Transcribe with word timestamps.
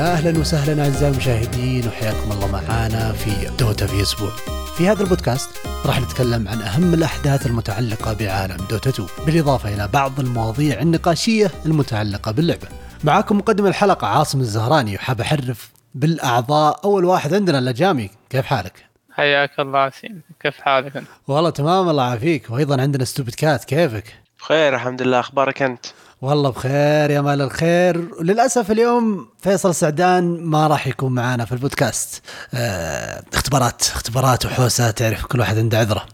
يا 0.00 0.12
أهلا 0.12 0.40
وسهلا 0.40 0.84
أعزائي 0.84 1.12
المشاهدين 1.12 1.88
وحياكم 1.88 2.32
الله 2.32 2.50
معانا 2.52 3.12
في 3.12 3.56
Dota 3.58 3.86
في 3.86 4.02
أسبوع. 4.02 4.30
في 4.76 4.88
هذا 4.88 5.02
البودكاست 5.02 5.66
راح 5.86 6.00
نتكلم 6.00 6.48
عن 6.48 6.62
أهم 6.62 6.94
الأحداث 6.94 7.46
المتعلقة 7.46 8.12
بعالم 8.12 8.56
Dota 8.70 8.90
2 8.90 9.08
بالإضافة 9.26 9.74
إلى 9.74 9.88
بعض 9.88 10.20
المواضيع 10.20 10.80
النقاشية 10.80 11.50
المتعلقة 11.66 12.32
باللعبة. 12.32 12.68
معاكم 13.04 13.38
مقدم 13.38 13.66
الحلقة 13.66 14.06
عاصم 14.06 14.40
الزهراني 14.40 14.94
وحاب 14.94 15.20
أعرف 15.20 15.70
بالأعضاء 15.94 16.80
أول 16.84 17.04
واحد 17.04 17.34
عندنا 17.34 17.70
لجامي 17.70 18.10
كيف 18.30 18.46
حالك؟ 18.46 18.84
حياك 19.12 19.60
الله 19.60 19.78
عاصم 19.78 20.22
كيف 20.42 20.60
حالك 20.60 20.96
أنت؟ 20.96 21.08
والله 21.28 21.50
تمام 21.50 21.88
الله 21.88 22.06
يعافيك 22.08 22.50
وأيضا 22.50 22.82
عندنا 22.82 23.04
Stupid 23.04 23.34
Cat 23.34 23.64
كيفك؟ 23.64 24.14
بخير 24.40 24.74
الحمد 24.74 25.02
لله 25.02 25.20
أخبارك 25.20 25.62
أنت 25.62 25.86
والله 26.22 26.50
بخير 26.50 27.10
يا 27.10 27.20
مال 27.20 27.42
الخير. 27.42 28.14
وللاسف 28.18 28.70
اليوم 28.70 29.28
فيصل 29.38 29.74
سعدان 29.74 30.40
ما 30.40 30.66
راح 30.66 30.86
يكون 30.86 31.12
معانا 31.12 31.44
في 31.44 31.52
البودكاست. 31.52 32.22
آه 32.54 33.24
اختبارات 33.32 33.82
اختبارات 33.82 34.46
وحوسة 34.46 34.90
تعرف 34.90 35.26
كل 35.26 35.40
واحد 35.40 35.58
عنده 35.58 35.78
عذره. 35.78 36.06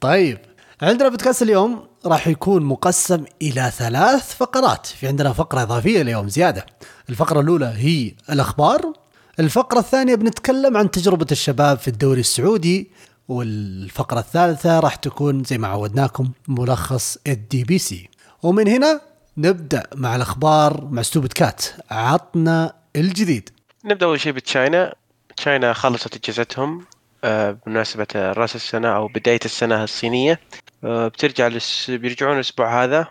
طيب 0.00 0.38
عندنا 0.82 1.08
بودكاست 1.08 1.42
اليوم 1.42 1.86
راح 2.06 2.28
يكون 2.28 2.62
مقسم 2.62 3.24
إلى 3.42 3.72
ثلاث 3.76 4.34
فقرات. 4.34 4.86
في 4.86 5.06
عندنا 5.06 5.32
فقرة 5.32 5.62
إضافية 5.62 6.02
اليوم 6.02 6.28
زيادة. 6.28 6.66
الفقرة 7.10 7.40
الأولى 7.40 7.74
هي 7.76 8.12
الأخبار. 8.30 8.92
الفقرة 9.40 9.78
الثانية 9.78 10.14
بنتكلم 10.14 10.76
عن 10.76 10.90
تجربة 10.90 11.26
الشباب 11.32 11.78
في 11.78 11.88
الدوري 11.88 12.20
السعودي. 12.20 12.90
والفقرة 13.28 14.20
الثالثة 14.20 14.80
راح 14.80 14.94
تكون 14.94 15.44
زي 15.44 15.58
ما 15.58 15.68
عودناكم 15.68 16.30
ملخص 16.48 17.18
ال 17.26 17.64
DPC 17.64 18.08
ومن 18.42 18.68
هنا 18.68 19.00
نبدأ 19.38 19.82
مع 19.94 20.16
الأخبار 20.16 20.84
مع 20.90 21.02
ستوبد 21.02 21.32
كات. 21.32 21.64
عطنا 21.90 22.72
الجديد. 22.96 23.50
نبدأ 23.84 24.06
أول 24.06 24.20
شيء 24.20 24.32
بتشاينا. 24.32 24.94
تشاينا 25.36 25.72
خلصت 25.72 26.16
اجازتهم 26.16 26.84
آه، 27.24 27.50
بمناسبة 27.66 28.06
رأس 28.14 28.56
السنة 28.56 28.88
أو 28.88 29.08
بداية 29.08 29.40
السنة 29.44 29.84
الصينية. 29.84 30.40
آه، 30.84 31.08
بترجع 31.08 31.48
لس... 31.48 31.90
بيرجعون 31.90 32.34
الأسبوع 32.34 32.84
هذا. 32.84 33.08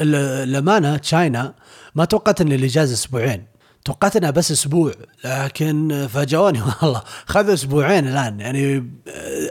الامانه 0.00 0.96
تشاينا 0.96 1.54
ما 1.94 2.04
توقعت 2.04 2.40
ان 2.40 2.52
الاجازه 2.52 2.94
أسبوعين. 2.94 3.44
توقعت 3.84 4.16
انها 4.16 4.30
بس 4.30 4.50
أسبوع 4.50 4.92
لكن 5.24 6.06
فاجئوني 6.12 6.60
والله. 6.82 7.02
خذوا 7.26 7.54
أسبوعين 7.54 8.08
الآن 8.08 8.40
يعني 8.40 8.90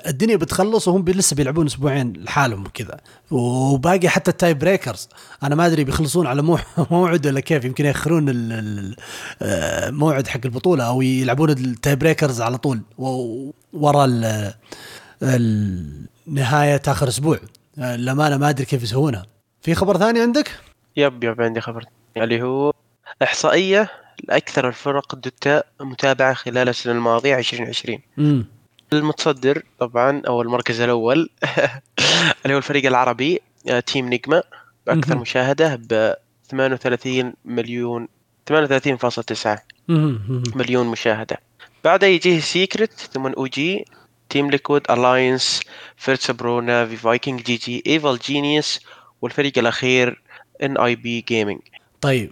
الدنيا 0.08 0.36
بتخلص 0.36 0.88
وهم 0.88 1.06
لسه 1.08 1.36
بيلعبون 1.36 1.66
أسبوعين 1.66 2.14
لحالهم 2.18 2.68
كذا 2.68 2.98
وباقي 3.32 4.10
حتى 4.10 4.32
ال 4.32 4.54
tiebreakers. 4.54 5.10
أنا 5.44 5.56
ما 5.56 5.66
أدري 5.66 5.84
بيخلصون 5.84 6.28
على 6.28 6.42
مو- 6.42 6.58
موعد 6.92 7.28
ولا 7.28 7.40
كيف 7.40 7.66
يمكن 7.66 7.86
يأخرون 7.86 8.30
ال- 8.30 8.52
ال- 8.54 8.96
آه، 9.42 10.24
حق 10.28 10.40
البطولة 10.46 10.84
أو 10.84 11.02
يلعبون 11.02 11.50
ال 11.50 11.96
tiebreakers 11.96 12.42
على 12.42 12.58
طول 12.58 12.82
ورا 13.74 14.06
ال- 14.06 14.54
النهايه 15.24 16.82
آخر 16.88 17.08
أسبوع. 17.08 17.40
الامانه 17.78 18.38
ما 18.38 18.50
أدري 18.50 18.66
كيف 18.66 18.84
يسوونها 18.84 19.26
في 19.62 19.76
خبر 19.76 19.98
ثاني 19.98 20.20
عندك؟ 20.22 20.52
yep 20.98 21.24
yep 21.24 21.42
عندي 21.42 21.62
خبر. 21.62 21.86
اللي 22.18 22.42
هو 22.42 22.74
إحصائية 23.24 23.90
لأكثر 24.24 24.68
الفرق 24.68 25.16
Dota 25.16 25.64
متابعة 25.82 26.34
خلال 26.34 26.70
السنة 26.70 26.94
الماضية 26.94 27.38
2020 27.38 28.00
امم 28.20 28.46
المتصدر 28.94 29.64
طبعا 29.80 30.22
أو 30.28 30.42
المركز 30.42 30.82
الأول 30.82 31.30
اللي 32.44 32.54
هو 32.54 32.58
الفريق 32.58 32.86
العربي 32.86 33.42
آه، 33.70 33.80
Team 33.80 34.14
Nigma 34.14 34.44
بأكثر 34.88 35.14
مهم. 35.14 35.22
مشاهدة 35.22 35.76
ب 35.76 36.14
38 36.50 37.34
مليون 37.46 38.08
38.9 38.52 39.60
مليون 40.56 40.88
مشاهدة. 40.88 41.38
بعدها 41.84 42.10
يجيه 42.10 42.40
Secret 42.40 42.94
ثم 43.14 43.28
OG 43.28 43.86
Team 44.30 44.52
Liquid 44.52 44.92
Alliance 44.92 45.62
Virtus 45.98 46.32
Pro 46.32 46.62
Navi 46.62 46.96
Viking 46.96 47.42
GG 47.42 47.84
Evil 47.88 48.18
Geniuses 48.18 48.80
والفريق 49.22 49.58
الأخير 49.58 50.22
NIP 50.64 51.22
Gaming 51.22 51.60
طيب. 52.02 52.32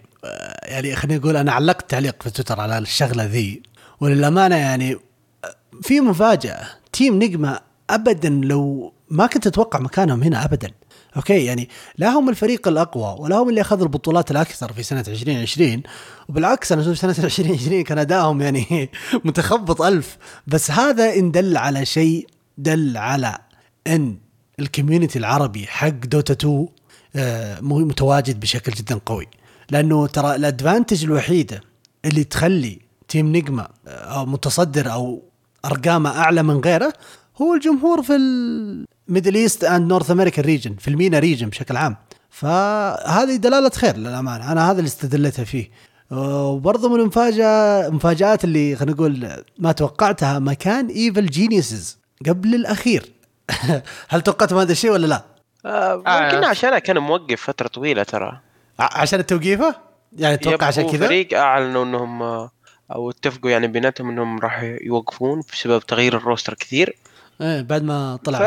يعني 0.62 0.96
خليني 0.96 1.20
أقول 1.20 1.36
أنا 1.36 1.52
علقت 1.52 1.90
تعليق 1.90 2.22
في 2.22 2.30
تويتر 2.30 2.60
على 2.60 2.78
الشغلة 2.78 3.24
ذي 3.24 3.62
وللأمانة 4.00 4.56
يعني 4.56 4.96
في 5.82 6.00
مفاجأة. 6.00 6.66
Team 6.92 7.22
Nigma 7.22 7.60
ابدا 7.90 8.28
لو 8.28 8.92
ما 9.10 9.26
كنت 9.26 9.46
أتوقع 9.46 9.78
مكانهم 9.78 10.22
هنا 10.22 10.44
ابدا. 10.44 10.70
okay 11.16 11.44
يعني 11.44 11.68
لا 11.98 12.08
هم 12.08 12.28
الفريق 12.28 12.68
الأقوى 12.68 13.16
ولا 13.18 13.36
هم 13.36 13.48
اللي 13.48 13.60
أخذوا 13.60 13.82
البطولات 13.82 14.30
الأكثر 14.30 14.72
في 14.72 14.82
سنة 14.82 15.04
2020 15.08 15.82
وبالعكس 16.28 16.72
أنا 16.72 16.82
أشوف 16.82 16.98
سنة 16.98 17.14
2020 17.24 17.82
كان 17.82 17.98
أدائهم 17.98 18.42
يعني 18.42 18.90
متخبط 19.24 19.82
ألف. 19.82 20.18
بس 20.46 20.70
هذا 20.70 21.14
إن 21.14 21.30
دل 21.30 21.56
على 21.56 21.84
شيء 21.84 22.26
دل 22.58 22.96
على 22.96 23.38
إن 23.86 24.16
ال 24.60 24.66
community 24.66 25.18
العربي 25.18 25.66
حق 25.66 25.88
Dota 25.88 26.32
2 26.32 26.68
آه، 27.16 27.60
متواجد 27.60 28.40
بشكل 28.40 28.72
جدا 28.72 29.00
قوي. 29.06 29.26
لأنه 29.72 30.06
ترى 30.06 30.34
ال 30.34 30.41
advantage 30.41 31.04
الوحيده 31.04 31.60
اللي 32.04 32.24
تخلي 32.24 32.80
Team 33.08 33.36
Nigma 33.36 33.68
آه، 33.88 33.90
أو 33.90 34.26
متصدر 34.26 34.92
أو 34.92 35.22
أرقامه 35.64 36.18
أعلى 36.18 36.42
من 36.42 36.60
غيره 36.60 36.92
هو 37.42 37.54
الجمهور 37.54 38.02
في 38.02 38.16
ال 38.16 38.33
Middle 38.33 39.34
East 39.34 39.64
and 39.64 39.88
North 39.88 40.10
African 40.10 40.44
region 40.44 40.74
في 40.74 40.88
ال 40.88 40.94
MENA 40.94 41.18
region 41.18 41.48
بشكل 41.48 41.76
عام. 41.76 41.96
فهذه 42.30 43.36
دلالة 43.36 43.70
خير 43.70 43.96
للأمانة 43.96 44.52
أنا 44.52 44.70
هذا 44.70 44.78
اللي 44.78 44.88
استدلتها 44.88 45.44
فيه. 45.44 45.70
وبرضه 46.10 46.88
من 46.88 47.00
المفاجأة 47.00 47.86
المفاجات 47.86 48.44
اللي 48.44 48.76
خلينا 48.76 48.92
نقول 48.92 49.28
ما 49.58 49.72
توقعتها 49.72 50.38
مكان 50.38 50.86
Evil 50.86 51.26
Geniuses 51.26 51.98
قبل 52.26 52.54
الأخير. 52.54 53.12
هل 54.10 54.20
توقعتم 54.20 54.58
هذا 54.58 54.72
الشيء 54.72 54.90
ولا 54.90 55.06
لا؟ 55.06 55.24
آه 55.66 55.96
ممكن 55.96 56.44
عشان 56.44 56.78
كان 56.78 56.98
موقف 56.98 57.42
فترة 57.42 57.68
طويلة 57.68 58.02
ترى. 58.02 58.40
عشان 58.78 59.20
التوقيفة؟ 59.20 59.74
يعني 60.16 60.36
تتوقع 60.36 60.54
yep، 60.54 60.62
عشان 60.62 60.90
كذا؟ 60.90 61.06
فريق 61.06 61.38
أعلنوا 61.38 61.84
إنهم 61.84 62.22
آه، 62.22 62.50
أو 62.94 63.10
اتفقوا 63.10 63.50
يعني 63.50 63.66
بيناتهم 63.66 64.10
إنهم 64.10 64.38
راح 64.38 64.62
يوقفون 64.62 65.42
بسبب 65.52 65.80
تغيير 65.86 66.16
ال 66.16 66.21
roster 66.21 66.54
كثير 66.54 66.96
إيه 67.40 67.62
بعد 67.62 67.82
ما 67.82 68.18
طلع 68.24 68.38
ف... 68.38 68.42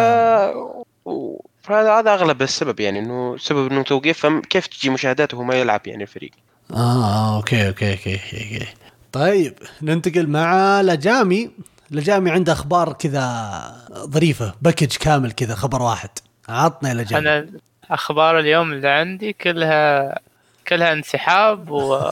و- 1.05 1.41
فهذا 1.63 1.99
هذا 1.99 2.13
أغلب 2.13 2.41
السبب 2.41 2.79
يعني 2.79 2.99
إنه 2.99 3.37
سبب 3.37 3.71
إنه 3.71 3.83
توقيف 3.83 4.25
كيف 4.25 4.67
تجي 4.67 4.89
مشاهدات 4.89 5.33
وهو 5.33 5.43
ما 5.43 5.55
يلعب 5.55 5.87
يعني 5.87 6.03
الفريق 6.03 6.31
آه 6.73 7.37
okay 7.37 7.67
okay 7.67 7.91
okay 7.91 8.13
okay, 8.13 8.55
okay. 8.55 8.67
طيب 9.11 9.53
ننتقل 9.81 10.27
مع 10.27 10.81
لجامي 10.81 11.51
لجامي 11.91 12.31
عنده 12.31 12.53
أخبار 12.53 12.93
كذا 12.93 13.25
ظريفة 13.93 14.53
package 14.61 14.95
كامل 14.97 15.31
كذا 15.31 15.55
خبر 15.55 15.81
واحد 15.81 16.09
عطنا 16.49 16.89
يا 16.89 16.93
لجامي 16.93 17.29
أنا 17.29 17.47
أخبار 17.91 18.39
اليوم 18.39 18.71
اللي 18.73 18.87
عندي 18.87 19.33
كلها 19.33 20.19
كلها 20.67 20.93
انسحاب 20.93 21.69
و... 21.69 22.11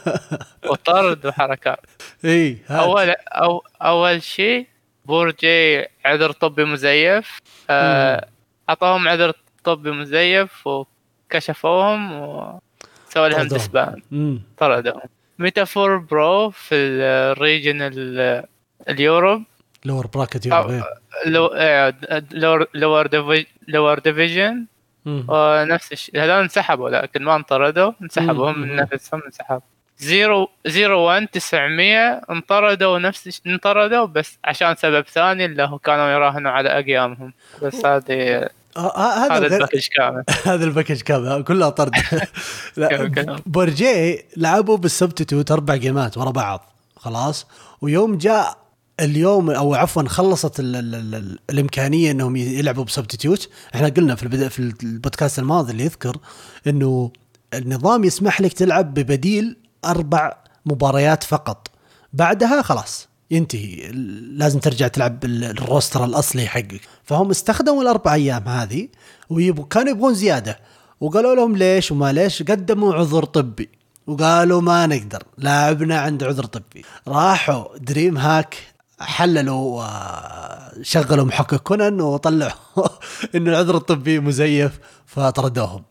وطرد 0.70 1.26
وحركات 1.26 1.80
إي. 2.24 2.58
اول 2.70 3.10
أو 3.28 3.62
أول 3.82 4.22
شيء 4.22 4.66
بورجي 5.04 5.86
عذر 6.04 6.30
طبي 6.32 6.64
مزيف 6.64 7.38
آه، 7.70 8.26
أعطاهم 8.68 9.08
عذر 9.08 9.32
طبي 9.64 9.90
مزيف 9.90 10.66
وكشفوهم 10.66 12.12
وسووا 12.12 13.28
لهم 13.28 13.32
طردوهم. 13.40 13.46
disband. 13.58 14.02
طردهم 14.58 15.00
Meta4Pro 15.38 16.50
في 16.50 16.74
ال 16.74 16.89
region 16.89 17.82
ال- 17.82 18.44
ال 18.88 18.96
Europe 18.96 19.42
lower 19.84 20.06
bracket 20.06 20.46
إيه. 20.46 20.84
آه، 21.26 21.94
lower 22.32 22.66
lower 22.74 23.06
divi- 23.06 23.46
lower 23.68 23.98
division. 23.98 24.66
ونفس 25.06 25.92
الشيء. 25.92 26.16
هذول 26.24 26.42
انسحبوا 26.42 26.90
لكن 26.90 27.22
ما 27.22 27.36
انطردوا. 27.36 27.92
انسحبوا 28.02 28.50
هم. 28.50 28.60
من 28.60 28.76
نفسهم 28.76 29.22
انسحبوا. 29.26 29.60
zero 29.98 30.48
zero 30.66 31.00
1 31.00 31.26
900 31.28 32.20
انطردوا 32.30 32.98
نفس 32.98 33.26
الش- 33.26 33.40
انطردوا 33.46 34.04
بس 34.06 34.38
عشان 34.44 34.74
سبب 34.76 35.04
ثاني 35.08 35.44
اللي 35.44 35.62
هو 35.62 35.78
كانوا 35.78 36.08
يراهنوا 36.10 36.50
على 36.50 36.68
أقيامهم. 36.68 37.32
بس 37.62 37.86
هذه 37.86 38.48
آه، 38.76 38.80
آه، 38.80 39.26
هذا 39.26 39.34
هذا 39.36 39.46
ال 39.56 39.60
package 39.60 39.86
كامل. 39.96 40.24
هذا 40.52 40.64
ال 40.64 40.68
package 40.68 41.00
كامل. 41.00 41.44
كلها 41.44 41.68
طرد. 41.70 41.92
لا. 42.76 43.36
بورجي 43.46 44.24
لعبوا 44.36 44.76
بال 44.76 44.88
substitute 44.88 45.50
أربع 45.50 45.76
جيمات 45.76 46.18
ورا 46.18 46.30
بعض. 46.30 46.70
خلاص؟ 46.96 47.46
ويوم 47.80 48.18
جاء 48.18 48.56
اليوم 49.00 49.50
أو 49.50 49.74
عفوا 49.74 50.08
خلصت 50.08 50.60
ال 50.60 50.76
ال 50.76 50.94
ال 50.94 51.38
الإمكانية 51.50 52.10
إنهم 52.10 52.36
يلعبوا 52.36 52.84
بسبتيتيوت. 52.84 53.48
إحنا 53.74 53.88
قلنا 53.88 54.14
في 54.14 54.22
البدا 54.22 54.48
في 54.48 54.58
البودكاست 54.82 55.38
الماضي 55.38 55.72
اللي 55.72 55.84
يذكر 55.84 56.16
إنه 56.66 57.12
النظام 57.54 58.04
يسمح 58.04 58.40
لك 58.40 58.52
تلعب 58.52 58.94
ببديل 58.94 59.56
أربع 59.84 60.36
مباريات 60.66 61.24
فقط. 61.24 61.68
بعدها 62.12 62.62
خلاص 62.62 63.08
ينتهي. 63.30 63.90
لازم 64.22 64.58
ترجع 64.58 64.88
تلعب 64.88 65.24
الروستر 65.24 66.04
الأصلي 66.04 66.46
حقك. 66.46 66.80
فهم 67.04 67.30
استخدموا 67.30 67.82
الأربع 67.82 68.14
أيام 68.14 68.48
هذه 68.48 68.88
وكانوا 69.30 69.90
يبغون 69.90 70.14
زيادة. 70.14 70.58
وقالوا 71.00 71.34
لهم 71.34 71.56
ليش 71.56 71.92
وما 71.92 72.12
ليش؟ 72.12 72.42
قدموا 72.42 72.94
عذر 72.94 73.24
طبي. 73.24 73.68
وقالوا 74.06 74.60
ما 74.60 74.86
نقدر. 74.86 75.22
لاعبنا 75.38 75.98
عنده 75.98 76.26
عذر 76.26 76.44
طبي. 76.44 76.84
راحوا 77.08 77.78
DreamHack 77.78 78.73
حللوا 79.00 79.82
وشغلوا 80.80 81.24
محقق 81.24 81.56
كونان 81.56 82.00
وطلعوا 82.00 82.50
انه 83.34 83.50
العذر 83.50 83.76
الطبي 83.76 84.20
مزيف 84.20 84.78
فطردوهم 85.06 85.82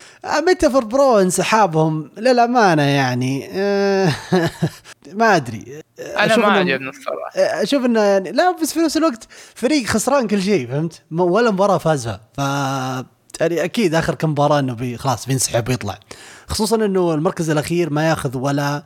Meta4Pro 0.47 1.19
انسحابهم 1.19 2.11
للأمانة 2.17 2.81
يعني. 2.83 3.47
ما 5.19 5.35
أدري. 5.35 5.81
أنا 5.99 6.37
ما 6.37 6.47
عجبني 6.47 6.89
الصراحة. 6.89 7.31
أشوف 7.35 7.85
انه 7.85 7.99
يعني 7.99 8.31
لا 8.31 8.55
بس 8.61 8.73
في 8.73 8.79
نفس 8.79 8.97
الوقت 8.97 9.27
فريق 9.55 9.85
خسران 9.85 10.27
كل 10.27 10.41
شيء 10.41 10.67
فهمت؟ 10.67 11.01
ولا 11.11 11.51
مباراة 11.51 11.77
فاز 11.77 12.03
فيها 12.03 12.21
ف 12.33 12.39
يعني 13.41 13.63
أكيد 13.63 13.95
آخر 13.95 14.15
كم 14.15 14.29
مباراة 14.29 14.59
إنه 14.59 14.73
بي 14.73 14.97
خلاص 14.97 15.25
بينسحب 15.25 15.69
ويطلع. 15.69 15.99
خصوصا 16.47 16.75
إنه 16.75 17.13
المركز 17.13 17.49
الأخير 17.49 17.89
ما 17.89 18.09
ياخذ 18.09 18.37
ولا 18.37 18.75
آه 18.77 18.83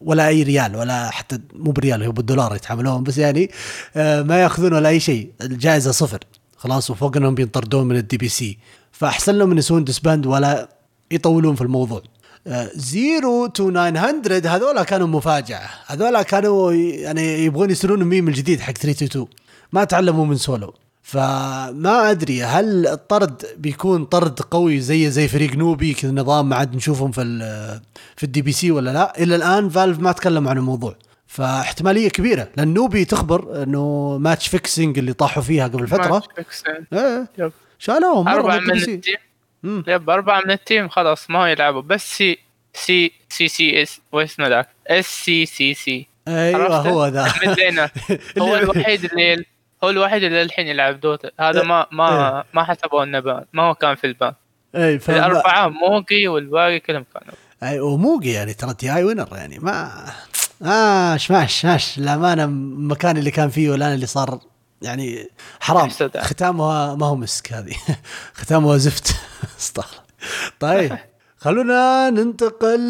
ولا 0.00 0.28
أي 0.28 0.42
ريال 0.42 0.76
ولا 0.76 1.10
حتى 1.10 1.38
مو 1.54 1.70
بريال 1.70 2.02
هو 2.02 2.12
بالدولار 2.12 2.56
يتعاملون 2.56 3.02
بس 3.02 3.18
يعني 3.18 3.50
آه 3.96 4.22
ما 4.22 4.42
يأخذون 4.42 4.72
ولا 4.72 4.88
أي 4.88 5.00
شيء. 5.00 5.30
الجائزة 5.40 5.90
صفر 5.90 6.18
خلاص 6.56 6.90
وفوق 6.90 7.16
أنهم 7.16 7.34
بينطردون 7.34 7.86
من 7.86 7.96
ال 7.96 8.16
DPC 8.16 8.58
فأحسن 8.92 9.34
لهم 9.34 9.58
يسوون 9.58 9.84
disband 9.84 10.26
ولا 10.26 10.68
يطولون 11.10 11.54
في 11.54 11.62
الموضوع. 11.62 12.02
zero 12.74 13.46
to 13.46 13.70
900 13.70 14.56
هذولا 14.56 14.82
كانوا 14.82 15.06
مفاجأة. 15.06 15.68
هذولا 15.86 16.22
كانوا 16.22 16.72
يعني 16.72 17.44
يبغون 17.44 17.70
يصيرون 17.70 18.04
ميم 18.04 18.28
الجديد 18.28 18.60
حق 18.60 18.72
322 18.72 19.28
ما 19.72 19.84
تعلموا 19.84 20.26
من 20.26 20.36
سولو. 20.36 20.74
فما 21.04 22.10
أدري 22.10 22.42
هل 22.42 22.86
الطرد 22.86 23.46
بيكون 23.56 24.04
طرد 24.04 24.40
قوي 24.40 24.80
زي 24.80 25.10
زي 25.10 25.28
فريق 25.28 25.56
Newbee 25.56 25.94
كذا 25.94 26.10
نظام 26.10 26.48
ما 26.48 26.56
عاد 26.56 26.76
نشوفهم 26.76 27.10
في 27.10 27.22
في 28.16 28.24
ال 28.24 28.42
DPC 28.42 28.70
ولا 28.70 28.90
لا؟ 28.90 29.22
إلى 29.22 29.36
الآن 29.36 29.68
Valve 29.68 29.98
ما 29.98 30.12
تكلموا 30.12 30.50
عن 30.50 30.58
الموضوع. 30.58 30.96
فاحتمالية 31.26 32.08
كبيرة 32.08 32.48
لأن 32.56 32.74
Newbee 32.74 33.04
تخبر 33.04 33.62
إنه 33.62 34.18
match 34.18 34.48
fixing 34.48 34.98
اللي 34.98 35.12
طاحوا 35.12 35.42
فيها 35.42 35.68
قبل 35.68 35.86
فترة. 35.86 36.08
match 36.08 36.26
fixing 36.36 36.86
إيه. 36.92 37.52
شالوهم 37.78 38.28
أربعة 38.28 38.58
من 38.58 38.70
ال 38.70 38.75
team. 38.75 39.00
yep 39.64 40.10
أربعة 40.10 40.40
من 40.40 40.50
ال 40.50 40.58
team 40.58 40.88
خلاص 40.88 41.30
ما 41.30 41.50
يلعبوا. 41.50 41.82
بس 41.82 42.16
c 42.16 42.38
c 42.74 43.12
c 43.28 43.48
c 43.48 43.82
s 43.82 44.00
واسمه 44.12 44.48
ذاك؟ 44.48 44.68
s 44.86 45.06
c 45.06 45.46
c 45.46 45.74
c 45.74 46.06
أيوه 46.28 46.76
هو 46.76 47.06
ذا. 47.06 47.32
هو 48.38 48.56
الوحيد 48.56 49.04
اللي 49.04 49.44
هو 49.84 49.90
الوحيد 49.90 50.22
اللي 50.22 50.42
الحين 50.42 50.66
يلعب 50.66 51.00
Dota 51.00 51.30
هذا 51.40 51.62
ما 51.62 51.86
ما 51.92 52.36
إيه. 52.38 52.44
ما 52.54 52.64
حسبوه 52.64 53.04
إنه 53.04 53.20
ban. 53.20 53.44
ما 53.52 53.62
هو 53.62 53.74
كان 53.74 53.94
في 53.94 54.06
ال 54.06 54.11
ban. 54.11 54.32
اي 54.74 55.00
الأربعة 55.08 55.68
Moogy 55.68 56.28
والباقي 56.28 56.80
كلهم 56.80 57.04
كانوا. 57.14 57.34
أي 57.62 57.80
و 57.80 57.88
Moogy 57.88 58.28
يعني 58.28 58.54
ترى 58.54 58.74
TI 58.74 58.94
winner 58.94 59.28
يعني. 59.32 59.58
ما 59.58 60.04
آه 60.62 61.18
ماش 61.30 61.64
ماش 61.64 61.98
للامانه 61.98 62.44
المكان 62.44 63.16
اللي 63.16 63.30
كان 63.30 63.48
فيه 63.48 63.70
والآن 63.70 63.94
اللي 63.94 64.06
صار 64.06 64.40
يعني 64.82 65.28
حرام. 65.60 65.88
ختامها 66.16 66.94
ما 66.94 67.06
هو 67.06 67.16
مسك 67.16 67.52
هذه. 67.52 67.76
ختامها 68.40 68.76
زفت. 68.76 69.16
طيب 70.60 70.98
خلونا 71.38 72.10
ننتقل 72.10 72.80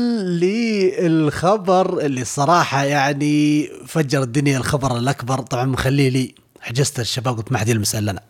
للخبر 0.40 2.00
اللي 2.00 2.20
الصراحة 2.20 2.85
يعني 2.85 3.67
فجر 3.87 4.23
الدنيا 4.23 4.58
الخبر 4.58 4.99
الأكبر. 4.99 5.38
طبعا 5.38 5.64
مخليه 5.64 6.08
لي. 6.08 6.35
حجزت 6.64 7.00
الشباب 7.00 7.37
قلت 7.37 7.52
ما 7.52 7.58
حد 7.58 7.69
يلمس 7.69 7.94
إلا 7.94 8.11
أنا. 8.11 8.20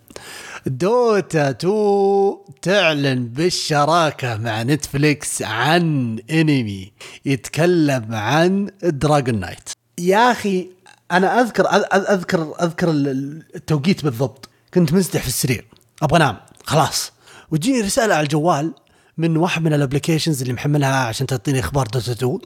Dota 0.67 1.51
2 1.51 2.37
تعلن 2.63 3.27
بالشراكة 3.27 4.37
مع 4.37 4.63
Netflix 4.63 5.43
عن 5.43 6.19
أنمي 6.31 6.93
يتكلم 7.25 8.15
عن 8.15 8.71
Dragon 8.83 9.41
Knight 9.41 9.71
يا 9.99 10.33
أخي 10.33 10.69
أنا 11.11 11.41
اذكر 11.41 11.67
اذكر 11.95 12.55
أذكر 12.63 12.91
التوقيت 12.91 14.05
بالضبط. 14.05 14.49
كنت 14.75 14.93
مزدح 14.93 15.23
في 15.23 15.29
السرير. 15.29 15.67
أبغى 16.03 16.17
أنام. 16.17 16.37
خلاص. 16.65 17.13
وتجيني 17.51 17.81
رسالة 17.81 18.15
على 18.15 18.23
الجوال 18.23 18.75
من 19.19 19.37
واحد 19.37 19.63
من 19.63 19.73
ال 19.73 19.78
applications 19.78 20.41
اللي 20.41 20.53
محملها 20.53 21.07
عشان 21.07 21.27
تعطيني 21.27 21.61
أخبار 21.61 21.87
Dota 21.87 22.13
2 22.13 22.39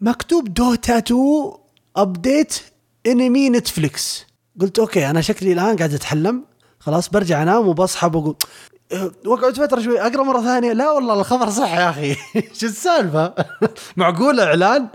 مكتوب 0.00 0.54
Dota 0.54 0.98
2 0.98 1.52
update 1.96 2.60
أنمي 3.06 3.50
Netflix. 3.50 4.27
قلت 4.60 4.78
okay 4.78 5.10
أنا 5.10 5.20
شكلي 5.20 5.52
الآن 5.52 5.76
قاعد 5.76 5.94
أتحلم. 5.94 6.44
خلاص 6.80 7.08
برجع 7.08 7.42
أنام 7.42 7.68
وبصحى 7.68 8.08
بقول 8.08 8.36
أه، 8.92 9.10
واقعد 9.26 9.56
فترة 9.56 9.80
شوي 9.80 10.00
أقرأ 10.00 10.22
مرة 10.22 10.40
ثانية. 10.42 10.72
لا 10.72 10.90
والله 10.90 11.20
الخبر 11.20 11.50
صح 11.50 11.74
يا 11.74 11.90
أخي. 11.90 12.14
شو 12.60 12.66
السالفة؟ 12.66 13.34
معقول 13.96 14.40
إعلان؟ 14.40 14.88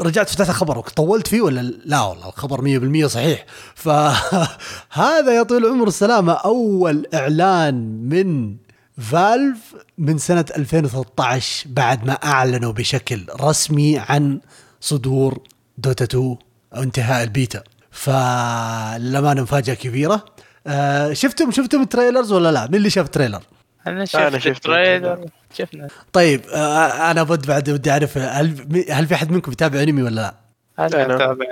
رجعت 0.00 0.28
فتحت 0.28 0.48
الخبر 0.48 0.80
طولت 0.80 1.26
فيه 1.26 1.40
ولا 1.40 1.60
لا؟ 1.60 2.00
والله 2.00 2.28
الخبر 2.28 3.04
100% 3.04 3.06
صحيح. 3.06 3.46
فهذا 3.74 5.32
يا 5.36 5.42
طويل 5.42 5.66
العمر 5.66 5.88
السلامة 5.88 6.32
أول 6.32 7.06
إعلان 7.14 7.74
من 8.08 8.56
Valve 8.98 9.74
من 9.98 10.18
سنة 10.18 10.44
2013 10.56 11.68
بعد 11.70 12.06
ما 12.06 12.12
أعلنوا 12.12 12.72
بشكل 12.72 13.26
رسمي 13.40 13.98
عن 13.98 14.40
صدور 14.80 15.38
Dota 15.78 16.04
2 16.04 16.36
أو 16.76 16.82
انتهاء 16.82 17.24
البيتا. 17.24 17.62
فللأمانة 17.92 19.42
مفاجأة 19.42 19.74
كبيرة 19.74 20.24
آه 20.66 21.12
شفتم 21.12 21.50
شفتم 21.50 21.82
ال 21.82 21.88
trailers 21.88 22.32
ولا 22.32 22.52
لا؟ 22.52 22.66
مين 22.66 22.74
اللي 22.74 22.90
شاف 22.90 23.06
ال 23.06 23.10
trailer؟ 23.10 23.40
أنا 23.86 24.04
شفت, 24.04 24.16
أنا 24.22 24.38
شفت 24.38 24.56
ال 24.56 24.65
trailer 24.65 25.26
شفنا 25.54 25.88
طيب 26.12 26.40
آه 26.54 27.10
أنا 27.10 27.22
بود 27.22 27.46
بعد 27.46 27.70
ودي 27.70 27.90
أعرف 27.90 28.18
هل 28.18 28.84
هل 28.90 29.06
في 29.06 29.14
أحد 29.14 29.30
منكم 29.30 29.52
يتابع 29.52 29.82
أنمي 29.82 30.02
ولا 30.02 30.14
لا؟ 30.20 30.34
أنا 30.78 31.16
أتابع 31.16 31.46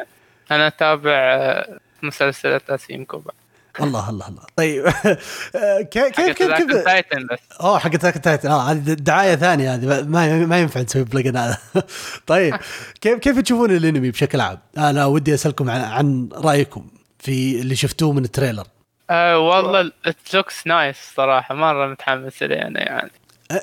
أنا 0.51 0.67
أتابع 0.67 1.13
آه، 1.13 1.79
مسلسلات 2.03 2.71
اسيم 2.71 3.05
كوبا 3.05 3.33
الله 3.81 4.11
الله 4.11 4.29
الله. 4.29 4.43
طيب. 4.57 4.85
كيف 5.93 6.07
كيف 6.07 6.37
كيف 6.37 6.53
كيف 6.53 6.85
تايتن 6.85 7.27
بس. 7.27 7.39
اوه 7.61 7.79
حق 7.79 7.89
تايتن 7.91 8.51
آه 8.51 8.63
هذه 8.71 8.79
دعاية 8.79 9.35
ثانية 9.37 9.75
هذه. 9.75 10.03
ما 10.03 10.47
ما 10.47 10.61
ينفع 10.61 10.81
نسوي 10.81 11.05
بلجن 11.05 11.37
هذا. 11.37 11.59
طيب. 12.27 12.57
كيف 13.01 13.19
كيف 13.19 13.39
تشوفون 13.39 13.71
الانمي 13.71 14.11
بشكل 14.11 14.41
عام؟ 14.41 14.59
أنا 14.79 15.07
ودي 15.07 15.35
أسألكم 15.35 15.71
عن, 15.71 15.81
عن 15.81 16.29
رأيكم 16.35 16.87
في 17.19 17.61
اللي 17.61 17.77
شفتوه 17.77 18.13
من 18.13 18.25
التريلر. 18.25 18.67
آه 19.11 19.39
والله 19.39 19.93
لوكس 20.35 20.67
نايس 20.67 20.97
صراحة. 21.17 21.55
مرة 21.55 21.87
متحمس 21.87 22.43
له 22.43 22.57
أنا 22.57 22.81
يعني. 22.81 23.11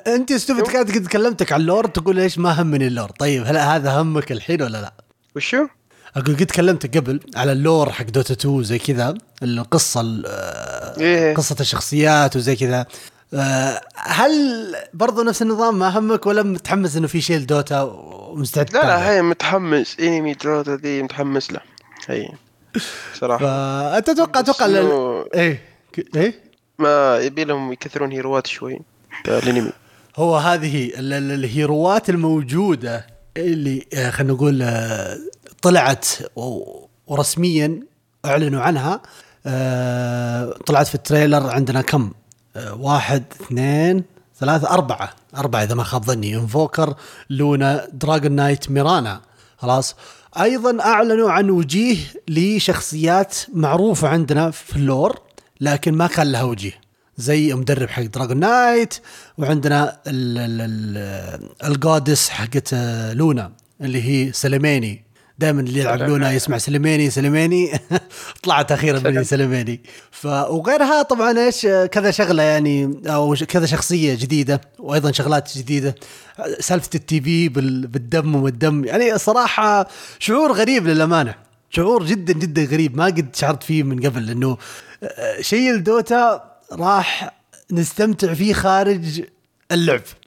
أنت 0.06 0.30
استوفي 0.30 0.62
قاعد 0.62 0.86
تكلمتك 0.86 1.52
عن 1.52 1.60
اللور 1.60 1.86
تقول 1.86 2.16
ليش 2.16 2.38
ما 2.38 2.62
همني 2.62 2.86
اللور. 2.86 3.08
طيب 3.10 3.46
هل 3.46 3.56
هذا 3.56 4.00
همك 4.00 4.32
الحين 4.32 4.62
ولا 4.62 4.78
لا؟ 4.78 4.92
وشو؟ 5.36 5.66
أقول 6.18 6.36
قد 6.36 6.50
كلمتك 6.50 6.96
قبل 6.96 7.20
على 7.36 7.52
ال 7.52 7.60
lore 7.60 7.92
حق 7.92 8.04
Dota 8.04 8.34
2 8.34 8.62
زي 8.62 8.78
كذا 8.78 9.14
القصة 9.42 10.22
إيه. 10.98 11.34
قصة 11.34 11.56
الشخصيات 11.60 12.36
وزي 12.36 12.56
كذا. 12.56 12.86
آه، 13.34 13.80
هل 13.94 14.32
برضو 14.94 15.22
نفس 15.22 15.42
النظام؟ 15.42 15.78
ما 15.78 15.98
همك 15.98 16.26
ولا 16.26 16.42
متحمس 16.42 16.96
إنه 16.96 17.06
في 17.06 17.20
شيء 17.20 17.38
Dota 17.38 17.82
ومستعد؟ 17.82 18.72
لا 18.72 18.82
لا 18.82 19.10
هي 19.10 19.22
متحمس. 19.22 19.96
انمي 20.00 20.34
Dota 20.34 20.76
دي 20.76 21.02
متحمس 21.02 21.52
له. 21.52 21.60
هي. 22.06 22.28
صراحة. 23.14 23.44
فانت 23.44 24.08
أتوقع 24.08 24.40
أتوقع 24.40 24.66
إيه 25.34 25.62
إيه؟ 26.16 26.34
ما 26.78 27.18
يبي 27.18 27.44
لهم 27.44 27.72
يكثرون 27.72 28.12
هيروات 28.12 28.46
شوي. 28.46 28.80
الانمي 29.28 29.72
هو 30.16 30.36
هذه 30.36 30.90
الهيروات 30.98 32.10
الموجودة 32.10 33.06
اللي 33.36 33.86
آه، 33.94 34.10
خلينا 34.10 34.32
نقول 34.32 34.62
آه، 34.62 35.18
طلعت 35.62 36.06
ورسميا 37.06 37.80
أعلنوا 38.24 38.62
عنها. 38.62 39.02
آه، 39.46 40.54
طلعت 40.66 40.86
في 40.86 40.94
ال 40.94 41.01
trailer 41.01 41.50
عندنا 41.50 41.82
كم؟ 41.82 42.12
آه، 42.56 42.74
واحد 42.74 43.24
اثنين 43.40 44.04
ثلاثة 44.40 44.70
أربعة. 44.70 45.10
أربعة 45.36 45.62
إذا 45.62 45.74
ما 45.74 45.82
خاب 45.84 46.04
ظني. 46.04 46.36
Invoker 46.36 46.94
Luna 47.30 47.88
Dragon 47.92 48.32
Knight 48.32 48.70
Mirana 48.70 49.20
خلاص. 49.58 49.96
أيضا 50.40 50.82
أعلنوا 50.84 51.30
عن 51.30 51.50
وجيه 51.50 51.98
لشخصيات 52.28 53.34
معروفة 53.54 54.08
عندنا 54.08 54.50
في 54.50 54.76
ال 54.76 54.84
lore 54.84 55.18
لكن 55.60 55.94
ما 55.94 56.06
كان 56.06 56.32
لها 56.32 56.42
وجيه. 56.42 56.72
زي 57.16 57.54
مدرب 57.54 57.88
حق 57.88 58.02
Dragon 58.02 58.36
Knight 58.36 58.94
وعندنا 59.38 60.00
الجودس 61.64 62.28
حقت 62.28 62.70
آه، 62.74 63.12
لونا 63.12 63.52
اللي 63.80 64.02
هي 64.02 64.32
سليماني 64.32 65.04
دائما 65.38 65.60
اللي 65.60 65.80
يلعب 65.80 66.02
لونا 66.02 66.32
يسمع 66.32 66.58
سليماني 66.58 67.10
سليماني. 67.10 67.72
طلعت 68.42 68.72
أخيرا 68.72 68.98
بني 68.98 69.24
سليماني. 69.24 69.80
ف 70.10 70.26
وغيرها 70.26 71.02
طبعا 71.02 71.38
إيش 71.38 71.66
كذا 71.66 72.10
شغلة 72.10 72.42
يعني 72.42 73.00
أو 73.06 73.36
كذا 73.48 73.66
شخصية 73.66 74.14
جديدة 74.14 74.60
وأيضا 74.78 75.12
شغلات 75.12 75.58
جديدة. 75.58 75.94
سالفة 76.60 76.90
التي 76.94 77.20
في 77.20 77.48
بالدم 77.48 78.34
والدم 78.34 78.84
يعني 78.84 79.18
صراحة 79.18 79.88
شعور 80.18 80.52
غريب 80.52 80.86
للأمانة. 80.86 81.34
شعور 81.70 82.06
جدا 82.06 82.32
جدا 82.32 82.64
غريب. 82.64 82.96
ما 82.96 83.04
قد 83.04 83.36
شعرت 83.36 83.62
فيه 83.62 83.82
من 83.82 84.06
قبل 84.06 84.26
لأنه 84.26 84.58
شيء 85.40 85.70
الدوتا 85.70 86.44
راح 86.72 87.34
نستمتع 87.72 88.34
فيه 88.34 88.52
خارج 88.52 89.22
اللعب. 89.72 90.00
آه، 90.00 90.17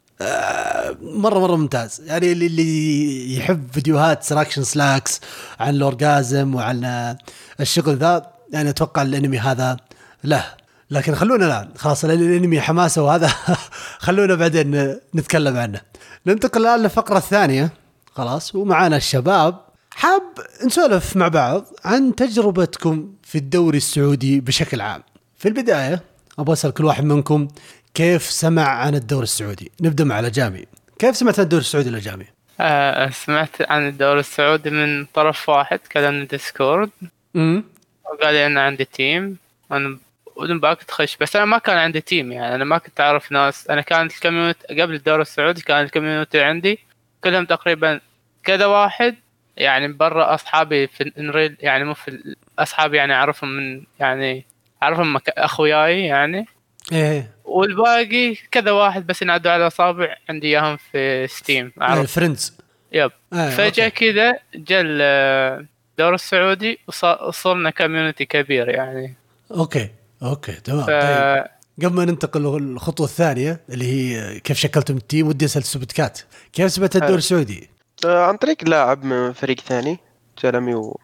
مرة 1.02 1.40
مرة 1.40 1.56
ممتاز. 1.56 2.02
يعني 2.06 2.32
اللي, 2.32 3.38
يحب 3.38 3.68
فيديوهات 3.74 4.24
SirActionSlacks 4.24 5.22
عن 5.60 5.76
ال 5.76 5.87
orgasm 5.87 6.56
وعن 6.56 6.84
آه، 6.86 7.18
الشغل 7.60 7.98
ذا 7.98 8.32
يعني 8.54 8.70
أتوقع 8.70 9.02
الأنمي 9.02 9.40
هذا 9.40 9.78
له. 10.24 10.46
لكن 10.92 11.16
خلونا 11.16 11.46
الآن. 11.46 11.70
خلاص 11.78 12.06
الأنمي 12.06 12.62
حماسة 12.62 13.04
وهذا 13.04 13.28
خلونا 14.06 14.36
بعدين 14.36 14.98
نتكلم 15.16 15.58
عنه. 15.58 15.82
ننتقل 16.28 16.62
الآن 16.62 16.80
للفقرة 16.80 17.18
الثانية. 17.18 17.74
خلاص 18.16 18.56
ومعانا 18.56 18.98
الشباب. 18.98 19.60
حاب 19.92 20.24
نسولف 20.66 21.18
مع 21.18 21.28
بعض 21.28 21.66
عن 21.86 22.16
تجربتكم 22.16 23.14
في 23.24 23.38
الدوري 23.38 23.78
السعودي 23.78 24.40
بشكل 24.40 24.82
عام. 24.82 25.04
في 25.38 25.48
البداية 25.48 26.04
أبغى 26.40 26.54
أسأل 26.54 26.72
كل 26.72 26.86
واحد 26.86 27.04
منكم 27.04 27.48
كيف 27.94 28.24
سمع 28.24 28.68
عن 28.68 28.96
الدوري 28.96 29.24
السعودي؟ 29.24 29.72
نبدأ 29.82 30.04
مع 30.04 30.20
لجامي 30.20 30.66
كيف 31.00 31.16
سمعت 31.16 31.40
عن 31.40 31.44
الدوري 31.44 31.62
السعودي 31.62 31.90
لجامي 31.90 32.26
آه 32.60 33.10
سمعت 33.10 33.72
عن 33.72 33.88
الدوري 33.88 34.20
السعودي 34.20 34.70
من 34.70 35.06
طرف 35.06 35.50
واحد 35.50 35.80
كلمني 35.92 36.26
Discord. 36.26 36.90
امم 37.36 37.64
وقال 38.06 38.34
لي 38.34 38.46
أنا 38.46 38.62
عندي 38.62 38.86
team. 38.86 39.38
أنا 39.72 39.98
بدون 40.42 40.60
أباك 40.60 40.84
تخش. 40.84 41.18
بس 41.18 41.36
أنا 41.36 41.46
ما 41.46 41.58
كان 41.58 41.78
عندي 41.78 42.02
تيم 42.02 42.32
يعني. 42.32 42.56
أنا 42.56 42.64
ما 42.64 42.78
كنت 42.78 43.00
أعرف 43.00 43.32
ناس. 43.32 43.70
أنا 43.70 43.82
كانت 43.82 44.14
ال 44.14 44.21
community 44.21 44.82
قبل 44.82 44.94
الدوري 44.94 45.22
السعودي 45.22 45.62
كان 45.62 45.84
ال 45.84 45.89
community 45.89 46.42
عندي. 46.42 46.80
كلهم 47.24 47.46
تقريبا 47.46 48.00
كذا 48.44 48.66
واحد. 48.66 49.16
يعني 49.58 49.88
برا 49.88 50.34
أصحابي 50.34 50.88
في 50.88 51.12
in 51.18 51.31
real 51.31 51.58
يعني 51.60 51.84
مو 51.84 51.94
في 51.94 52.36
أصحابي 52.60 52.98
يعني 52.98 53.14
أعرفهم 53.14 53.50
من 53.50 53.84
يعني 54.00 54.46
أعرفهم 54.84 55.14
مك... 55.14 55.30
أخوياي 55.30 56.06
يعني. 56.06 56.46
إيه. 56.92 57.32
والباقي 57.46 58.36
كذا 58.52 58.72
واحد 58.72 59.08
بس 59.08 59.22
ينعدوا 59.22 59.52
على 59.52 59.68
أصابع 59.68 60.16
عندي 60.30 60.48
إياهم 60.48 60.78
في 60.92 61.28
Steam 61.28 61.72
اعرف 61.82 62.12
friends 62.12 62.58
yep. 62.92 63.12
آه 63.34 63.50
فجأة 63.50 63.86
okay. 63.86 64.12
كذا 64.14 64.40
جا 64.56 64.82
الدوري 64.82 66.16
السعودي 66.16 66.80
وص- 66.88 67.22
وصلنا 67.22 67.70
community 67.70 68.26
كبير 68.26 68.70
يعني. 68.70 69.16
okay 69.52 69.90
okay 70.24 70.52
تمام. 70.52 70.84
ف... 70.84 70.88
طيب. 70.90 71.46
قبل 71.90 71.96
ما 71.96 72.06
ننتقل 72.06 72.42
للخطوة 72.42 73.06
الثانية 73.06 73.60
اللي 73.70 73.86
هي 73.86 74.40
كيف 74.40 74.58
شكلتم 74.58 74.98
ال 74.98 75.04
team 75.04 75.28
ودي 75.28 75.46
أسأل 75.46 75.64
Stupid 75.64 76.01
Cat 76.01 76.20
كيف 76.54 76.72
سمعت 76.72 76.96
الدوري 76.96 77.08
حلو. 77.12 77.18
السعودي؟ 77.18 77.70
آه، 78.06 78.26
عن 78.26 78.38
طريق 78.38 78.70
لاعب 78.70 79.04
من 79.04 79.34
فريق 79.34 79.60
ثاني 79.60 79.98
كلمني 80.44 80.74
وقال 80.76 80.98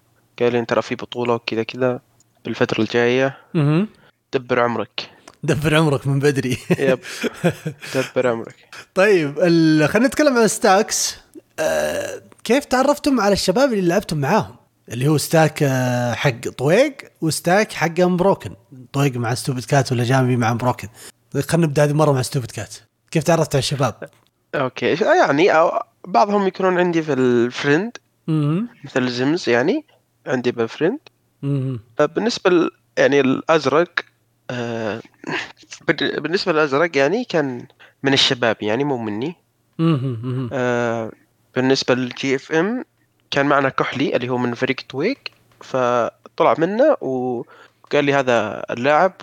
لي 0.54 0.66
ترى 0.66 0.82
في 0.82 0.96
بطولة 0.96 1.34
وكذا 1.34 1.64
كذا 1.64 2.00
بالفترة 2.46 2.82
الجاية. 2.82 3.38
أها 3.56 3.88
دبر 4.34 4.60
عمرك. 4.60 5.10
دبر 5.44 5.76
عمرك 5.76 6.08
من 6.08 6.20
بدري. 6.20 6.58
yep. 6.80 7.00
دبر 7.96 8.28
عمرك. 8.28 8.56
طيب 8.96 9.40
ال... 9.40 9.90
خلينا 9.90 10.08
نتكلم 10.08 10.38
عن 10.38 10.48
stacks. 10.48 11.18
آه 11.60 12.22
كيف 12.44 12.66
تعرفتم 12.66 13.20
على 13.20 13.34
الشباب 13.34 13.74
اللي 13.74 13.88
لعبتم 13.88 14.18
معاهم؟ 14.18 14.56
اللي 14.90 15.08
هو 15.08 15.18
stack 15.18 15.64
آه 15.64 16.14
حق 16.14 16.40
طويق 16.58 16.98
و 17.22 17.30
stack 17.30 17.74
حق 17.74 18.00
Unbroken 18.00 18.56
طويق 18.94 19.14
مع 19.16 19.34
Stupid 19.34 19.64
Cat 19.64 19.92
ولجامي 19.92 20.38
مع 20.38 20.52
Unbroken 20.52 20.88
خلينا 21.34 21.68
نبدأ 21.68 21.84
هذه 21.84 21.94
مرة 21.94 22.12
مع 22.12 22.22
Stupid 22.22 22.52
Cat 22.52 22.76
كيف 23.12 23.24
تعرفت 23.24 23.56
على 23.56 23.60
الشباب؟ 23.60 24.10
okay. 24.56 24.96
إيش- 24.98 25.02
يعني 25.02 25.52
أو 25.52 25.80
بعضهم 26.08 26.48
يكونون 26.48 26.80
عندي 26.80 27.02
في 27.04 27.14
ال 27.14 27.26
friend 27.26 27.98
مثل 28.84 29.10
زمز 29.10 29.50
يعني 29.50 29.86
عندي 30.28 30.52
بال 30.52 30.64
friend 30.64 31.00
آه، 31.44 32.10
ل... 32.48 32.70
يعني 32.98 33.20
الأزرق 33.20 33.90
آه، 34.50 35.02
بال- 35.88 36.20
بالنسبة 36.22 36.52
للأزرق 36.54 36.98
يعني 36.98 37.24
كان 37.24 37.66
من 38.04 38.14
الشباب 38.14 38.58
يعني 38.62 38.84
مو 38.84 38.98
مني. 38.98 39.36
آه، 40.54 41.12
بالنسبة 41.56 41.96
لل 41.96 42.36
GFM 42.36 42.86
كان 43.32 43.46
معنا 43.46 43.70
كحلي 43.70 44.16
اللي 44.16 44.30
هو 44.30 44.38
من 44.38 44.54
فريق 44.54 44.76
طويق 44.90 45.32
فطلع 45.62 46.56
منا 46.58 46.98
وقال 47.04 48.06
لي 48.06 48.14
هذا 48.14 48.64
اللاعب 48.72 49.14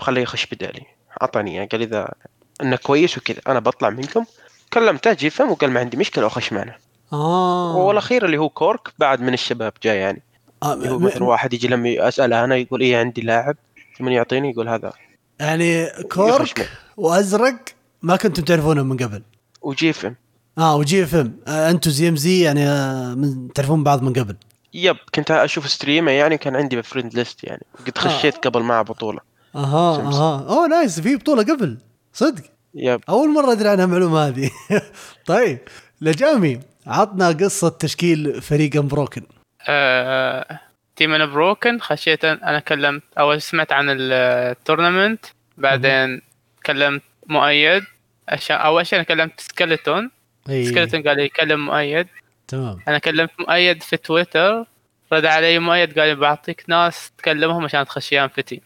خليه 0.00 0.22
يخش 0.22 0.46
بدالي. 0.46 0.82
أعطاني 1.22 1.54
يعني 1.54 1.68
قال 1.72 1.82
إذا 1.82 2.14
إنه 2.62 2.76
كويس 2.76 3.18
وكذا 3.18 3.40
أنا 3.48 3.58
بطلع 3.60 3.90
منكم. 3.90 4.24
كلمته 4.72 5.12
GFM 5.12 5.50
وقال 5.50 5.70
ما 5.70 5.80
عندي 5.80 5.96
مشكلة 5.96 6.24
واخش 6.24 6.52
معنا. 6.52 6.74
آه. 7.12 7.76
والأخير 7.76 8.24
اللي 8.24 8.38
هو 8.38 8.48
كورك 8.48 8.88
بعد 8.98 9.20
من 9.20 9.34
الشباب 9.34 9.72
جاي 9.82 9.96
يعني. 9.98 10.22
آه، 10.62 10.74
هو 10.74 10.98
مثلا 10.98 11.24
واحد 11.24 11.52
يجي 11.52 11.68
لما 11.68 12.08
اساله 12.08 12.44
أنا 12.44 12.56
يقول 12.56 12.80
إيه 12.80 12.96
عندي 12.98 13.20
لاعب؟ 13.20 13.56
ثم 13.98 14.08
يعطيني 14.08 14.50
يقول 14.50 14.68
هذا. 14.68 14.92
يعني 15.40 15.86
كورك. 16.02 16.70
وأزرق 16.96 17.56
ما 18.02 18.16
كنتم 18.16 18.42
تعرفونهم 18.42 18.88
من 18.88 18.96
قبل. 18.96 19.22
و 19.62 19.90
GFM 19.90 20.16
آه 20.58 20.76
و 20.76 21.02
GFM 21.04 21.36
آه 21.48 21.70
أنتم 21.70 21.90
زي 21.90 22.08
إم 22.08 22.16
زي 22.16 22.40
يعني 22.40 22.68
آه 22.68 23.14
من 23.14 23.52
تعرفون 23.52 23.84
بعض 23.84 24.02
من 24.02 24.12
قبل. 24.12 24.36
yep 24.74 24.96
كنت 25.14 25.30
أشوف 25.30 25.68
stream 25.70 26.06
ه 26.06 26.12
يعني 26.12 26.38
كان 26.38 26.56
عندي 26.56 26.76
ب 26.76 26.81
friend 26.81 27.14
list 27.14 27.44
يعني. 27.44 27.62
قد 27.86 27.98
خشيت 27.98 28.36
قبل 28.46 28.62
معه 28.62 28.82
بطولة. 28.82 29.20
أها. 29.54 29.96
أها. 29.96 30.46
أوه 30.48 30.66
nice 30.66 31.00
في 31.00 31.16
بطولة 31.16 31.42
قبل. 31.42 31.78
صدق. 32.12 32.42
yep. 32.74 33.00
أول 33.08 33.32
مرة 33.32 33.52
أدري 33.52 33.68
عنها 33.68 33.84
المعلومة 33.84 34.28
هذه. 34.28 34.50
طيب 35.26 35.58
لجامي 36.00 36.60
عطنا 36.86 37.28
قصة 37.28 37.68
تشكيل 37.68 38.42
فريق 38.42 38.76
Unbroken 38.76 39.22
آه... 39.68 40.60
team 40.98 41.14
Unbroken 41.14 41.80
خشيت 41.80 42.24
أنا 42.24 42.58
كلمت 42.58 43.02
اول 43.18 43.42
سمعت 43.42 43.72
عن 43.72 43.86
ال 43.90 44.02
tournament 44.02 45.26
بعدين 45.56 46.22
كلمت 46.66 47.02
مؤيد. 47.26 47.84
عشان 48.28 48.56
اول 48.56 48.86
شيء 48.86 48.98
أنا 48.98 49.04
كلمت 49.04 49.40
Skeleton 49.40 50.08
اي 50.50 50.66
Skeleton 50.66 51.06
قال 51.06 51.16
لي 51.16 51.24
يكلم 51.24 51.66
مؤيد. 51.66 52.06
تمام. 52.48 52.78
أنا 52.88 52.98
كلمت 52.98 53.30
مؤيد 53.38 53.82
في 53.82 53.96
تويتر 53.96 54.64
رد 55.12 55.24
علي 55.24 55.58
مؤيد 55.58 55.98
قال 55.98 56.08
لي 56.08 56.14
بعطيك 56.14 56.64
ناس 56.68 57.12
تكلمهم 57.18 57.64
عشان 57.64 57.84
تخشيان 57.84 58.28
في 58.28 58.42
team 58.42 58.60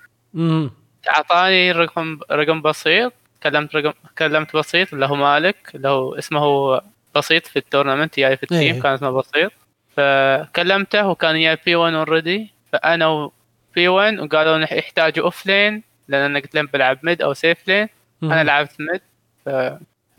أعطاني 1.17 1.73
رقم 1.73 2.21
رقم 2.31 2.63
بسيط. 2.63 3.13
كلمت 3.43 3.77
رقم 3.77 3.93
كلمت 4.19 4.57
بسيط. 4.57 4.93
اللي 4.93 5.07
هو 5.07 5.15
مالك. 5.15 5.57
اللي 5.75 5.89
هو 5.89 6.15
اسمه 6.15 6.81
بسيط 7.15 7.47
في 7.47 7.59
ال 7.59 7.64
tournament 7.64 8.21
جاي 8.21 8.37
في 8.37 8.43
ال 8.43 8.49
team 8.49 8.75
إيه. 8.75 8.83
كان 8.83 8.93
اسمه 8.93 9.11
بسيط. 9.11 9.53
فكلمته 9.97 11.09
وكان 11.09 11.41
جاي 11.41 11.59
بي 11.67 11.77
1 11.77 11.95
already 11.95 12.51
فأنا 12.73 13.07
وبي 13.07 13.89
1 13.89 14.19
وقالوا 14.19 14.57
إن 14.57 14.63
يحتاجوا 14.63 15.25
off 15.25 15.47
lane 15.47 15.83
لأن 16.09 16.23
أنا 16.23 16.39
قلت 16.39 16.55
لهم 16.55 16.69
بلعب 16.73 16.99
mid 17.03 17.23
أو 17.23 17.33
safe 17.33 17.69
lane 17.69 17.89
أنا 18.23 18.45
لعبت 18.45 18.81
mid 18.81 19.01
ف 19.45 19.49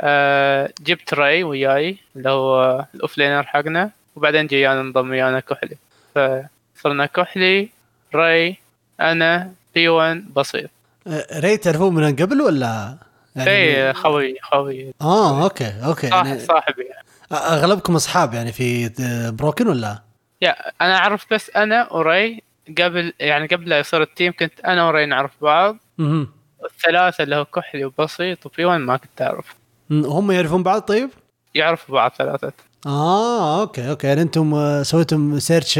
آه، 0.01 0.69
جبت 0.81 1.13
راي 1.13 1.43
وياي 1.43 1.97
اللي 2.15 2.29
هو 2.29 2.85
ال 2.95 3.01
off 3.01 3.17
laner 3.17 3.43
حقنا. 3.43 3.91
وبعدين 4.15 4.47
جيانا 4.47 4.81
انضم 4.81 5.09
ويانا 5.09 5.39
كحلي. 5.39 5.77
فصرنا 6.15 7.05
كحلي. 7.05 7.69
راي 8.15 8.57
أنا 8.99 9.51
بي 9.75 9.89
1 9.89 10.33
بسيط. 10.33 10.69
آه، 11.07 11.39
ري 11.39 11.57
تعرفوه 11.57 11.89
من 11.89 12.15
قبل 12.15 12.41
ولا؟ 12.41 12.97
اي 13.37 13.93
خوي 13.93 14.35
خوي. 14.41 14.93
آه 15.01 15.43
okay 15.43 15.73
okay. 15.85 16.09
صاحب 16.09 16.25
يعني 16.27 16.39
صاحبي. 16.39 16.89
أغلبكم 17.33 17.95
أصحاب 17.95 18.33
يعني 18.33 18.51
في 18.51 18.89
Unbroken 19.39 19.67
ولا؟ 19.67 20.01
yeah 20.41 20.55
أنا 20.81 20.97
أعرف 20.97 21.25
بس 21.33 21.49
أنا 21.55 21.93
وري 21.93 22.43
قبل 22.77 23.13
يعني 23.19 23.47
قبل 23.47 23.69
لا 23.69 23.79
يصير 23.79 24.01
ال 24.01 24.08
team 24.08 24.33
كنت 24.39 24.59
أنا 24.59 24.87
وري 24.87 25.05
نعرف 25.05 25.31
بعض 25.41 25.77
مهم. 25.97 26.27
الثلاثة 26.65 27.23
اللي 27.23 27.35
هو 27.35 27.45
كحلي 27.45 27.85
وبسيط 27.85 28.45
وبي 28.45 28.65
1 28.65 28.79
ما 28.79 28.97
كنت 28.97 29.21
أعرف 29.21 29.45
مم، 29.89 30.05
هم 30.05 30.31
يعرفون 30.31 30.63
بعض 30.63 30.81
طيب؟ 30.81 31.09
يعرفوا 31.55 31.95
بعض 31.95 32.11
ثلاثة 32.17 32.51
آه 32.85 33.61
okay 33.61 33.89
okay 33.89 34.07
يعني 34.07 34.21
أنتم 34.21 34.83
سويتم 34.83 35.39
search 35.39 35.79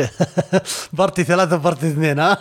party 0.94 1.24
ثلاثة 1.34 1.58
party 1.58 1.88
اثنين 1.88 2.20
ها؟ 2.20 2.38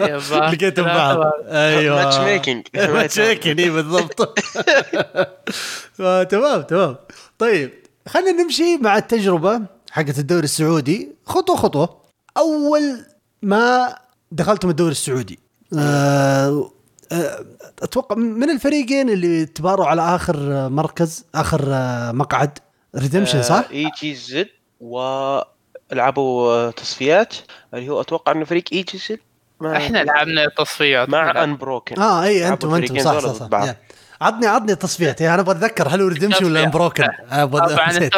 yeah 0.00 0.20
بعض. 0.78 1.32
أيوه 1.48 2.04
matchmaking 2.04 2.66
matchmaking 2.74 3.60
اي 3.60 3.70
بالضبط 3.70 4.20
آه، 6.00 6.22
تمام 6.22 6.62
تمام 6.62 6.96
طيب 7.38 7.70
خلينا 8.08 8.42
نمشي 8.42 8.76
مع 8.76 8.96
التجربة 8.98 9.60
حقت 9.90 10.18
الدوري 10.18 10.44
السعودي. 10.44 11.12
خطوة 11.26 11.56
خطوة. 11.56 12.00
أول 12.36 13.04
ما 13.42 13.94
دخلتم 14.32 14.70
الدوري 14.70 14.90
السعودي 14.90 15.38
آه، 15.78 16.70
آه، 17.12 17.44
أتوقع 17.82 18.16
من 18.16 18.50
الفريقين 18.50 19.10
اللي 19.10 19.46
تباروا 19.46 19.86
على 19.86 20.02
آخر 20.02 20.68
مركز 20.68 21.24
آخر 21.34 21.64
آه، 21.68 22.12
مقعد؟ 22.12 22.58
redemption 22.96 23.42
صح؟ 23.42 23.64
إي 23.72 23.90
جي 24.00 24.14
زد 24.14 24.48
ولعبوا 24.80 26.70
تصفيات. 26.70 27.34
اللي 27.74 27.88
هو 27.88 28.00
أتوقع 28.00 28.32
انه 28.32 28.44
فريق 28.44 28.64
إي 28.72 28.82
جي 28.82 28.98
زد 28.98 29.18
إحنا 29.62 29.98
لعبنا 29.98 30.48
تصفيات 30.48 31.08
مع 31.08 31.44
Unbroken 31.44 32.00
آه 32.00 32.24
إي 32.24 32.48
أنتم 32.48 32.74
أنتم 32.74 32.98
صح 32.98 33.18
صح 33.18 33.32
صح. 33.32 33.62
yeah. 33.64 33.76
عطني 34.20 34.46
عطني 34.46 34.72
التصفيات 34.72 35.20
يعني 35.20 35.34
أنا 35.34 35.42
أبغى 35.42 35.56
أتذكر 35.56 35.88
هل 35.88 36.00
redemption 36.00 36.44
ولا 36.44 36.54
تصفيات. 36.54 36.64
Unbroken؟ 36.64 37.06
طبعا. 37.32 38.10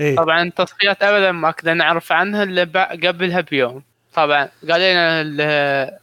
إيه. 0.00 0.16
طبعا 0.16 0.42
التصفيات 0.42 1.02
ابدا 1.02 1.32
ما 1.32 1.50
كنا 1.50 1.74
نعرف 1.74 2.12
عنها 2.12 2.42
إلا 2.42 2.84
قبلها 3.08 3.40
بيوم 3.40 3.82
طبعا 4.14 4.48
قال 4.70 4.80
لنا 4.80 5.20
ال- 5.20 5.40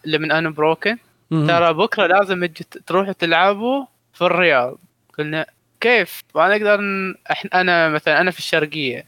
اللي 0.05 0.17
من 0.17 0.31
Unbroken 0.32 0.98
مهم. 1.31 1.48
ترى 1.48 1.74
بكرة 1.74 2.07
لازم 2.07 2.45
تروحوا 2.88 3.13
تلعبوا 3.13 3.86
في 4.13 4.21
الرياض 4.21 4.77
قلنا 5.17 5.45
كيف 5.81 6.21
ما 6.36 6.57
نقدر. 6.57 6.79
إحنا 7.31 7.62
أنا 7.62 7.89
مثلا 7.89 8.21
أنا 8.21 8.31
في 8.31 8.39
الشرقية 8.39 9.05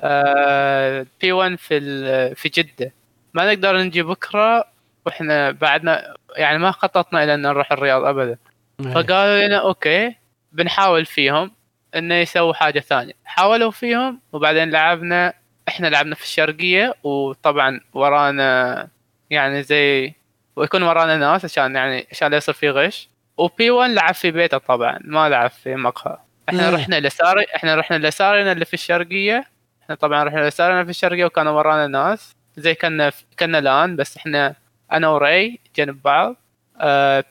آه 0.00 1.06
بي 1.20 1.32
1 1.32 1.54
في 1.58 1.76
ال... 1.76 2.36
في 2.36 2.48
جدة 2.48 2.92
ما 3.34 3.46
نقدر 3.54 3.76
نجي 3.82 4.02
بكرة 4.02 4.64
وإحنا 5.06 5.50
بعدنا 5.50 6.14
يعني 6.36 6.58
ما 6.58 6.70
خططنا 6.70 7.24
إلى 7.24 7.34
أن 7.34 7.42
نروح 7.42 7.72
الرياض 7.72 8.04
ابدا 8.04 8.28
إيه. 8.30 8.49
فقالوا 8.82 9.46
لنا 9.46 9.56
okay 9.56 10.14
بنحاول 10.52 11.06
فيهم 11.06 11.50
إنه 11.94 12.14
يسووا 12.14 12.52
حاجة 12.54 12.80
ثانية. 12.80 13.12
حاولوا 13.24 13.70
فيهم 13.70 14.20
وبعدين 14.32 14.70
لعبنا 14.70 15.32
إحنا 15.68 15.86
لعبنا 15.86 16.14
في 16.14 16.22
الشرقية 16.22 16.94
وطبعا 17.02 17.80
ورانا 17.92 18.88
يعني 19.30 19.62
زي 19.62 20.14
ويكون 20.56 20.82
ورانا 20.82 21.16
ناس 21.16 21.44
عشان 21.44 21.76
يعني 21.76 22.06
عشان 22.10 22.30
لا 22.30 22.36
يصير 22.36 22.54
في 22.54 22.70
غش. 22.70 23.08
وبي 23.36 23.70
1 23.70 23.90
لعب 23.90 24.14
في 24.14 24.30
بيته 24.30 24.58
طبعا 24.58 24.98
ما 25.04 25.28
لعب 25.28 25.50
في 25.50 25.74
مقهى. 25.76 26.18
إحنا 26.48 26.68
إيه. 26.68 26.74
رحنا 26.74 27.00
لساري 27.00 27.46
إحنا 27.56 27.74
رحنا 27.74 27.96
لسارينا 27.96 28.52
اللي 28.52 28.64
في 28.64 28.74
الشرقية. 28.74 29.44
إحنا 29.82 29.94
طبعا 29.94 30.24
رحنا 30.24 30.48
لسارينا 30.48 30.84
في 30.84 30.90
الشرقية 30.90 31.24
وكانوا 31.24 31.52
ورانا 31.52 31.86
ناس. 31.86 32.36
زي 32.56 32.74
كنا 32.74 33.12
كنا 33.38 33.60
لأن 33.60 33.96
بس 33.96 34.16
إحنا 34.16 34.54
أنا 34.92 35.08
وري 35.08 35.58
جنب 35.76 36.02
بعض. 36.02 36.36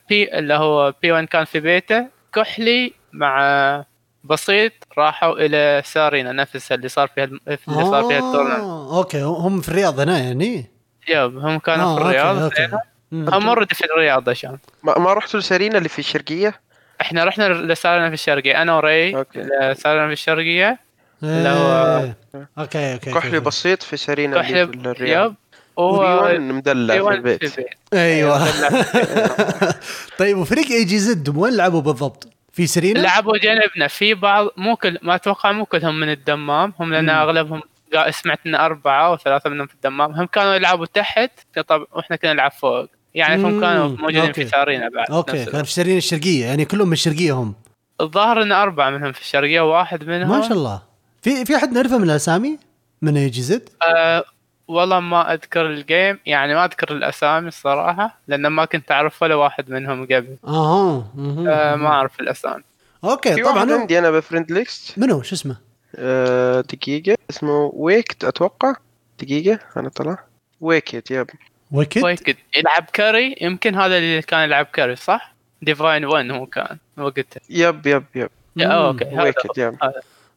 بي 0.08 0.38
اللي 0.38 0.54
هو 0.54 0.94
بي 1.02 1.12
1 1.12 1.24
كان 1.28 1.44
في 1.44 1.60
بيته 1.60 2.06
كحلي 2.34 2.92
مع 3.12 3.84
بسيط 4.24 4.72
راحوا 4.98 5.32
إلى 5.46 5.82
سارينا 5.84 6.32
نفسها 6.32 6.74
اللي 6.74 6.88
صار 6.88 7.08
فيها 7.08 7.24
اللي 7.24 7.38
صار 7.68 8.04
فيها 8.04 8.18
ال 8.18 8.22
tournament 8.22 8.60
آه، 8.60 8.98
okay 8.98 9.22
هم 9.22 9.60
في 9.60 9.68
الرياض 9.68 10.00
هنا 10.00 10.18
يعني؟ 10.18 10.66
yep 11.08 11.38
هم 11.38 11.58
كانوا 11.58 11.84
آه، 11.84 11.94
في 11.96 12.00
okay، 12.02 12.08
الرياض 12.08 12.42
okay. 12.42 12.68
هم 13.12 13.48
already 13.48 13.74
في 13.74 13.84
الرياض 13.84 14.28
عشان. 14.28 14.58
ما, 14.82 14.98
ما 14.98 15.12
رحتوا 15.12 15.40
لسارينا 15.40 15.78
اللي 15.78 15.88
في 15.88 15.98
الشرقية؟ 15.98 16.60
إحنا 17.00 17.24
رحنا 17.24 17.48
لسارينا 17.48 18.08
في 18.08 18.14
الشرقية. 18.14 18.62
أنا 18.62 18.74
وري. 18.76 19.12
لسارينا 19.34 20.06
في 20.06 20.12
الشرقية. 20.12 20.78
اللي 21.22 21.48
هو- 21.48 21.98
إيه. 22.34 22.48
okay 22.58 22.92
okay 22.94 23.12
كحلي. 23.12 23.40
بسيط 23.40 23.82
في 23.82 23.96
سارينا 23.96 24.42
في 24.42 24.62
الرياض. 24.62 25.34
هو 25.78 26.00
1 26.22 26.40
مدلع 26.40 26.94
في 26.94 27.08
البيت 27.14 27.58
أيوه 27.94 28.44
أيوة. 28.44 28.48
طيب 30.18 30.38
وفريق 30.38 30.66
إي 30.70 30.84
جي 30.84 30.98
زد 30.98 31.36
وين 31.36 31.56
لعبوا 31.56 31.80
بالضبط؟ 31.80 32.28
في 32.52 32.66
سرينا؟ 32.66 32.98
لعبوا 32.98 33.38
جنبنا 33.38 33.88
في 33.88 34.14
بعض 34.14 34.46
مو 34.56 34.76
كل 34.76 34.98
ما 35.02 35.14
أتوقع 35.14 35.52
مو 35.52 35.66
كلهم 35.66 36.00
من 36.00 36.10
الدمام 36.10 36.72
هم 36.80 36.92
لأن. 36.92 37.08
أغلبهم 37.10 37.60
قا- 37.94 38.10
سمعت 38.10 38.38
إن 38.46 38.54
أربعة 38.54 39.12
وثلاثه 39.12 39.50
منهم 39.50 39.66
في 39.66 39.74
الدمام 39.74 40.12
هم 40.12 40.26
كانوا 40.26 40.54
يلعبوا 40.54 40.86
تحت 40.86 41.30
طب 41.68 41.86
وإحنا 41.92 42.16
كنا 42.16 42.32
نلعب 42.32 42.50
فوق 42.52 42.86
يعني 43.14 43.42
هم. 43.42 43.60
كانوا 43.60 43.88
موجودين 43.88 44.20
okay. 44.20 44.32
في 44.44 44.50
سارينا 44.50 44.88
بعد 44.88 45.10
okay 45.10 45.32
نفس 45.32 45.44
كان 45.44 45.50
الوقت. 45.54 45.66
في 45.66 45.72
سرينا 45.72 45.98
الشرقية 45.98 46.44
يعني 46.46 46.64
كلهم 46.64 46.86
من 46.86 46.92
الشرقية 46.92 47.32
هم 47.32 47.54
الظاهر 48.00 48.42
إن 48.42 48.52
أربعة 48.52 48.90
منهم 48.90 49.12
في 49.12 49.20
الشرقية 49.20 49.60
وواحد 49.60 50.04
منهم 50.04 50.28
ما 50.28 50.40
شاء 50.42 50.52
الله 50.52 50.82
في 51.22 51.44
في 51.44 51.56
أحد 51.56 51.72
نعرفه 51.72 51.98
من 51.98 52.04
الأسامي؟ 52.04 52.58
من 53.02 53.16
إي 53.16 53.28
جي 53.28 53.42
زد؟ 53.42 53.68
آه 53.82 54.24
والله 54.70 55.00
ما 55.00 55.32
أذكر 55.32 55.66
ال 55.66 55.76
game 55.76 56.18
يعني 56.26 56.54
ما 56.54 56.64
أذكر 56.64 56.92
الأسامي 56.92 57.48
الصراحة 57.48 58.18
لأن 58.28 58.46
ما 58.46 58.64
كنت 58.64 58.90
أعرف 58.90 59.22
ولا 59.22 59.34
واحد 59.34 59.70
منهم 59.70 60.04
قبل. 60.04 60.36
أها 60.46 61.10
مهم. 61.14 61.48
آه 61.48 61.76
ما 61.76 61.88
أعرف 61.88 62.20
الأسامي. 62.20 62.62
okay 63.04 63.42
طبعا. 63.42 63.72
عندي 63.72 63.98
أنا 63.98 64.10
ب 64.10 64.16
friend 64.16 64.52
list. 64.52 64.98
منو؟ 64.98 65.22
شو 65.22 65.34
اسمه؟ 65.34 65.56
آه، 65.96 66.60
دقيقة. 66.60 67.16
اسمه 67.30 67.70
ويكت 67.74 68.24
أتوقع. 68.24 68.74
دقيقة 69.20 69.58
أنا 69.76 69.88
طلع. 69.88 70.18
ويكت 70.60 71.10
yep. 71.10 71.30
ويكد؟ 71.72 72.04
ويكد 72.04 72.36
يلعب 72.56 72.84
carry؟ 72.92 73.36
يمكن 73.40 73.74
هذا 73.74 73.98
اللي 73.98 74.22
كان 74.22 74.40
يلعب 74.40 74.66
carry 74.66 74.96
صح؟ 74.96 75.34
ديفاين 75.62 76.04
1 76.04 76.30
هو 76.30 76.46
كان 76.46 76.78
وقتها. 76.98 77.40
yep 77.50 77.86
yep 77.86 78.04
yep. 78.14 78.30
okay. 78.60 79.04
هذا 79.04 79.22
ويكت 79.22 79.58
yep. 79.58 79.76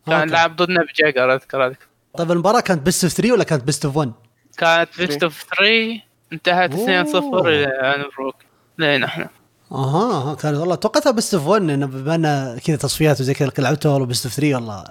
كان. 0.08 0.30
لعب 0.30 0.56
ضدنا 0.56 0.84
بجاجر 0.84 1.34
أذكر 1.34 1.66
أذكر. 1.66 1.86
طيب 2.18 2.32
المباراة 2.32 2.60
كانت 2.60 2.82
best 2.86 3.04
of 3.04 3.14
3 3.14 3.32
ولا 3.34 3.44
كانت 3.44 3.64
best 3.64 3.86
of 3.86 4.00
1؟ 4.00 4.08
كانت 4.58 4.90
best 4.98 5.24
of 5.24 5.46
3 5.58 6.02
انتهت 6.34 6.74
2-0 6.74 7.16
أوه. 7.16 7.50
لانبروك 7.50 8.36
لين 8.78 9.04
إحنا 9.04 9.30
أها 9.72 10.32
أها، 10.32 10.36
كان 10.36 10.56
والله 10.56 10.76
توقعتها 10.76 11.12
best 11.12 11.34
of 11.34 11.48
1 11.48 11.62
انه 11.70 11.86
بما 11.86 12.16
انه 12.16 12.58
كذا 12.60 12.76
تصفيات 12.76 13.22
وزي 13.22 13.34
كذا 13.34 13.52
لعبتها 13.60 13.92
والله 13.92 14.08
best 14.08 14.26
of 14.26 14.34
3 14.36 14.56
والله 14.56 14.84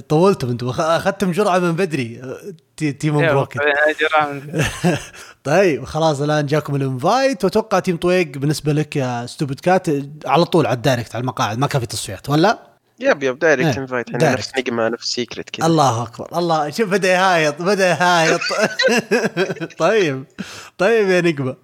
طولتم 0.08 0.48
أنتم 0.50 0.68
أخذتم 0.68 1.30
جرعة 1.30 1.58
من 1.58 1.72
بدري 1.72 2.22
تي- 2.76 2.92
team 2.92 3.16
مبروك 3.16 3.54
طيب 5.44 5.84
خلاص 5.84 6.20
الآن 6.20 6.46
جاكم 6.46 6.76
ال 6.76 6.86
invite 6.86 7.44
واتوقع 7.44 7.78
team 7.78 7.96
طويق 7.96 8.38
بالنسبة 8.38 8.72
لك 8.72 8.96
يا 8.96 9.26
ستوبد 9.26 9.60
كات 9.60 9.86
على 10.26 10.44
طول 10.44 10.66
على 10.66 10.76
ال 10.76 10.81
direct 10.81 11.14
على 11.14 11.22
المقاعد 11.22 11.58
ما 11.58 11.66
كان 11.66 11.80
في 11.80 11.86
تصفيات 11.86 12.30
ولا؟ 12.30 12.71
yep 13.00 13.22
yep 13.22 13.38
direct 13.38 13.66
إيه، 13.66 13.78
invite 13.78 14.06
يعني 14.08 14.18
direct. 14.18 14.38
نفس 14.38 14.52
نجمة 14.58 14.88
نفس 14.88 15.06
سيكرت 15.06 15.50
كذا. 15.50 15.66
الله 15.66 16.02
أكبر 16.02 16.38
الله. 16.38 16.70
شوف 16.70 16.88
بدأ 16.90 17.12
يهايط 17.12 17.62
بدأ 17.62 17.90
يهايط. 17.90 18.40
طيب 19.78 20.24
طيب 20.78 21.08
يا 21.08 21.20
نجمة. 21.20 21.56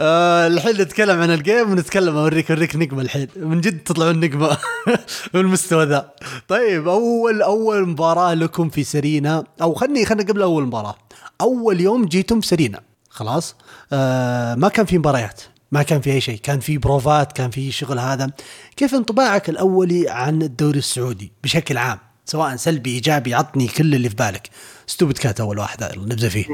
آه 0.00 0.46
الحين 0.46 0.72
نتكلم 0.80 1.20
عن 1.22 1.30
ال 1.30 1.38
game 1.38 1.70
ونتكلم 1.70 2.16
أوريك 2.16 2.50
أوريك 2.50 2.76
نجمة 2.76 3.02
الحين. 3.02 3.28
من 3.36 3.60
جد 3.60 3.78
تطلعون 3.78 4.20
نجمة 4.20 4.58
بالمستوى 5.34 5.84
ذا. 5.84 6.10
طيب 6.48 6.88
أول 6.88 7.42
أول 7.42 7.88
مباراة 7.88 8.34
لكم 8.34 8.68
في 8.68 8.84
سرينا 8.84 9.44
أو 9.62 9.74
خلني 9.74 10.06
خلني 10.06 10.22
قبل 10.22 10.42
أول 10.42 10.64
مباراة. 10.66 10.94
أول 11.40 11.80
يوم 11.80 12.04
جيتم 12.04 12.40
سرينا 12.40 12.80
خلاص؟ 13.10 13.56
آه 13.92 14.54
ما 14.54 14.68
كان 14.68 14.86
في 14.86 14.98
مباريات. 14.98 15.40
ما 15.74 15.82
كان 15.82 16.00
في 16.00 16.12
أي 16.12 16.20
شيء 16.20 16.38
كان 16.38 16.60
في 16.60 16.78
بروفات 16.78 17.32
كان 17.32 17.50
في 17.50 17.72
شغل 17.72 17.98
هذا. 17.98 18.30
كيف 18.76 18.94
انطباعك 18.94 19.48
الأولي 19.48 20.10
عن 20.10 20.42
الدوري 20.42 20.78
السعودي 20.78 21.32
بشكل 21.42 21.76
عام؟ 21.76 21.98
سواء 22.24 22.56
سلبي 22.56 22.90
إيجابي 22.90 23.34
عطني 23.34 23.66
كل 23.66 23.94
اللي 23.94 24.08
في 24.08 24.14
بالك. 24.14 24.50
ستوبد 24.86 25.18
كات 25.18 25.40
أول 25.40 25.58
واحد 25.58 25.98
نبدأ 25.98 26.28
فيه. 26.28 26.46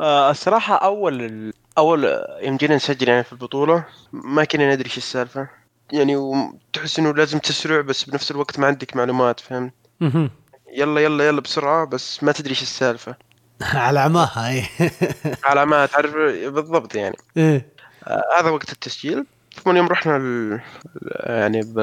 آه 0.00 0.30
الصراحة 0.30 0.74
أول 0.74 1.52
أول 1.78 2.04
يوم 2.42 2.56
جينا 2.56 2.76
نسجل 2.76 3.08
يعني 3.08 3.24
في 3.24 3.32
البطولة 3.32 3.84
ما 4.12 4.44
كنا 4.44 4.74
ندري 4.74 4.86
إيش 4.86 4.98
السالفة. 4.98 5.48
يعني 5.92 6.16
وتحس 6.16 6.98
إنه 6.98 7.14
لازم 7.14 7.38
تسرع 7.38 7.80
بس 7.80 8.04
بنفس 8.04 8.30
الوقت 8.30 8.58
ما 8.58 8.66
عندك 8.66 8.96
معلومات 8.96 9.40
فهمت. 9.40 9.72
يلا 10.72 11.00
يلا 11.00 11.28
يلا 11.28 11.40
بسرعة 11.40 11.86
بس 11.86 12.22
ما 12.22 12.32
تدري 12.32 12.50
إيش 12.50 12.62
السالفة. 12.62 13.27
على 13.74 14.00
عماها 14.00 14.48
اي 14.48 14.64
على 15.48 15.66
ما 15.66 15.86
تعرف 15.86 16.14
بالضبط 16.46 16.94
يعني. 16.94 17.16
إيه. 17.36 17.68
آه 18.04 18.22
هذا 18.40 18.50
وقت 18.50 18.72
التسجيل. 18.72 19.24
ثم 19.64 19.76
يوم 19.76 19.86
رحنا 19.86 20.16
ال... 20.16 20.60
يعني 21.12 21.60
ب... 21.60 21.78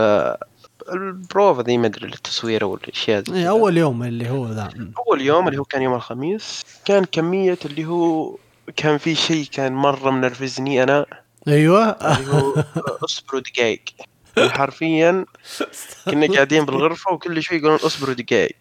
البروفا 0.94 1.62
ذي 1.62 1.78
ما 1.78 1.88
أدري 1.88 2.08
التصوير 2.08 2.64
أو 2.64 2.76
الأشياء 2.76 3.24
إيه،. 3.34 3.50
أول 3.50 3.78
يوم 3.78 4.04
اللي 4.04 4.30
هو 4.30 4.48
ذا. 4.48 4.70
أول 5.08 5.22
يوم 5.22 5.48
اللي 5.48 5.60
هو 5.60 5.64
كان 5.64 5.82
يوم 5.82 5.94
الخميس 5.94 6.64
كان 6.86 7.06
كمية 7.06 7.58
اللي 7.66 7.86
هو 7.86 8.36
كان 8.76 8.98
في 8.98 9.16
شيء 9.16 9.46
كان 9.52 9.74
مرة 9.74 10.12
منرفزني 10.12 10.84
أنا. 10.84 11.06
أيوه. 11.48 11.90
اللي 11.90 12.32
هو 12.32 12.64
أصبروا 13.06 13.42
دقائق 13.42 13.82
حرفيا 14.39 15.26
كنا 16.06 16.28
قاعدين 16.34 16.65
بالغرفة 16.65 17.12
وكل 17.13 17.43
شوي 17.43 17.58
يقولون 17.58 17.80
اصبروا 17.80 18.13
دقائق. 18.13 18.56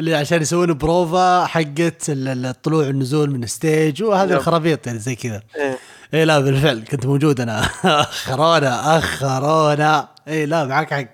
اللي 0.00 0.14
عشان 0.14 0.42
يسوون 0.42 0.72
بروفا 0.72 1.46
حقت 1.46 2.08
ال- 2.10 2.28
ال- 2.28 2.46
الطلوع 2.46 2.86
والنزول 2.86 3.30
من 3.30 3.42
ال 3.44 3.54
stage 3.54 4.02
وهذه 4.02 4.30
yep. 4.30 4.36
الخرابيط 4.36 4.86
يعني 4.86 4.98
زي 4.98 5.14
كذا. 5.14 5.42
إيه. 5.56 5.78
اي 6.14 6.24
لا 6.24 6.40
بالفعل 6.40 6.84
كنت 6.90 7.06
موجود 7.06 7.40
أنا. 7.40 7.60
اخرونا 7.84 8.98
اخرونا 8.98 10.08
اي 10.28 10.46
لا 10.46 10.64
معك 10.64 10.94
حق. 10.94 11.06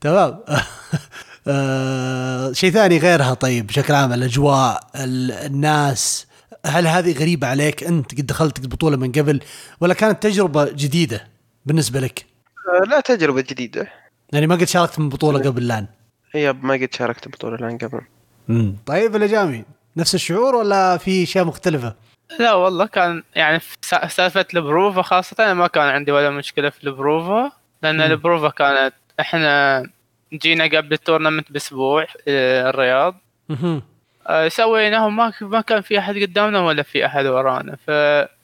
تمام. 0.00 0.38
آه 1.48 2.52
شيء 2.52 2.70
ثاني 2.70 2.98
غيرها 2.98 3.34
طيب 3.34 3.66
بشكل 3.66 3.94
عام 3.94 4.12
الأجواء 4.12 4.80
ال- 4.96 5.32
الناس. 5.32 6.26
هل 6.66 6.86
هذه 6.86 7.12
غريبة 7.18 7.46
عليك؟ 7.46 7.84
أنت 7.84 8.14
قد 8.14 8.26
دخلت 8.26 8.58
البطوله 8.58 8.96
من 8.96 9.12
قبل 9.12 9.40
ولا 9.80 9.94
كانت 9.94 10.22
تجربة 10.22 10.64
جديدة 10.70 11.28
بالنسبة 11.66 12.00
لك؟ 12.00 12.26
لا 12.88 13.00
تجربة 13.00 13.40
جديدة. 13.40 13.86
يعني 14.32 14.46
ما 14.46 14.54
قد 14.54 14.64
شاركت 14.64 14.98
من 14.98 15.08
بطولة 15.08 15.38
قبل 15.50 15.62
الآن. 15.62 15.86
هي 16.34 16.52
ما 16.52 16.74
قد 16.74 16.88
شاركت 16.94 17.26
البطولة 17.26 17.54
الآن 17.54 17.78
قبل. 17.78 18.00
طيب 18.86 19.16
الاجامي 19.16 19.64
نفس 19.96 20.14
الشعور 20.14 20.54
ولا 20.54 20.96
في 20.96 21.22
اشياء 21.22 21.44
مختلفة؟ 21.44 21.94
لا 22.38 22.52
والله 22.54 22.86
كان 22.86 23.22
يعني 23.34 23.60
في 23.60 23.76
سا- 23.82 24.06
سالفة 24.06 24.46
البروفا 24.54 25.02
خاصة 25.02 25.36
أنا 25.44 25.54
ما 25.54 25.66
كان 25.66 25.82
عندي 25.88 26.12
ولا 26.12 26.30
مشكلة 26.30 26.70
في 26.70 26.84
البروفا 26.84 27.52
لأن 27.82 27.96
مم. 27.96 28.02
البروفا 28.02 28.48
كانت 28.48 28.94
إحنا 29.20 29.82
جينا 30.32 30.64
قبل 30.64 30.92
ال 30.92 30.98
tournament 30.98 31.52
بأسبوع 31.52 32.06
آه، 32.28 32.70
الرياض. 32.70 33.14
آه، 34.26 34.48
سويناه 34.48 35.08
ما 35.08 35.32
ما 35.40 35.60
كان 35.60 35.80
في 35.80 35.98
أحد 35.98 36.16
قدامنا 36.16 36.60
ولا 36.60 36.82
في 36.82 37.06
أحد 37.06 37.26
ورانا. 37.26 37.76
ف 37.86 37.90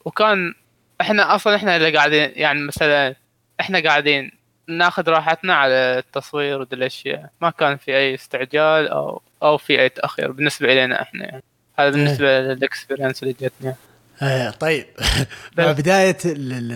وكان 0.06 0.54
إحنا 1.00 1.34
أصلا 1.34 1.56
إحنا 1.56 1.76
اللي 1.76 1.96
قاعدين 1.96 2.30
يعني 2.34 2.60
مثلا 2.60 3.14
إحنا 3.62 3.82
قاعدين 3.82 4.30
ناخذ 4.68 5.08
راحتنا 5.08 5.54
على 5.54 5.98
التصوير 5.98 6.60
وذي 6.60 6.76
الأشياء. 6.76 7.30
ما 7.40 7.50
كان 7.50 7.76
في 7.76 7.96
أي 7.96 8.14
استعجال 8.14 8.88
أو 8.88 9.22
أو 9.42 9.58
في 9.58 9.80
أي 9.80 9.88
تأخير 9.88 10.32
بالنسبة 10.32 10.72
إلينا 10.72 11.02
إحنا 11.02 11.24
يعني. 11.24 11.42
هذا 11.78 11.90
بالنسبة 11.90 12.40
لل 12.40 12.54
experience 12.54 13.22
اللي 13.22 13.34
جتنا 13.40 13.74
آه 14.22 14.50
طيب. 14.50 14.86
مع 15.58 15.72
بداية 15.72 16.18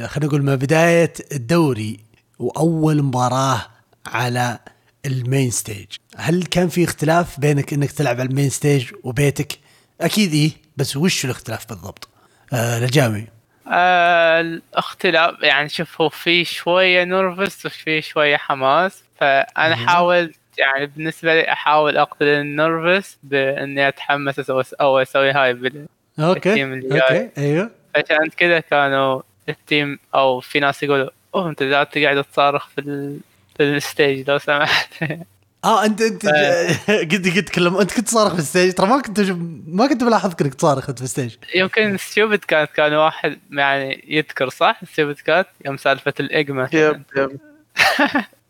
خلينا 0.06 0.26
نقول 0.26 0.42
مع 0.42 0.54
بداية 0.54 1.12
الدوري 1.32 2.00
وأول 2.38 3.02
مباراة 3.02 3.66
على 4.06 4.58
ال 5.06 5.15
main 5.15 5.50
stage. 5.50 5.86
هل 6.16 6.42
كان 6.42 6.68
في 6.68 6.84
اختلاف 6.84 7.40
بينك 7.40 7.72
إنك 7.72 7.92
تلعب 7.92 8.20
على 8.20 8.28
ال 8.28 8.33
main 8.33 8.50
stage 8.50 8.92
وبيتك؟ 9.04 9.58
أكيد 10.00 10.32
إيه 10.32 10.50
بس 10.76 10.96
وش 10.96 11.24
الاختلاف 11.24 11.68
بالضبط؟ 11.68 12.08
آه 12.52 12.78
لجامي. 12.78 13.26
آه 13.72 14.40
الاختلاف 14.40 15.42
يعني 15.42 15.68
شوف 15.68 16.00
هو 16.00 16.08
في 16.08 16.44
شوية 16.44 17.04
نرفز 17.04 17.66
وفي 17.66 18.02
شوية 18.02 18.36
حماس 18.36 19.04
فأنا. 19.20 19.76
حاولت 19.76 20.36
يعني 20.58 20.86
بالنسبة 20.86 21.34
لي 21.34 21.52
أحاول 21.52 21.96
اقتل 21.96 22.26
النرفز 22.26 23.18
بإني 23.22 23.88
أتحمس 23.88 24.38
أسوي 24.38 24.62
أو 24.80 24.98
أسوي 24.98 25.30
hype 25.30 25.54
ال 25.54 25.86
okay. 26.18 26.64
okay 26.64 27.30
أيوه 27.38 27.70
عشان 27.96 28.28
كذا 28.36 28.60
كانوا 28.60 29.22
ال 29.48 29.58
team 29.58 29.98
أو 30.14 30.40
في 30.40 30.60
ناس 30.60 30.82
يقولوا 30.82 31.10
أوه 31.34 31.48
أنت 31.48 31.62
لا 31.62 31.84
تقعد 31.84 32.24
تصارخ 32.24 32.68
في 32.68 32.80
ال... 32.80 33.20
في 33.56 33.62
ال 33.62 33.74
stage 33.74 34.30
لو 34.30 34.38
سمحت 34.38 35.04
آه 35.66 35.84
انت 35.84 36.02
أنت 36.02 36.26
قد 37.12 37.28
قد 37.36 37.42
تكلم 37.44 37.76
أنت 37.76 37.92
كنت 37.92 38.08
صارخ 38.08 38.32
في 38.32 38.38
ال 38.38 38.43
stage. 38.43 38.72
ترى 38.72 38.86
ما 38.86 39.02
كنت 39.02 39.20
ما 39.66 39.86
كنت 39.86 40.02
ملاحظ 40.04 40.32
إنك 40.40 40.54
تصارخ 40.54 40.88
أنت 40.88 40.98
في 40.98 41.04
ال 41.04 41.09
stage. 41.09 41.36
يمكن 41.54 41.96
ستيوبد 41.96 42.38
كانت 42.38 42.70
كان 42.70 42.92
واحد 42.92 43.38
يعني 43.50 44.04
يذكر 44.08 44.48
صح؟ 44.48 44.80
ستيوبد 44.92 45.14
كات 45.14 45.46
يوم 45.64 45.76
سالفة 45.76 46.14
الاجما 46.20 46.68
yep 46.72 47.02
yep. 47.16 47.40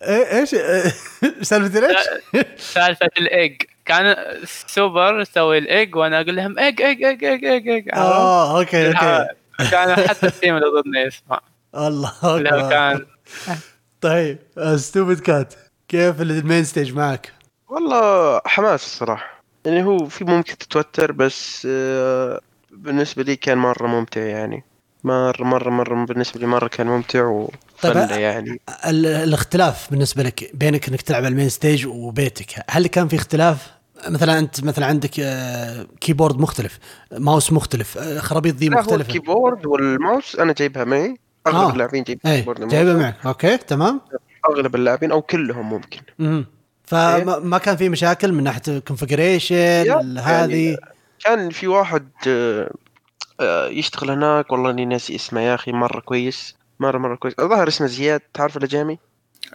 إيه 0.03 0.39
إيش؟ 0.41 0.55
إيه، 0.55 0.93
سالفه 1.43 1.81
ليش؟ 1.81 1.97
سالفة 2.59 3.11
الإيج. 3.19 3.63
كان 3.85 4.17
سوبر 4.67 5.21
يسوي 5.21 5.59
الإيج 5.59 5.97
وأنا 5.97 6.21
أقول 6.21 6.37
لهم 6.37 6.59
إيج 6.59 6.83
إيج 6.83 7.05
إيج 7.05 7.25
إيج 7.25 7.45
إيج 7.45 7.69
إيج؟ 7.69 7.89
آه 7.95 8.59
okay 8.59 8.89
okay. 8.89 9.27
كان 9.71 10.09
حتى 10.09 10.27
ال 10.27 10.33
team 10.33 10.57
اللي 10.57 10.67
ضدنا 10.81 11.01
يسمع. 11.01 11.41
الله 11.75 12.69
كان 12.71 13.07
طيب 14.01 14.39
ستوبد 14.77 15.21
كات. 15.21 15.55
كيف 15.89 16.21
ال 16.23 16.31
main 16.31 16.65
stage 16.65 16.95
معك؟ 16.95 17.33
والله 17.69 18.41
حماس 18.45 18.85
الصراحة. 18.85 19.43
يعني 19.65 19.85
هو 19.85 20.07
في 20.07 20.25
ممكن 20.25 20.59
تتوتر 20.59 21.13
بس 21.13 21.67
آه، 21.71 22.41
بالنسبة 22.71 23.23
لي 23.23 23.37
كان 23.37 23.59
مرة 23.59 23.87
ممتع 23.87 24.21
يعني. 24.21 24.65
مرة 25.05 25.45
مرة 25.45 25.71
مرة 25.71 26.05
بالنسبة 26.05 26.41
لي 26.41 26.47
مرة 26.47 26.69
كان 26.69 26.87
ممتع 26.87 27.25
وفلة 27.25 28.07
طيب، 28.07 28.11
يعني. 28.21 28.61
ال- 28.87 29.07
الاختلاف 29.07 29.91
بالنسبة 29.91 30.23
لك 30.23 30.51
بينك 30.55 30.89
إنك 30.89 31.03
تلعب 31.03 31.25
على 31.25 31.33
ال 31.33 31.36
main 31.36 31.49
stage 31.49 31.87
وبيتك 31.87 32.47
هل 32.71 32.87
كان 32.87 33.09
في 33.09 33.17
اختلاف؟ 33.17 33.71
مثلا 34.09 34.39
أنت 34.39 34.65
مثلا 34.65 34.87
عندك 34.87 35.21
آه، 35.21 35.87
keyboard 36.01 36.39
مختلف 36.41 36.79
ماوس 37.13 37.53
مختلف 37.53 37.99
آه، 37.99 38.19
خرابيط 38.19 38.55
ذي 38.55 38.71
مختلفة. 38.71 38.97
ال 38.97 39.05
keyboard 39.05 39.67
وال 39.67 39.87
mouse 39.87 40.37
أنا 40.37 40.53
جايبها 40.53 40.85
معي. 40.85 41.17
أغلب 41.47 41.57
آه. 41.57 41.73
اللاعبين 41.73 42.03
جايبين 42.03 42.33
اي 42.33 42.39
keyboard 42.41 42.69
جايبه 42.69 42.91
وماوس. 42.91 43.05
معك. 43.05 43.27
okay 43.27 43.57
تمام. 43.57 44.01
أغلب 44.51 44.75
اللاعبين 44.75 45.13
أو 45.13 45.23
كلهم 45.23 45.69
ممكن 45.69 46.01
مم. 46.19 46.47
فما 46.85 47.39
ما 47.39 47.59
كان 47.59 47.77
في 47.77 47.89
مشاكل 47.89 48.33
من 48.33 48.45
ناحية 48.45 48.79
configuration 48.79 49.55
يا، 49.55 50.15
هذه 50.19 50.65
يعني 50.65 50.77
كان 51.25 51.51
في 51.51 51.67
واحد 51.69 52.09
آه، 53.41 53.67
يشتغل 53.69 54.11
هناك 54.11 54.53
والله 54.53 54.71
إني 54.71 54.85
ناسي 54.85 55.15
اسمه 55.15 55.41
يا 55.41 55.55
أخي 55.55 55.73
مرة 55.73 56.01
كويس 56.01 56.57
مرة 56.81 56.99
مرة 56.99 57.15
كويس 57.17 57.35
الظاهر 57.39 57.69
اسمه 57.69 57.87
زياد 57.87 58.21
تعرف 58.35 58.57
ولا 58.57 58.67
جامي؟ 58.67 58.99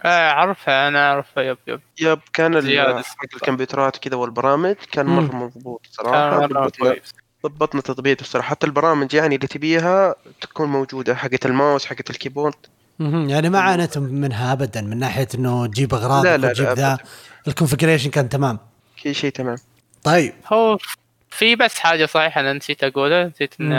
آه 0.04 0.30
عرفها 0.30 0.88
أنا 0.88 1.10
اعرفها 1.10 1.42
yep 1.42 1.58
yep 1.66 1.80
yep 2.00 2.20
كان. 2.32 2.54
حق 3.02 3.34
الكمبيوترات 3.34 3.96
كذا 3.96 4.16
والبرامج 4.16 4.74
كان 4.92 5.06
مم. 5.06 5.16
مرة 5.16 5.36
مضبوط 5.36 5.86
صراحة 5.90 6.46
ضبطنا 7.46 7.80
تضبيط 7.80 8.20
الصراحه 8.20 8.48
حتى 8.48 8.66
البرامج 8.66 9.14
يعني 9.14 9.36
اللي 9.36 9.46
تبيها 9.46 10.14
تكون 10.40 10.68
موجودة 10.68 11.14
حقت 11.14 11.46
الماوس 11.46 11.86
حقت 11.86 12.10
ال 12.10 12.14
keyboard. 12.14 12.54
يعني 13.30 13.50
ما 13.50 13.60
عانيتم 13.60 14.02
منها 14.02 14.52
ابدا 14.52 14.80
من 14.80 14.98
ناحية 14.98 15.28
إنه 15.34 15.66
تجيب 15.66 15.94
أغراض 15.94 16.24
لا، 16.26 16.36
لا، 16.36 16.46
لا، 16.52 16.74
ذا. 16.74 16.98
ال 17.48 17.52
configuration 17.52 18.10
كان 18.10 18.28
تمام. 18.28 18.58
كل 19.02 19.14
شيء 19.14 19.30
تمام. 19.30 19.56
طيب. 20.04 20.32
هو 20.52 20.78
في 21.30 21.56
بس 21.56 21.78
حاجة 21.78 22.06
صحيحة 22.06 22.40
أنا 22.40 22.52
نسيت 22.52 22.84
أقولها 22.84 23.24
نسيت 23.24 23.54
إن. 23.60 23.72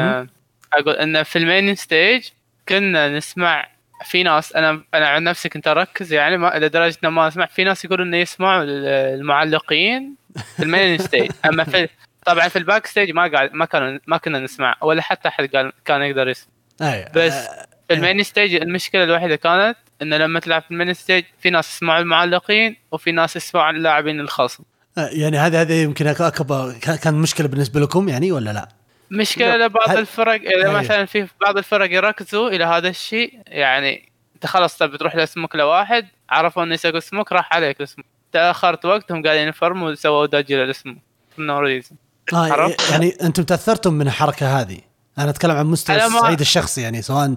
أقول 0.73 0.93
إن 0.95 1.23
في 1.23 1.39
ال 1.39 1.47
main 1.47 1.75
stage 1.75 2.27
كنا 2.69 3.17
نسمع 3.17 3.67
في 4.05 4.23
ناس 4.23 4.53
أنا 4.55 4.81
أنا 4.93 5.07
عن 5.07 5.23
نفسي 5.23 5.49
كنت 5.49 5.67
أركز 5.67 6.13
يعني 6.13 6.37
ما 6.37 6.51
لدرجة 6.55 6.97
إنه 7.03 7.11
ما 7.11 7.27
أسمع 7.27 7.45
في 7.45 7.63
ناس 7.63 7.85
يقولوا 7.85 8.05
إنه 8.05 8.17
يسمعوا 8.17 8.63
ال- 8.63 8.85
المعلقين 9.19 10.15
في 10.55 10.63
ال 10.63 10.70
main 10.70 10.97
stage 11.07 11.31
أما 11.45 11.63
في 11.63 11.87
طبعا 12.25 12.47
في 12.47 12.55
ال 12.59 12.85
backstage 12.87 13.11
ما 13.11 13.31
قاعد 13.31 13.53
ما 13.53 13.65
كانوا 13.65 13.99
ما 14.07 14.17
كنا 14.17 14.39
نسمع 14.39 14.75
ولا 14.81 15.01
حتى 15.01 15.27
أحد 15.27 15.55
قال 15.55 15.71
كان 15.85 16.01
يقدر 16.01 16.27
يسمع. 16.27 16.49
أي 16.81 17.05
بس 17.15 17.33
آه، 17.33 17.67
في 17.87 17.93
ال 17.93 17.99
main 17.99 18.23
stage 18.23 18.55
المشكلة 18.55 19.03
الوحيدة 19.03 19.35
كانت 19.35 19.77
إنه 20.01 20.17
لما 20.17 20.39
تلعب 20.39 20.61
في 20.61 20.71
ال 20.71 20.76
main 20.76 20.93
stage 20.93 21.23
في 21.39 21.49
ناس 21.49 21.75
يسمعوا 21.75 21.99
المعلقين 22.01 22.75
وفي 22.91 23.11
ناس 23.11 23.35
يسمعوا 23.35 23.69
اللاعبين 23.71 24.19
الخصم 24.19 24.63
آه، 24.97 25.09
يعني 25.11 25.37
هذا 25.37 25.61
هذا 25.61 25.81
يمكن 25.81 26.13
أك- 26.13 26.21
اكبر 26.21 26.73
كان 27.03 27.13
مشكلة 27.13 27.47
بالنسبة 27.47 27.79
لكم 27.79 28.09
يعني 28.09 28.31
ولا 28.31 28.49
لا؟ 28.53 28.69
مشكلة 29.11 29.55
لا، 29.57 29.65
لبعض 29.65 29.89
هل- 29.89 29.97
الفرق 29.97 30.33
إذا 30.41 30.49
أيوه. 30.69 30.79
مثلا 30.79 31.05
في 31.05 31.27
بعض 31.41 31.57
الفرق 31.57 31.91
يركزوا 31.91 32.49
إلى 32.49 32.63
هذا 32.63 32.89
الشيء 32.89 33.39
يعني 33.47 34.09
أنت 34.35 34.45
خلاص 34.45 34.77
تبي 34.77 34.97
تروح 34.97 35.15
لسموك 35.15 35.55
لواحد 35.55 36.07
عرفوا 36.29 36.63
إنه 36.63 36.73
يسوي 36.73 37.01
smoke 37.01 37.31
راح 37.31 37.53
عليك 37.53 37.81
ال 37.81 37.85
smoke 37.85 38.05
تأخرت 38.31 38.85
وقتهم 38.85 39.23
قاعدين 39.23 39.47
يفرموا 39.47 39.89
وسووا 39.91 40.25
dodge 40.25 40.53
لل 40.53 40.66
smoke 40.66 40.97
no 41.37 41.59
reason 41.59 41.95
آه؟ 42.33 42.75
يعني 42.91 43.13
أنتم 43.23 43.43
تأثرتم 43.43 43.93
من 43.93 44.07
الحركة 44.07 44.61
هذه 44.61 44.77
أنا 45.17 45.29
أتكلم 45.29 45.51
عن 45.51 45.65
مستوى 45.65 46.05
الصعيد 46.05 46.39
الشخصي 46.39 46.81
يعني 46.81 47.01
سواء 47.01 47.35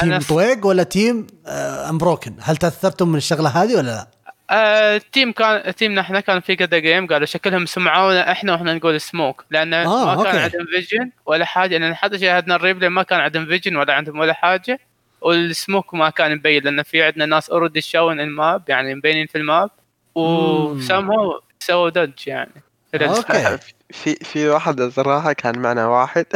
team 0.00 0.18
طويق 0.18 0.66
ولا 0.66 0.82
team 0.82 1.26
آه 1.46 1.90
Unbroken 1.90 2.34
هل 2.40 2.56
تأثرتم 2.56 3.08
من 3.08 3.16
الشغلة 3.16 3.48
هذه 3.48 3.76
ولا 3.76 3.82
لا؟ 3.82 4.06
آه 4.50 4.96
ال 4.96 5.03
team 5.03 5.32
كان 5.32 5.74
team 5.74 5.95
نا 5.95 6.00
إحنا 6.00 6.20
كان 6.20 6.40
في 6.40 6.56
كذا 6.56 6.78
game 6.78 7.06
قالوا 7.06 7.26
شكلهم 7.26 7.66
سمعونا 7.66 8.32
إحنا 8.32 8.52
وإحنا 8.52 8.74
نقول 8.74 9.00
سموك 9.00 9.44
لأن 9.50 9.74
آه، 9.74 10.16
ما 10.16 10.22
كان 10.22 10.26
okay. 10.26 10.38
عندهم 10.38 10.66
vision 10.66 11.10
ولا 11.26 11.44
حاجة 11.44 11.78
لأن 11.78 11.94
حتى 11.94 12.18
شاهدنا 12.18 12.56
ال 12.56 12.61
replay 12.61 12.88
ما 12.88 13.02
كان 13.02 13.20
عندهم 13.20 13.46
vision 13.46 13.76
ولا 13.76 13.94
عندهم 13.94 14.18
ولا 14.18 14.32
حاجة 14.32 14.80
والسموك 15.20 15.94
ما 15.94 16.10
كان 16.10 16.34
مبين 16.34 16.62
لأن 16.62 16.82
في 16.82 17.02
عندنا 17.02 17.26
ناس 17.26 17.50
already 17.50 17.80
شون 17.80 18.20
ال 18.20 18.31
map 18.31 18.62
يعني 18.68 18.94
مبينين 18.94 19.26
في 19.26 19.38
ال 19.38 19.46
map 19.46 19.70
وسموا 20.14 21.32
سووا 21.60 21.90
dodge 21.90 22.12
يعني. 22.26 22.62
okay. 22.94 23.58
في 23.90 24.14
في 24.14 24.48
واحد 24.48 24.80
الصراحه 24.80 25.32
كان 25.32 25.58
معنا 25.58 25.86
واحد. 25.86 26.26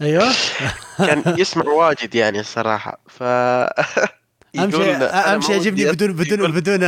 أيوه. 0.00 0.32
كان 0.98 1.22
يسمع 1.40 1.64
واجد 1.64 2.14
يعني 2.14 2.40
الصراحة 2.40 3.00
ف 3.08 3.22
أهم 4.58 4.70
شيء 4.70 4.94
أهم 5.02 5.40
شيء 5.40 5.50
يعجبني 5.50 5.84
بدون 5.92 6.12
بدون 6.12 6.52
بدون 6.52 6.80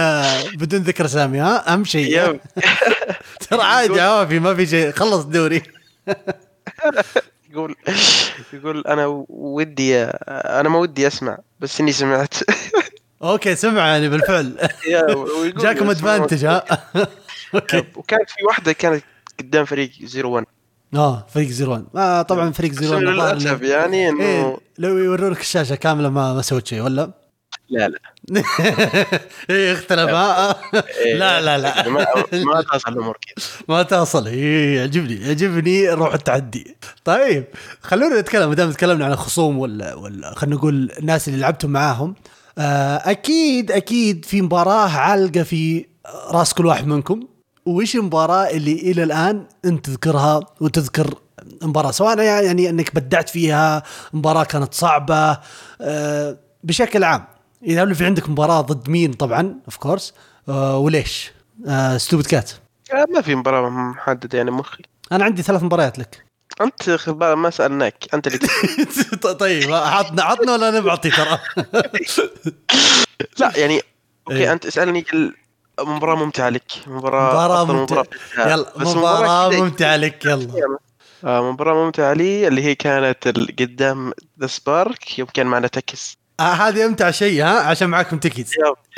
بدون 0.56 0.80
ذكر 0.80 1.04
اسامي 1.04 1.38
ها؟ 1.40 1.72
أهم 1.72 1.84
شيء. 1.84 2.40
ترى 3.50 3.62
عادي 3.62 4.00
عوافي 4.00 4.38
ما 4.38 4.54
في 4.54 4.66
شيء. 4.66 4.90
خلص 4.90 5.24
دوري. 5.24 5.62
يقول 7.50 7.76
يقول 8.52 8.86
أنا 8.86 9.24
ودي 9.28 10.04
أنا 10.28 10.68
ما 10.68 10.78
ودي 10.78 11.06
أسمع 11.06 11.38
بس 11.60 11.80
إني 11.80 11.92
سمعت. 11.92 12.34
okay 13.22 13.56
سمع 13.56 13.86
يعني 13.86 14.08
بالفعل. 14.08 14.68
جاكم 15.56 15.90
advantage 15.90 16.44
ها؟ 16.44 16.64
okay. 17.54 17.84
وكان 17.96 18.18
في 18.28 18.44
واحدة 18.44 18.72
كانت 18.72 19.04
قدام 19.38 19.64
فريق 19.64 19.90
01 20.24 20.46
آه 20.94 21.26
فريق 21.34 21.48
Zero 21.48 21.70
One 21.70 21.86
آه 21.96 22.22
طبعا 22.22 22.50
فريق 22.52 22.72
Zero 22.72 22.91
One 22.91 23.04
للأسف 23.04 23.62
يعني 23.62 24.08
انه 24.08 24.24
إيه 24.24 24.56
لو 24.78 24.98
يورونك 24.98 25.40
الشاشة 25.40 25.74
كاملة 25.74 26.08
ما 26.08 26.34
ما 26.34 26.42
سويت 26.42 26.66
شيء 26.66 26.80
ولا؟ 26.80 27.10
لا 27.68 27.88
لا. 27.88 27.98
إيه 29.50 29.72
اختلف. 29.72 30.10
ها 30.10 30.56
إيه، 30.74 31.14
لا 31.14 31.40
لا 31.40 31.58
لا. 31.58 31.88
ما 31.88 32.06
ما 32.54 32.62
تصل 32.62 32.92
الأمور 32.92 33.16
كذا. 33.26 33.46
ما 33.68 33.82
تصل 33.82 34.26
إيه 34.26 34.76
يعجبني 34.76 35.14
يعجبني 35.14 35.90
روح 35.90 36.14
التحدي. 36.14 36.76
طيب 37.04 37.44
خلونا 37.80 38.20
نتكلم 38.20 38.48
ما 38.48 38.54
دام 38.54 38.70
تكلمنا 38.72 39.04
عن 39.04 39.12
الخصوم 39.12 39.58
ولا 39.58 39.94
ولا 39.94 40.34
خلينا 40.36 40.56
نقول 40.56 40.90
الناس 40.98 41.28
اللي 41.28 41.40
لعبتم 41.40 41.70
معاهم 41.70 42.14
آه، 42.58 42.96
أكيد 43.10 43.72
أكيد 43.72 44.24
في 44.24 44.42
مباراة 44.42 44.88
علقه 44.88 45.42
في 45.42 45.86
راس 46.30 46.54
كل 46.54 46.66
واحد 46.66 46.86
منكم. 46.86 47.20
وش 47.66 47.96
المباراة 47.96 48.50
اللي 48.50 48.72
إلى 48.72 49.02
الآن 49.02 49.46
أنت 49.64 49.86
تذكرها 49.86 50.40
وتذكر 50.60 51.14
مباراة؟ 51.62 51.90
سواء 51.90 52.18
يعني 52.18 52.70
إنك 52.70 52.94
بدعت 52.94 53.28
فيها 53.28 53.82
مباراة 54.12 54.44
كانت 54.44 54.74
صعبة 54.74 55.38
آه، 55.80 56.38
بشكل 56.64 57.04
عام. 57.04 57.24
لو 57.62 57.94
في 57.94 58.04
عندك 58.04 58.28
مباراة 58.28 58.60
ضد 58.60 58.90
مين؟ 58.90 59.12
طبعا 59.12 59.54
اوف 59.66 59.76
كورس 59.76 60.14
وليش؟ 60.48 61.32
stupid 61.96 62.26
cut 62.26 62.50
آه، 62.92 63.06
ما 63.14 63.20
في 63.20 63.34
مباراة 63.34 63.68
محددة 63.68 64.38
يعني 64.38 64.50
مخي 64.50 64.82
أنا 65.12 65.24
عندي 65.24 65.42
ثلاث 65.42 65.62
مباريات 65.62 65.98
لك. 65.98 66.26
أنت 66.60 66.90
خبار 66.90 67.36
ما 67.36 67.50
سألناك 67.50 67.94
أنت 68.14 68.26
اللي 68.26 68.38
طيب 69.40 69.72
عطنا 69.72 70.22
عطنا 70.22 70.52
ولا 70.52 70.68
أنا 70.68 70.80
بعطي 70.80 71.10
ترى؟ 71.10 71.38
لا 73.40 73.52
يعني 73.56 73.80
okay 74.28 74.38
إيه. 74.38 74.52
أنت 74.52 74.66
اسألني 74.66 75.04
مباراة 75.80 76.14
ممتعة 76.14 76.48
لك. 76.48 76.62
مباراة 76.86 77.62
أفضل 77.62 77.74
ممتعة. 77.74 78.02
فيها. 78.34 78.48
يلا 78.50 78.72
مباراة 78.76 79.50
ممتعة 79.60 79.96
لك 79.96 80.24
يلا. 80.24 80.78
آه، 81.24 81.52
مباراة 81.52 81.84
ممتعة 81.84 82.12
لي 82.12 82.48
اللي 82.48 82.62
هي 82.64 82.74
كانت 82.74 83.28
قدام 83.60 84.12
The 84.40 84.46
Spark 84.46 85.18
يوم 85.18 85.28
كان 85.34 85.46
معنا 85.46 85.66
Techies. 85.68 86.16
آه 86.40 86.42
هذه 86.42 86.86
أمتع 86.86 87.10
شيء 87.10 87.42
ها؟ 87.42 87.60
عشان 87.60 87.88
معاكم 87.88 88.18
تكيت 88.18 88.50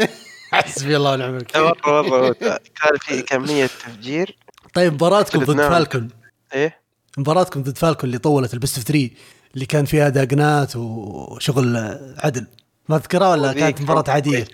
حسبي 0.52 0.96
الله 0.96 1.12
ونعم 1.12 1.30
الوكيل. 1.36 1.62
مره 1.62 2.02
مره 2.02 2.32
كان 2.32 2.96
في 3.00 3.22
كمية 3.22 3.66
تفجير. 3.66 4.36
طيب 4.74 4.92
مباراتكم 4.92 5.44
ضد. 5.44 5.56
Falcon. 5.60 6.08
إيه؟ 6.54 6.80
مباراتكم 7.18 7.62
ضد 7.62 7.78
Falcon 7.78 8.04
اللي 8.04 8.18
طولت 8.18 8.54
ال 8.54 8.59
best 8.59 8.76
of 8.76 8.86
3 8.86 9.10
اللي 9.54 9.66
كان 9.66 9.84
فيها 9.84 10.08
Dagon 10.08 10.65
ات 10.65 10.76
وشغل 10.76 11.76
عدل. 12.24 12.46
ما 12.88 12.98
تذكرها 12.98 13.28
ولا 13.28 13.52
كانت 13.52 13.80
مباراة 13.80 14.04
عادية؟ 14.10 14.46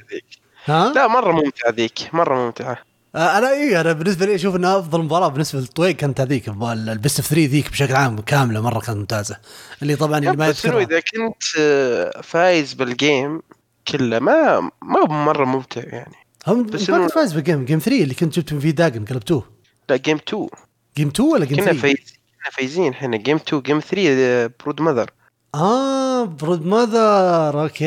ها؟ 0.65 0.93
لا 0.93 1.07
مرة 1.07 1.33
ممتعة 1.33 1.71
ذيك 1.71 1.99
مرة 2.13 2.45
ممتعة. 2.47 2.79
آه، 3.15 3.39
أنا 3.39 3.51
اي 3.51 3.81
أنا 3.81 3.93
بالنسبة 3.93 4.27
لي 4.27 4.35
أشوف 4.35 4.57
انها 4.57 4.79
أفضل 4.79 5.03
مباراة 5.03 5.29
بالنسبة 5.29 5.61
للطويق 5.61 5.97
كانت 5.97 6.21
هذيك 6.21 6.49
ال 6.49 6.63
best 6.63 7.19
of 7.21 7.29
3 7.29 7.47
ذيك 7.47 7.71
بشكل 7.71 7.95
عام 7.97 8.21
كاملة 8.21 8.61
مرة 8.61 8.81
كانت 8.81 8.99
ممتازة. 8.99 9.37
اللي 9.83 9.97
طبعا 9.97 10.19
اللي 10.19 10.33
ما 10.37 10.47
يذكرها. 10.47 10.83
إذا 10.83 11.01
كنت 11.01 11.43
آه، 11.59 12.21
فايز 12.21 12.73
بال 12.73 12.96
game 12.96 13.43
كله 13.89 14.19
ما 14.19 14.61
ما 14.83 15.01
هو 15.01 15.07
مرة 15.07 15.45
ممتع 15.45 15.81
يعني. 15.85 16.15
هم 16.47 16.67
بس 16.67 16.91
ما 16.91 16.99
كنت 16.99 17.11
فايز 17.15 17.33
ب 17.33 17.39
game 17.39 17.65
game 17.65 17.79
3 17.79 18.03
اللي 18.03 18.15
كنت 18.15 18.37
جبت 18.41 18.55
فيه 18.55 18.71
Dagon 18.71 19.05
قلبتوه. 19.05 19.45
لا 19.89 19.97
game 19.97 20.17
2 20.29 20.49
game 20.97 21.09
2 21.09 21.29
ولا 21.29 21.45
game 21.45 21.57
كنا 21.57 21.65
3 21.67 21.79
فايزين 21.81 22.05
كنا 22.43 22.51
فايزين 22.53 22.93
إحنا. 22.93 23.17
game 23.17 23.37
2 23.37 23.63
game 23.63 23.81
3 23.81 24.51
Broodmother 24.65 25.11
آه 25.55 26.25
Broodmother 26.25 27.63
okay 27.63 27.85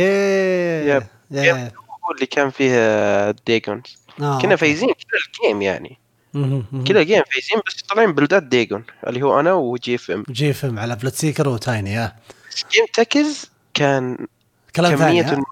yep. 0.89 1.03
yeah. 1.31 1.71
اللي 2.11 2.25
كان 2.25 2.49
فيه 2.49 3.31
Dagons 3.31 3.97
آه. 4.21 4.39
كنا 4.41 4.55
فايزين 4.55 4.89
كل 4.89 5.17
ال 5.27 5.34
game 5.34 5.61
يعني. 5.61 5.97
كل 6.87 6.97
ال 6.97 7.03
game 7.03 7.23
فايزين 7.31 7.61
بس 7.67 7.81
طالعين 7.81 8.11
بلدات 8.13 8.43
Dagon 8.43 8.83
اللي 9.07 9.21
هو 9.21 9.39
أنا 9.39 9.53
و 9.53 9.95
GFM 9.95 10.23
جي 10.29 10.53
فيلم 10.53 10.79
على 10.79 10.95
بلاد 10.95 11.13
سيكر 11.13 11.49
وتايني 11.49 12.11
بس 12.51 12.63
جيم 12.71 12.85
تكز 12.93 13.49
كان 13.73 14.27
كلام 14.75 14.95
ثاني؟ 14.95 15.21
الم- 15.33 15.43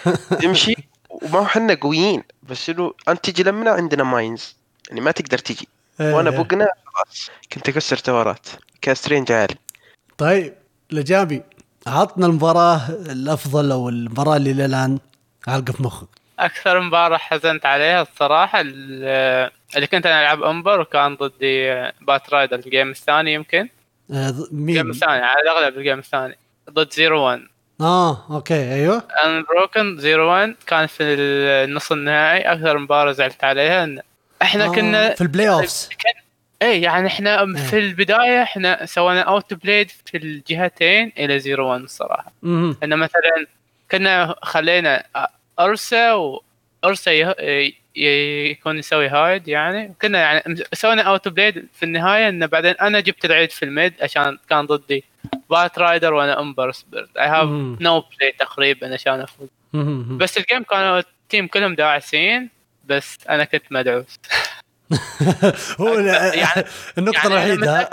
تمشي 0.42 0.74
وما 1.10 1.38
هو 1.38 1.46
حنا 1.46 1.74
قويين 1.74 2.22
بس 2.42 2.70
إنه 2.70 2.92
أنت 3.08 3.30
تجي 3.30 3.42
لمنا 3.42 3.70
عندنا 3.70 4.04
ماينز 4.04 4.56
يعني 4.88 5.00
ما 5.00 5.10
تقدر 5.10 5.38
تجي 5.38 5.68
إيه، 6.00 6.14
وأنا 6.14 6.30
إيه. 6.30 6.38
بقنا 6.38 6.68
خلاص 6.86 7.30
كنت 7.52 7.68
أكسر 7.68 7.96
تورات 7.96 8.46
كاسترينج 8.80 9.32
عالي 9.32 9.54
طيب 10.18 10.54
لجابي 10.90 11.42
عطنا 11.86 12.26
المباراة 12.26 12.88
الأفضل 12.90 13.72
أو 13.72 13.88
المباراة 13.88 14.36
اللي 14.36 14.52
للآن 14.52 14.98
عالقة 15.48 15.72
في 15.72 15.82
مخك. 15.82 16.08
أكثر 16.38 16.80
مباراة 16.80 17.16
حزنت 17.16 17.66
عليها 17.66 18.02
الصراحة 18.02 18.60
ال- 18.60 19.50
اللي 19.76 19.86
كنت 19.86 20.06
أنا 20.06 20.20
ألعب 20.20 20.42
Ember 20.42 20.80
وكان 20.80 21.14
ضدي 21.14 21.70
Batrider 22.00 22.30
ال 22.34 22.58
game 22.58 22.90
الثاني 22.90 23.34
يمكن. 23.34 23.68
آه، 24.12 24.30
ض- 24.30 24.40
ال 24.40 24.45
game 24.45 24.64
مين؟ 24.66 24.90
الثاني 24.90 25.12
على 25.24 25.40
الأغلب 25.42 25.78
ال 25.78 25.82
game 25.82 25.98
الثاني. 25.98 26.36
ضد 26.70 26.92
Zero 26.92 27.20
1 27.26 27.40
آه 27.80 28.26
okay 28.30 28.72
أيوه. 28.74 29.02
Unbroken 29.24 29.96
Zero 29.98 30.28
1 30.30 30.54
كان 30.66 30.86
في 30.86 31.02
النص 31.02 31.92
النهائي. 31.92 32.40
أكثر 32.42 32.78
مباراة 32.78 33.12
زعلت 33.12 33.44
عليها 33.44 33.84
إن 33.84 34.00
إحنا 34.42 34.64
آه، 34.64 34.68
كنا 34.68 35.14
في 35.14 35.20
ال 35.20 35.48
playoffs 35.50 35.88
إيه 36.62 36.82
يعني 36.82 37.06
إحنا 37.06 37.40
إيه. 37.40 37.54
في 37.56 37.78
البداية 37.78 38.42
إحنا 38.42 38.86
سوينا 38.86 39.20
outplayed 39.20 39.90
في 40.06 40.16
الجهتين 40.16 41.12
إلى 41.18 41.38
Zero 41.38 41.68
1 41.70 41.80
الصراحة. 41.80 42.32
إنه 42.44 42.96
مثلا 42.96 43.46
كنا 43.90 44.34
خلينا 44.42 45.04
Ursa 45.60 46.12
و 46.12 46.32
Ursa 46.32 47.10
يكون 47.96 48.78
يسوي 48.78 49.08
hide 49.08 49.48
يعني. 49.48 49.94
كنا 50.02 50.18
يعني 50.18 50.54
سوينا 50.72 51.02
outplayed 51.02 51.68
في 51.74 51.82
النهاية 51.82 52.28
إنه 52.28 52.46
بعدين 52.46 52.74
أنا 52.80 53.00
جبت 53.00 53.24
العيد 53.24 53.50
في 53.50 53.64
ال 53.64 53.71
mid 53.71 53.94
عشان 54.02 54.38
كان 54.50 54.66
ضدي. 54.66 55.04
Batrider 55.50 56.14
وأنا 56.14 56.40
Ember 56.40 56.72
Spirit 56.72 57.16
I 57.16 57.26
have. 57.28 57.48
no 57.80 58.00
play 58.00 58.32
تقريبا 58.38 58.94
عشان 58.94 59.20
أفوز. 59.20 59.48
بس 60.16 60.38
ال 60.38 60.43
game 60.43 60.62
كانوا 60.62 60.98
ال 60.98 61.08
team 61.08 61.46
كلهم 61.46 61.74
داعسين 61.74 62.50
بس 62.84 63.18
أنا 63.30 63.44
كنت 63.44 63.62
مدعوس. 63.70 64.18
هو 65.80 65.94
يعني- 65.98 66.64
النقطة 66.98 67.16
يعني 67.16 67.26
أنا 67.26 67.44
الوحيدة. 67.44 67.88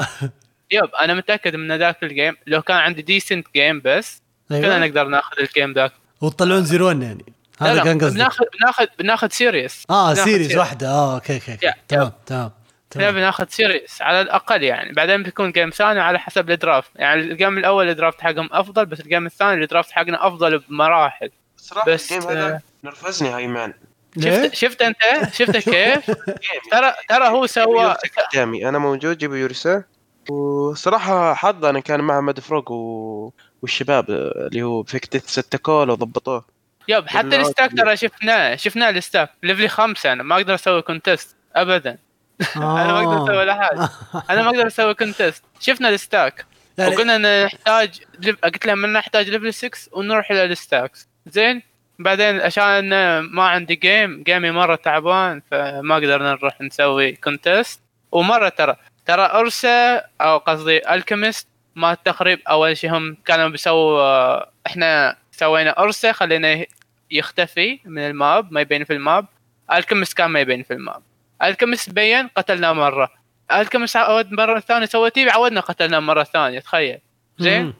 yep 0.71 0.89
أنا 1.01 1.13
متأكد 1.13 1.55
من 1.55 1.77
ذاك 1.77 2.03
ال 2.03 2.10
game 2.10 2.36
لو 2.47 2.62
كان 2.62 2.77
عندي 2.77 3.01
decent 3.01 3.47
game 3.56 3.82
بس 3.86 4.21
كنا 4.49 4.57
أيوه 4.57 4.77
نقدر 4.77 5.03
ناخذ 5.07 5.39
ال 5.39 5.46
game 5.46 5.73
ذاك. 5.73 5.91
وتطلعون 6.21 6.63
Zero 6.63 6.85
One 6.85 7.01
يعني. 7.01 7.25
هذا 7.60 7.83
كان 7.83 7.97
قصدي 7.99 8.15
بناخذ 8.17 8.45
بناخذ 8.60 8.86
بناخذ 8.99 9.29
series 9.30 9.84
آه 9.89 10.13
بناخذ 10.13 10.25
series 10.30 10.58
واحدة. 10.57 10.89
آه 10.89 11.15
okay 11.15 11.34
okay 11.34 11.58
تمام 11.88 12.12
تمام 12.25 12.51
تمام. 12.89 13.13
بناخذ 13.13 13.45
series 13.49 14.01
على 14.01 14.21
الأقل 14.21 14.63
يعني. 14.63 14.93
بعدين 14.93 15.23
بيكون 15.23 15.51
game 15.51 15.69
ثاني 15.69 15.99
على 15.99 16.19
حسب 16.19 16.49
ال 16.51 16.58
draft 16.58 16.91
يعني 16.95 17.21
ال 17.21 17.29
game 17.29 17.58
الأول 17.57 17.89
ال 17.89 17.95
draft 17.95 18.21
حقهم 18.21 18.49
أفضل 18.51 18.86
بس 18.86 18.99
ال 18.99 19.05
game 19.05 19.25
الثاني 19.25 19.63
ال 19.63 19.68
draft 19.68 19.91
حقنا 19.91 20.27
أفضل 20.27 20.60
بمراحل. 20.60 21.31
صراحة 21.57 21.91
بس، 21.91 22.12
ال 22.12 22.15
game 22.15 22.30
آه، 22.29 22.33
هذا 22.33 22.62
نرفزني 22.83 23.29
hey 23.30 23.48
man؟ 23.48 23.73
شفت 24.19 24.55
شفت 24.55 24.81
أنت؟ 24.81 24.97
شفت 25.33 25.57
كيف؟ 25.69 26.05
ترى 26.71 26.93
ترى 27.10 27.27
هو 27.27 27.45
سوى 27.45 27.95
قدامي. 28.33 28.69
أنا 28.69 28.77
موجود 28.77 29.17
جيبوا 29.17 29.36
Ursa 29.38 29.84
وصراحة 30.29 31.33
حظ 31.33 31.65
أنا 31.65 31.79
كان 31.79 32.01
مع 32.01 32.21
مدفروق 32.21 32.71
و... 32.71 33.31
والشباب 33.62 34.10
اللي 34.10 34.63
هو 34.63 34.84
فيكتت 34.84 35.28
ستة 35.28 35.58
كول 35.58 35.89
وضبطوه 35.89 36.46
يب 36.88 37.08
حتى. 37.08 37.41
الستاك 37.41 37.72
ترى 37.78 37.98
شفناه 37.98 38.56
شفناه 38.56 38.89
الستاك 38.89 39.30
ليفلي 39.43 39.67
خمسة 39.67 40.13
أنا 40.13 40.24
ما 40.24 40.36
أقدر 40.36 40.56
أسوي 40.56 40.82
كونتست 40.82 41.36
ابدا. 41.56 41.98
أنا 42.56 42.93
ما 42.93 43.00
أقدر 43.00 43.24
أسوي 43.24 43.38
ولا 43.38 43.54
حاجة 43.54 43.89
أنا 44.30 44.41
ما 44.41 44.50
أقدر 44.50 44.67
أسوي 44.67 44.93
كونتست 44.93 45.43
شفنا 45.60 45.89
الستاك. 45.89 46.46
وقلنا 46.80 47.15
ان 47.15 47.46
نحتاج 47.46 48.00
قلت 48.43 48.65
لهم 48.65 48.86
ان 48.86 48.93
نحتاج 48.93 49.30
ليفل 49.30 49.54
6 49.54 49.70
ونروح 49.91 50.32
إلى 50.32 50.43
الستاكس. 50.43 51.08
زين؟ 51.26 51.62
بعدين 52.00 52.41
عشان 52.41 52.89
ما 53.20 53.43
عندي 53.43 53.76
جيم 53.76 54.24
جيمي 54.24 54.52
مرة 54.52 54.76
تعبان 54.76 55.41
فما 55.52 55.96
قدرنا 55.96 56.32
نروح 56.32 56.62
نسوي 56.62 57.12
كونتست 57.12 57.82
ومرة 58.12 58.50
ترى 58.50 58.76
ترى 59.06 59.22
Ursa 59.25 59.97
أو 60.22 60.38
قصدي 60.38 60.93
Alchemist 60.93 61.47
ما 61.77 61.91
التخريب 61.91 62.39
أول 62.49 62.77
شيء 62.77 62.97
هم 62.97 63.17
كانوا 63.25 63.47
بيسووا 63.47 64.43
إحنا 64.67 65.17
سوينا 65.31 65.79
Ursa 65.80 66.12
خلينا 66.11 66.65
يختفي 67.11 67.79
من 67.85 68.01
ال 68.01 68.14
map 68.14 68.51
ما 68.51 68.61
يبين 68.61 68.83
في 68.83 68.93
ال 68.93 69.00
map. 69.00 69.25
Alchemist 69.73 70.17
كان 70.17 70.29
ما 70.29 70.39
يبين 70.39 70.63
في 70.63 70.73
ال 70.73 70.79
map. 70.79 71.01
Alchemist 71.43 71.89
بين 71.89 72.27
قتلناه 72.27 72.73
مرة. 72.73 73.09
Alchemist 73.51 73.97
عود 73.97 74.31
مرة 74.31 74.59
ثانية 74.59 74.85
سوى 74.85 75.09
TP 75.10 75.32
عودنا 75.31 75.59
قتلناه 75.59 75.99
مرة 75.99 76.23
ثانية 76.23 76.59
تخيل. 76.59 76.99
زين. 77.37 77.73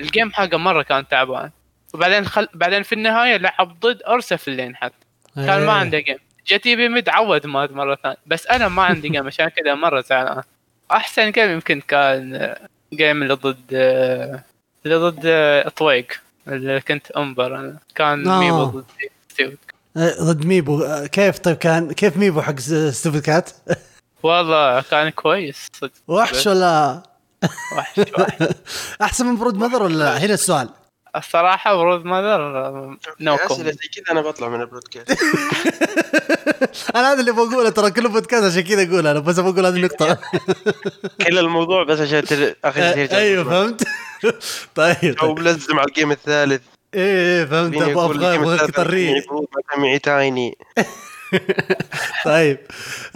ال 0.00 0.06
game 0.06 0.32
حقه 0.32 0.56
مرة 0.56 0.82
كان 0.82 1.08
تعبان. 1.08 1.50
وبعدين 1.94 2.26
خل... 2.26 2.48
بعدين 2.54 2.82
في 2.82 2.94
النهاية 2.94 3.36
لعب 3.36 3.80
ضد 3.80 4.02
Ursa 4.02 4.36
في 4.36 4.48
ال 4.48 4.54
lane 4.54 4.76
حتى 4.76 5.06
كان 5.34 5.66
ما 5.66 5.72
إيه. 5.72 5.78
عنده 5.78 5.98
جيم 5.98 6.18
جتي 6.46 6.76
بي 6.76 6.88
ميد 6.88 7.08
عود 7.08 7.46
مات 7.46 7.72
مرة 7.72 7.94
ثانية. 7.94 8.16
بس 8.26 8.46
أنا 8.46 8.68
ما 8.68 8.82
عندي 8.82 9.08
جيم 9.08 9.26
عشان 9.26 9.48
كذا 9.48 9.74
مرة 9.74 10.00
زعلان. 10.00 10.42
أحسن 10.92 11.30
جيم 11.30 11.50
يمكن 11.50 11.80
كان 11.80 12.34
آه، 12.34 12.68
جيم 12.96 13.22
اللي 13.22 13.34
ضد 13.34 13.56
اللي 14.86 14.96
ضد 14.96 15.70
طويق 15.76 16.06
اللي 16.48 16.80
كنت 16.80 17.10
امبر 17.10 17.56
أنا. 17.56 17.78
كان 17.94 18.28
آه. 18.28 18.40
ميبو 18.40 18.64
ضد 18.64 18.84
ستيف 19.32 19.54
آه، 19.96 20.22
ضد 20.22 20.46
ميبو. 20.46 20.82
آه، 20.82 21.06
كيف؟ 21.06 21.38
طيب 21.38 21.56
كان 21.56 21.92
كيف 21.92 22.16
ميبو 22.16 22.42
حق 22.42 22.58
ستوفي 22.90 23.20
كات 23.20 23.50
والله 24.22 24.80
كان 24.80 25.08
كويس. 25.08 25.68
صدق. 25.80 25.90
وحش 26.08 26.46
ولا؟ 26.46 27.02
وحش 27.76 27.98
وحش. 28.18 28.48
أحسن 29.02 29.26
من 29.26 29.36
برود 29.36 29.54
مذر 29.54 29.82
ولا؟ 29.82 29.94
لا؟ 29.94 30.18
هنا 30.18 30.34
السؤال. 30.34 30.68
الصراحة 31.16 31.76
Broodmother 31.76 32.40
نو 33.20 33.34
أسئلة 33.34 33.70
زي 33.70 33.88
كذا 33.94 34.04
أنا 34.10 34.20
بطلع 34.20 34.48
من 34.48 34.60
البودكاست. 34.60 35.18
أنا 36.96 37.12
هذا 37.12 37.20
اللي 37.20 37.32
بقوله 37.32 37.68
ترى 37.70 37.90
كله 37.90 38.08
بودكاست 38.08 38.44
عشان 38.44 38.60
كذا 38.60 38.82
أقول 38.82 39.06
أنا 39.06 39.18
بس 39.18 39.38
بقول 39.40 39.66
هذه 39.66 39.76
النقطة. 39.76 40.18
كل 41.26 41.38
الموضوع 41.38 41.84
بس 41.84 42.00
عشان. 42.00 42.22
أخي 42.64 43.04
أيوه 43.16 43.44
فهمت. 43.44 43.84
طيب. 44.74 45.16
أو. 45.22 45.34
ملزم 45.34 45.78
على 45.78 45.88
ال 45.88 45.93
game 45.93 46.12
الثالث. 46.12 46.62
إيه 46.94 47.40
إيه 47.40 47.44
فهمت. 47.44 47.76
أبغى 47.82 48.34
الثالث 48.54 48.70
تطريه 48.74 49.24
معي 49.76 49.98
Tiny. 49.98 50.58
طيب. 52.24 52.58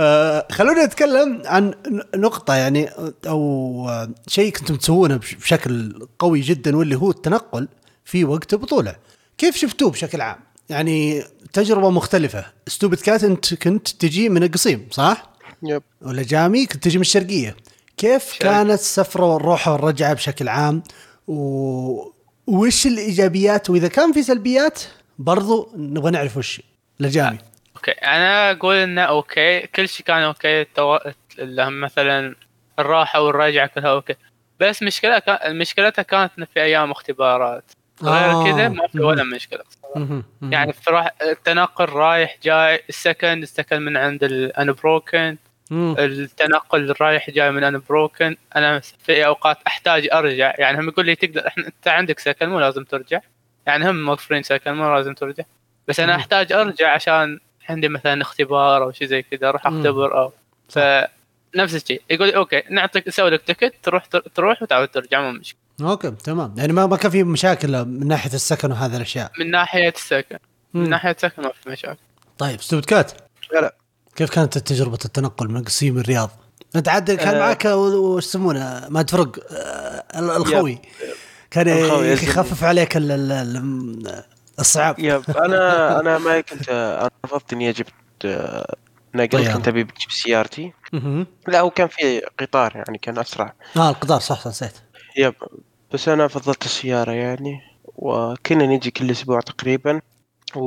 آه 0.00 0.46
خلونا 0.52 0.84
نتكلم 0.84 1.42
عن 1.44 1.74
نقطة 2.14 2.54
يعني 2.54 2.90
أو 3.26 3.90
شيء 4.28 4.52
كنتم 4.52 4.76
تسوونه 4.76 5.16
بش- 5.16 5.34
بشكل 5.34 6.06
قوي 6.18 6.40
جدا 6.40 6.76
واللي 6.76 6.96
هو 6.96 7.10
التنقل. 7.10 7.68
في 8.08 8.24
وقت 8.24 8.52
البطولة 8.52 8.96
كيف 9.38 9.56
شفتوه 9.56 9.90
بشكل 9.90 10.20
عام؟ 10.20 10.38
يعني 10.68 11.24
تجربة 11.52 11.90
مختلفة. 11.90 12.46
Stupid 12.66 13.00
Cat 13.00 13.24
أنت 13.24 13.54
كنت 13.54 13.88
تجي 13.88 14.28
من 14.28 14.42
القصيم 14.42 14.88
صح؟ 14.90 15.22
yep. 15.62 15.82
ولا 16.02 16.22
جامي 16.22 16.66
كنت 16.66 16.84
تجي 16.84 16.98
من 16.98 17.02
الشرقية. 17.02 17.56
كيف 17.96 18.32
شرق. 18.32 18.42
كانت 18.42 18.70
السفرة 18.70 19.24
والروحة 19.24 19.72
والرجعة 19.72 20.14
بشكل 20.14 20.48
عام؟ 20.48 20.82
و... 21.26 22.12
وش 22.46 22.86
الإيجابيات؟ 22.86 23.70
وإذا 23.70 23.88
كان 23.88 24.12
في 24.12 24.22
سلبيات 24.22 24.82
برضو 25.18 25.72
نبغى 25.76 26.10
نعرف 26.10 26.36
وش 26.36 26.62
لجامي. 27.00 27.38
okay. 27.76 27.90
أنا 27.90 28.50
أقول 28.50 28.76
إنه 28.76 29.02
okay. 29.02 29.60
كل 29.60 29.88
شيء 29.88 30.06
كان 30.06 30.22
okay. 30.22 30.60
التو... 30.60 30.98
مثلا 31.58 32.34
الراحة 32.78 33.20
والرجعة 33.20 33.66
كلها 33.66 33.90
okay. 33.90 34.14
بس 34.60 34.82
مشكلة 34.82 35.18
كان... 35.18 35.58
مشكلتها 35.58 36.02
كانت 36.02 36.32
في 36.54 36.62
أيام 36.62 36.90
اختبارات. 36.90 37.64
غير 38.02 38.30
آه. 38.30 38.44
كذا 38.44 38.68
ما 38.68 38.86
في 38.86 39.00
ولا 39.00 39.24
مشكلة. 39.24 39.60
يعني 40.42 40.72
تروح 40.72 41.10
التنقل 41.22 41.84
رايح 41.84 42.36
جاي 42.42 42.82
السكن 42.88 43.42
السكن 43.42 43.80
من 43.80 43.96
عند 43.96 44.24
ال 44.24 44.35
Unbroken. 44.35 45.36
التنقل 45.72 46.94
رايح 47.00 47.30
جاي 47.30 47.50
من 47.50 47.64
Unbroken 47.64 48.36
أنا 48.56 48.80
في 48.80 49.26
أوقات 49.26 49.58
أحتاج 49.66 50.08
أرجع. 50.12 50.54
يعني 50.58 50.80
هم 50.80 50.88
يقول 50.88 51.06
لي 51.06 51.14
تقدر 51.14 51.46
إحنا 51.46 51.66
أنت 51.66 51.88
عندك 51.88 52.18
سكن 52.18 52.48
مو 52.48 52.60
لازم 52.60 52.84
ترجع. 52.84 53.20
يعني 53.66 53.90
هم 53.90 54.04
موفرين 54.04 54.42
سكن 54.42 54.72
مو 54.72 54.94
لازم 54.96 55.14
ترجع. 55.14 55.44
بس 55.88 56.00
أنا. 56.00 56.14
أحتاج 56.16 56.52
أرجع 56.52 56.94
عشان 56.94 57.40
عندي 57.68 57.88
مثلا 57.88 58.22
اختبار 58.22 58.82
أو 58.82 58.92
شيء 58.92 59.06
زي 59.06 59.22
كذا 59.22 59.48
أروح. 59.48 59.66
أختبر 59.66 60.18
أو 60.18 60.32
ف 60.68 60.78
نفس 61.56 61.74
الشيء. 61.74 62.02
يقول 62.10 62.30
okay 62.30 62.62
نعطيك 62.70 63.08
نسوي 63.08 63.30
لك 63.30 63.42
ticket 63.42 63.74
تروح 63.82 64.04
تروح 64.06 64.62
وتعود 64.62 64.88
ترجع 64.88 65.20
مو 65.20 65.32
مشكلة. 65.32 65.67
okay 65.80 66.10
تمام 66.10 66.54
يعني 66.56 66.72
ما 66.72 66.86
ما 66.86 66.96
كان 66.96 67.10
في 67.10 67.24
مشاكل 67.24 67.84
من 67.84 68.06
ناحية 68.08 68.32
السكن 68.34 68.72
وهذه 68.72 68.96
الأشياء 68.96 69.30
من 69.40 69.50
ناحية 69.50 69.88
السكن 69.96 70.38
من 70.74 70.82
مم. 70.82 70.88
ناحية 70.90 71.10
السكن 71.10 71.42
ما 71.42 71.52
في 71.62 71.70
مشاكل 71.70 71.98
طيب 72.38 72.60
Stupid 72.60 72.84
Cat 72.84 73.12
لا. 73.52 73.74
كيف 74.16 74.30
كانت 74.30 74.58
تجربة 74.58 74.98
التنقل 75.04 75.48
من 75.48 75.64
قصيم 75.64 75.98
الرياض؟ 75.98 76.30
انت 76.76 76.88
عاد 76.88 77.10
كان 77.10 77.34
آه. 77.34 77.38
معك 77.40 77.64
وش 77.64 78.24
يسمونه 78.24 78.86
ماد 78.88 79.10
فرق 79.10 79.36
آه، 79.52 80.04
ال- 80.18 80.30
الخوي 80.30 80.78
كان. 81.50 81.68
يخفف 82.12 82.64
عليك 82.64 82.96
ال- 82.96 83.10
ال- 83.12 83.32
ال- 83.32 84.24
الصعاب 84.60 84.98
يب 84.98 85.22
أنا 85.30 85.60
أنا 86.00 86.18
ما 86.18 86.40
كنت 86.40 86.68
أنا 86.68 87.10
رفضت 87.24 87.52
إني 87.52 87.72
جبت 87.72 87.92
آه، 88.24 88.74
نقل 89.14 89.28
طيارة. 89.28 89.54
كنت 89.56 89.68
أبي 89.68 89.84
بجيب 89.84 90.10
سيارتي. 90.10 90.72
لا 91.48 91.60
هو 91.60 91.70
كان 91.70 91.88
في 91.88 92.22
قطار 92.40 92.72
يعني 92.76 92.98
كان 92.98 93.18
أسرع 93.18 93.54
آه 93.76 93.90
القطار 93.90 94.20
صح 94.20 94.40
صح 94.40 94.46
نسيت 94.46 94.72
يب 95.16 95.34
بس 95.92 96.08
أنا 96.08 96.28
فضلت 96.28 96.64
السيارة 96.64 97.12
يعني 97.12 97.60
وكنا 97.96 98.66
نجي 98.66 98.90
كل 98.90 99.10
أسبوع 99.10 99.40
تقريبا 99.40 100.00
و 100.56 100.62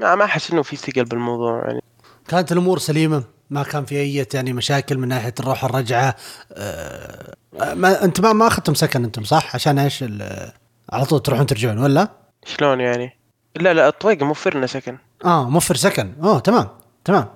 ما 0.00 0.14
ما 0.14 0.24
أحس 0.24 0.50
إنه 0.50 0.62
في 0.62 0.76
ثقل 0.76 1.04
بالموضوع 1.04 1.64
يعني. 1.66 1.80
كانت 2.28 2.52
الأمور 2.52 2.78
سليمة؟ 2.78 3.24
ما 3.50 3.62
كان 3.62 3.84
في 3.84 3.94
أي 4.00 4.26
يعني 4.34 4.52
مشاكل 4.52 4.98
من 4.98 5.08
ناحية 5.08 5.34
الروح 5.40 5.64
الرجعة؟ 5.64 6.16
آه 6.52 7.34
ما 7.74 8.04
أنت 8.04 8.20
ما 8.20 8.32
ما 8.32 8.46
أخذتم 8.46 8.74
سكن 8.74 9.04
أنتم 9.04 9.24
صح؟ 9.24 9.54
عشان 9.54 9.78
إيش 9.78 10.02
ال- 10.02 10.52
على 10.92 11.04
طول 11.04 11.20
تروحون 11.22 11.46
ترجعون 11.46 11.78
ولا؟ 11.78 12.08
شلون 12.44 12.80
يعني؟ 12.80 13.18
لا 13.56 13.74
لا 13.74 13.88
الطريق 13.88 14.22
موفر 14.22 14.56
لنا 14.56 14.66
سكن. 14.66 14.98
آه 15.24 15.50
موفر 15.50 15.76
سكن. 15.76 16.14
اوه 16.22 16.38
تمام 16.38 16.68
تمام. 17.04 17.28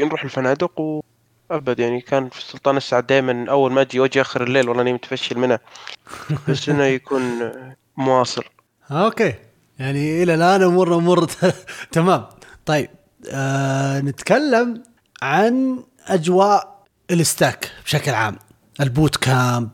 نروح 0.00 0.24
الفنادق 0.24 0.80
و 0.80 1.00
أبد 1.50 1.78
يعني 1.78 2.00
كان 2.00 2.28
في 2.28 2.42
سلطان 2.42 2.76
السعد 2.76 3.06
دائما 3.06 3.50
أول 3.50 3.72
ما 3.72 3.80
أجي 3.80 4.00
واجي 4.00 4.20
آخر 4.20 4.42
الليل 4.42 4.68
والله 4.68 4.82
أني 4.82 4.92
متفشل 4.92 5.38
منها 5.38 5.60
بس 6.48 6.68
إنه 6.68 6.84
يكون 6.84 7.52
مواصل. 7.96 8.42
okay. 8.90 9.34
يعني 9.78 10.22
إلى 10.22 10.34
الآن 10.34 10.62
أمورنا 10.62 10.96
أمور 10.96 11.26
تمام. 11.92 12.26
طيب 12.66 12.90
آه 13.30 14.00
نتكلم 14.00 14.82
عن 15.22 15.84
أجواء 16.06 16.84
ال 17.10 17.20
stack 17.20 17.72
بشكل 17.84 18.10
عام. 18.10 18.38
ال 18.80 18.87
boot 18.87 19.16
camp 19.16 19.68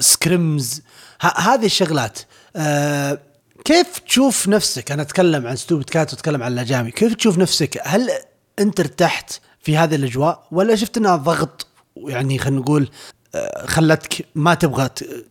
ال 0.00 0.12
scrims 0.12 0.82
هذه 1.20 1.66
الشغلات. 1.66 2.18
آه 2.56 3.18
كيف 3.64 3.98
تشوف 3.98 4.48
نفسك؟ 4.48 4.92
أنا 4.92 5.02
أتكلم 5.02 5.46
عن 5.46 5.56
Stupid 5.56 5.84
Cat 5.84 6.12
وأتكلم 6.12 6.42
عن 6.42 6.52
لجامي 6.52 6.90
كيف 6.90 7.14
تشوف 7.14 7.38
نفسك؟ 7.38 7.80
هل 7.84 8.10
أنت 8.58 8.80
ارتحت؟ 8.80 9.40
في 9.62 9.76
هذه 9.76 9.94
الأجواء 9.94 10.46
ولا 10.52 10.76
شفت 10.76 10.96
إنها 10.96 11.16
ضغط؟ 11.16 11.66
يعني 11.96 12.38
خلينا 12.38 12.60
نقول 12.60 12.88
آه، 13.34 13.66
خلتك 13.66 14.26
ما 14.34 14.54
تبغى 14.54 14.88
ت- 14.88 15.26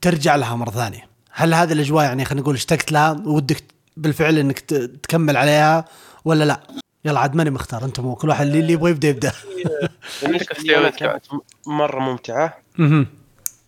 ترجع 0.00 0.36
لها 0.36 0.56
مرة 0.56 0.70
ثانية. 0.70 1.08
هل 1.30 1.54
هذه 1.54 1.72
الأجواء 1.72 2.04
يعني 2.04 2.24
خلينا 2.24 2.42
نقول 2.42 2.54
اشتقت 2.54 2.92
لها؟ 2.92 3.10
ودك 3.26 3.64
بالفعل 3.96 4.38
إنك 4.38 4.58
تكمل 5.02 5.36
عليها 5.36 5.84
ولا 6.24 6.44
لا؟ 6.44 6.60
يلا 7.04 7.20
عاد 7.20 7.34
ماني 7.34 7.50
مختار 7.50 7.84
أنتم 7.84 8.14
كل 8.14 8.28
واحد 8.28 8.46
اللي 8.46 8.58
اللي 8.60 8.72
يبغى 8.72 8.90
يبدأ 8.90 9.08
يبدأ. 9.08 9.32
بالنسبة 10.22 10.56
لي 10.64 10.76
أنا 10.78 10.90
كانت 10.90 11.22
مرة 11.66 12.00
ممتعة. 12.00 12.58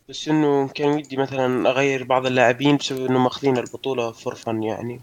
بس 0.09 0.29
إنه 0.29 0.69
كان 0.69 0.89
ودي 0.89 1.17
مثلا 1.17 1.71
أغير 1.71 2.05
بعض 2.05 2.27
اللاعبين 2.27 2.77
بسبب 2.77 3.05
إنه 3.07 3.19
ماخذين 3.19 3.57
البطولة 3.59 4.13
for 4.13 4.35
fun 4.35 4.63
يعني. 4.63 5.01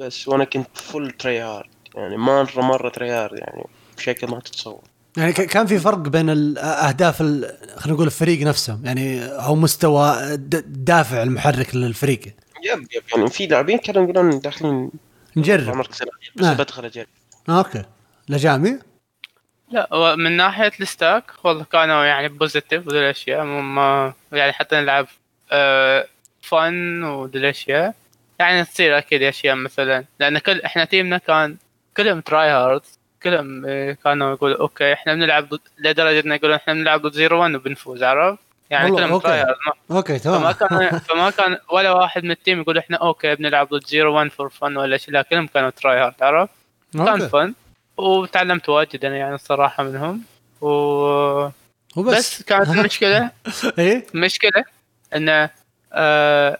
بس 0.00 0.28
وأنا 0.28 0.44
كنت 0.44 0.68
full 0.74 1.10
tryhard 1.10 1.68
يعني 1.94 2.16
مره 2.16 2.60
مرة 2.60 2.88
tryhard 2.88 3.38
يعني 3.38 3.64
بشكل 3.96 4.26
ما 4.26 4.40
تتصور. 4.40 4.80
يعني 5.16 5.32
ك- 5.32 5.40
كان 5.46 5.66
في 5.66 5.78
فرق 5.78 5.98
بين 5.98 6.30
الاهداف 6.30 7.20
ال- 7.20 7.58
خلينا 7.76 7.94
نقول 7.94 8.06
الفريق 8.06 8.40
نفسه 8.46 8.78
يعني 8.84 9.24
أو 9.26 9.54
مستوى 9.54 10.16
د- 10.36 10.54
الدافع 10.54 11.22
المحرك 11.22 11.74
للفريق. 11.74 12.20
yep 12.64 12.78
yep 12.96 13.02
يعني 13.16 13.30
في 13.30 13.46
لاعبين 13.46 13.78
كانوا 13.78 14.02
يقولون 14.10 14.40
داخلين 14.40 14.90
نجرب. 15.36 15.76
مركز 15.76 15.98
بس 16.36 16.44
آه. 16.46 16.52
بدخل 16.52 16.84
أجرب. 16.84 17.06
okay. 17.48 17.82
لجامي 18.28 18.78
لا 19.70 20.16
من 20.16 20.32
ناحية 20.36 20.72
ال 20.80 20.87
stack 20.87 21.24
والله 21.44 21.64
كانوا 21.72 22.04
يعني 22.04 22.28
positive 22.28 22.86
وذي 22.86 22.98
الأشياء 22.98 23.44
ما 23.44 24.12
يعني 24.32 24.52
حتى 24.52 24.76
نلعب 24.76 25.06
آه 25.52 26.06
fun 26.42 27.02
وذي 27.04 27.38
الأشياء. 27.38 27.94
يعني 28.38 28.64
تصير 28.64 28.98
أكيد 28.98 29.22
أشياء 29.22 29.54
مثلا 29.56 30.04
لأن 30.20 30.38
كل 30.38 30.60
إحنا 30.62 30.84
team 30.84 31.11
نا 31.11 31.18
كان 31.18 31.56
كلهم 31.96 32.20
tryhard 32.20 32.80
كلهم 33.22 33.66
آه، 33.66 33.92
كانوا 34.04 34.32
يقولوا 34.32 34.60
okay 34.60 34.92
إحنا 34.92 35.14
بنلعب 35.14 35.48
ضد 35.48 35.60
لدرجة 35.78 36.20
إنه 36.26 36.34
يقولون 36.34 36.56
إحنا 36.56 36.74
بنلعب 36.74 37.02
ضد 37.02 37.12
Zero 37.12 37.40
1 37.40 37.54
وبنفوز 37.54 38.02
عرفت؟ 38.02 38.38
يعني 38.70 38.90
كلهم. 38.90 39.18
تراي 39.18 39.40
هارد 39.40 39.54
أوكي 39.90 40.18
فما 40.18 40.52
تمام 40.52 40.88
كان 40.90 40.98
فما 40.98 41.30
كان 41.30 41.58
ولا 41.72 41.92
واحد 41.92 42.24
من 42.24 42.30
ال 42.30 42.36
team 42.36 42.60
يقول 42.60 42.78
إحنا 42.78 42.96
okay 42.96 43.34
بنلعب 43.34 43.68
ضد 43.68 43.86
Zero 43.86 44.14
1 44.16 44.30
for 44.30 44.48
fun 44.48 44.76
ولا 44.76 44.96
شيء 44.96 45.14
لا 45.14 45.22
كلهم 45.22 45.46
كانوا 45.46 45.70
tryhard 45.70 46.14
عرفت؟ 46.22 46.52
كان 46.92 47.08
okay. 47.08 47.28
fun 47.28 47.54
وتعلمت 47.96 48.68
واجد 48.68 49.04
أنا 49.04 49.16
يعني 49.16 49.34
الصراحة 49.34 49.82
منهم. 49.84 50.22
و 50.60 50.68
وبس. 51.96 52.14
بس 52.16 52.42
كانت 52.42 52.68
المشكلة 52.78 53.30
إيه؟ 53.78 54.06
المشكلة 54.14 54.64
انه 55.14 55.50
آه 55.92 56.58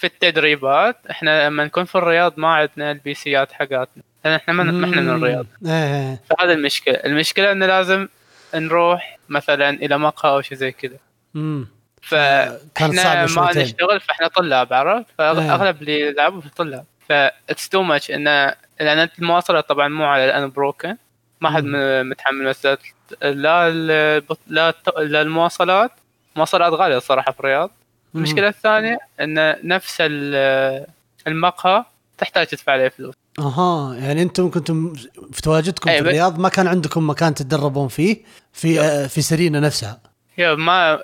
في 0.00 0.06
التدريبات 0.06 0.96
إحنا 1.10 1.46
لما 1.46 1.64
نكون 1.64 1.84
في 1.84 1.94
الرياض 1.94 2.32
ما 2.36 2.48
عندنا 2.48 2.90
ال 2.90 2.98
PC 2.98 3.14
ات 3.14 3.52
حقاتنا. 3.52 4.02
لأن 4.24 4.34
إحنا 4.34 4.54
ما 4.54 4.62
إحنا 4.62 5.00
من 5.00 5.08
الرياض. 5.10 5.46
إيه 5.66 6.20
فهذا 6.30 6.52
المشكلة. 6.52 6.94
المشكلة 6.94 7.52
إنه 7.52 7.66
لازم 7.66 8.08
نروح 8.54 9.18
مثلا 9.28 9.70
إلى 9.70 9.98
مقهى 9.98 10.30
أو 10.32 10.40
شيء 10.40 10.58
زي 10.58 10.72
كذا. 10.72 10.96
امم 11.36 11.68
فاحنا 12.02 13.26
صعبة 13.26 13.54
ما. 13.56 13.62
نشتغل 13.62 14.00
فإحنا 14.00 14.28
طلاب 14.28 14.72
عرفت. 14.72 15.06
فاغلب 15.18 15.80
اللي 15.80 16.00
يلعبوا 16.00 16.40
في 16.40 16.48
طلاب 16.48 16.84
ف 17.08 17.20
it's 17.20 17.68
too 17.68 17.82
much 17.82 18.10
انه 18.10 18.54
لأن 18.80 19.08
المواصله 19.18 19.60
طبعا 19.60 19.88
مو 19.88 20.04
على 20.04 20.24
ال 20.24 20.50
Unbroken 20.50 20.96
ما 21.40 21.50
حد 21.50 21.64
متحمل 22.06 22.44
مسألة 22.48 22.78
لا 23.22 23.68
البط- 23.68 24.38
لا 24.46 24.74
لا 24.98 25.22
المواصلات. 25.22 25.90
مواصلات 26.36 26.72
غالية 26.72 26.96
الصراحة 26.96 27.32
في 27.32 27.40
الرياض. 27.40 27.70
المشكلة 28.14 28.48
الثانية 28.48 28.98
إن 29.20 29.56
نفس 29.68 29.96
ال- 30.00 30.86
المقهى 31.26 31.84
تحتاج 32.18 32.46
تدفع 32.46 32.72
عليه 32.72 32.88
فلوس. 32.88 33.14
أها 33.40 33.94
يعني 33.94 34.22
أنتم 34.22 34.50
كنتم 34.50 34.92
في 35.32 35.42
تواجدكم 35.42 35.90
في 35.90 35.96
بس- 35.96 36.00
الرياض 36.02 36.38
ما 36.38 36.48
كان 36.48 36.66
عندكم 36.66 37.10
مكان 37.10 37.34
تتدربون 37.34 37.88
فيه 37.88 38.16
في 38.52 38.80
آه، 38.80 39.06
في 39.06 39.22
سرينا 39.22 39.60
نفسها. 39.60 40.00
هي 40.36 40.56
ما 40.56 40.96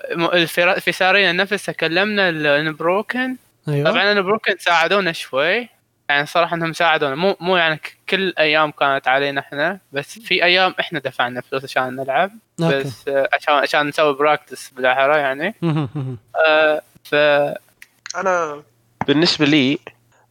في 0.79 0.91
سارينا 0.91 1.31
نفسها 1.31 1.73
كلمنا 1.73 2.29
ال 2.29 2.44
Broken 2.44 3.35
أيوه. 3.67 3.91
طبعا 3.91 4.11
ال 4.11 4.17
Broken 4.17 4.55
ساعدونا 4.59 5.11
شوي. 5.11 5.69
يعني 6.09 6.25
صراحة 6.25 6.55
إنهم 6.55 6.73
ساعدونا. 6.73 7.15
مو 7.15 7.35
مو 7.39 7.57
يعني 7.57 7.79
كل 8.09 8.33
أيام 8.39 8.71
كانت 8.71 9.07
علينا 9.07 9.41
إحنا 9.41 9.79
بس 9.91 10.19
في 10.19 10.43
أيام 10.43 10.73
إحنا 10.79 10.99
دفعنا 10.99 11.41
فلوس 11.41 11.63
عشان 11.63 11.95
نلعب 11.95 12.31
okay. 12.61 12.77
بس 12.83 12.93
عشان 13.33 13.53
عشان 13.53 13.87
نسوي 13.87 14.13
practice 14.13 14.69
بالاحرى 14.69 15.17
يعني. 15.17 15.55
آه 16.47 16.81
ف 17.03 17.15
أنا 18.17 18.61
بالنسبة 19.07 19.45
لي 19.45 19.79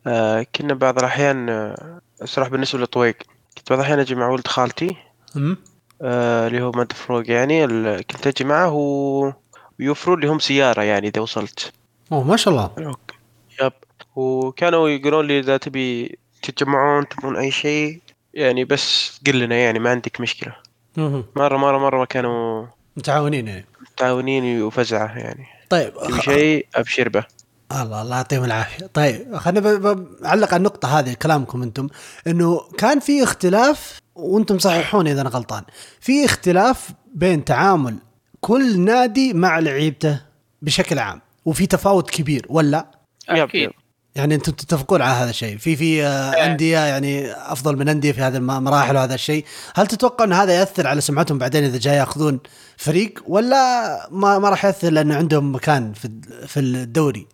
آه 0.06 0.46
كنا 0.56 0.74
بعض 0.74 0.98
الأحيان 0.98 1.48
آه 1.48 2.00
الصراحه 2.22 2.50
بالنسبة 2.50 2.78
لطويق. 2.78 3.16
كنت 3.58 3.70
بعض 3.70 3.78
الأحيان 3.78 3.98
أجي 3.98 4.14
مع 4.14 4.28
ولد 4.28 4.46
خالتي. 4.46 4.96
مم. 5.34 5.56
آه 6.02 6.46
اللي 6.46 6.62
هو 6.62 6.72
مد 6.74 6.92
فروق 6.92 7.30
يعني 7.30 7.64
ال- 7.64 8.06
كنت 8.06 8.26
أجي 8.26 8.44
معه 8.44 8.72
و... 8.72 9.32
ويوفروا 9.80 10.16
لي 10.16 10.26
هم 10.26 10.38
سيارة 10.38 10.82
يعني 10.82 11.08
إذا 11.08 11.20
وصلت. 11.20 11.72
أوه 12.12 12.24
ما 12.24 12.36
شاء 12.36 12.54
الله. 12.54 12.70
أوكي. 12.86 13.16
يب. 13.62 13.72
وكانوا 14.16 14.88
يقولون 14.88 15.26
لي 15.26 15.38
إذا 15.38 15.56
تبي 15.56 16.18
تتجمعون 16.42 17.08
تبون 17.08 17.36
أي 17.36 17.50
شيء 17.50 18.00
يعني 18.34 18.64
بس 18.64 19.20
قل 19.26 19.38
لنا 19.40 19.56
يعني 19.56 19.78
ما 19.78 19.90
عندك 19.90 20.20
مشكلة. 20.20 20.56
مهم. 20.96 21.24
مرة 21.36 21.56
مرة 21.56 21.78
مرة 21.78 22.04
كانوا 22.04 22.66
متعاونين 22.96 23.48
يعني. 23.48 23.66
متعاونين 23.92 24.62
وفزعة 24.62 25.18
يعني. 25.18 25.46
طيب 25.70 25.92
تبي 26.08 26.20
شيء 26.22 26.66
أبشر 26.74 27.08
به. 27.08 27.24
الله 27.72 28.02
الله 28.02 28.16
يعطيهم 28.16 28.44
العافية. 28.44 28.86
طيب 28.94 29.36
خلينا 29.36 29.60
ب- 29.60 30.08
بعلق 30.22 30.48
على 30.48 30.56
النقطة 30.56 30.98
هذه 30.98 31.12
كلامكم 31.12 31.62
أنتم 31.62 31.88
إنه 32.26 32.60
كان 32.78 33.00
في 33.00 33.22
اختلاف 33.22 33.98
وأنتم 34.14 34.58
صححوني 34.58 35.12
إذا 35.12 35.20
أنا 35.20 35.30
غلطان 35.30 35.62
في 36.00 36.24
اختلاف 36.24 36.90
بين 37.14 37.44
تعامل 37.44 37.96
كل 38.40 38.80
نادي 38.80 39.34
مع 39.34 39.58
لعيبته 39.58 40.20
بشكل 40.62 40.98
عام 40.98 41.20
وفي 41.44 41.66
تفاوت 41.66 42.10
كبير 42.10 42.46
ولا؟ 42.48 42.86
أكيد. 43.28 43.70
يعني 44.16 44.34
أنتم 44.34 44.52
تتفقون 44.52 45.02
على 45.02 45.14
هذا 45.14 45.30
الشيء؟ 45.30 45.56
في 45.56 45.76
في 45.76 46.06
آه،. 46.06 46.46
أندية 46.46 46.78
يعني 46.78 47.32
أفضل 47.32 47.76
من 47.76 47.88
أندية 47.88 48.12
في 48.12 48.20
هذه 48.20 48.36
المراحل 48.36 48.96
وهذا 48.96 49.14
الشيء. 49.14 49.44
هل 49.74 49.86
تتوقع 49.86 50.24
إن 50.24 50.32
هذا 50.32 50.52
يأثر 50.52 50.86
على 50.86 51.00
سمعتهم 51.00 51.38
بعدين 51.38 51.64
إذا 51.64 51.78
جاي 51.78 51.96
يأخذون 51.96 52.40
فريق 52.76 53.22
ولا 53.26 54.08
ما 54.10 54.38
ما 54.38 54.48
راح 54.48 54.64
يأثر 54.64 54.90
لأنه 54.90 55.16
عندهم 55.16 55.54
مكان 55.54 55.92
في 55.92 56.10
في 56.46 56.60
الدوري؟ 56.60 57.26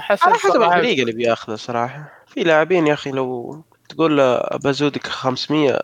حسب 0.00 0.28
على 0.28 0.34
حسب. 0.38 0.62
الفريق 0.62 0.98
اللي 1.00 1.12
بياخذه 1.12 1.54
صراحة. 1.54 2.12
في 2.26 2.40
لاعبين 2.44 2.86
يا 2.86 2.94
أخي 2.94 3.10
لو 3.10 3.62
تقول 3.88 4.16
له 4.16 4.38
بزودك 4.64 5.06
500 5.06 5.80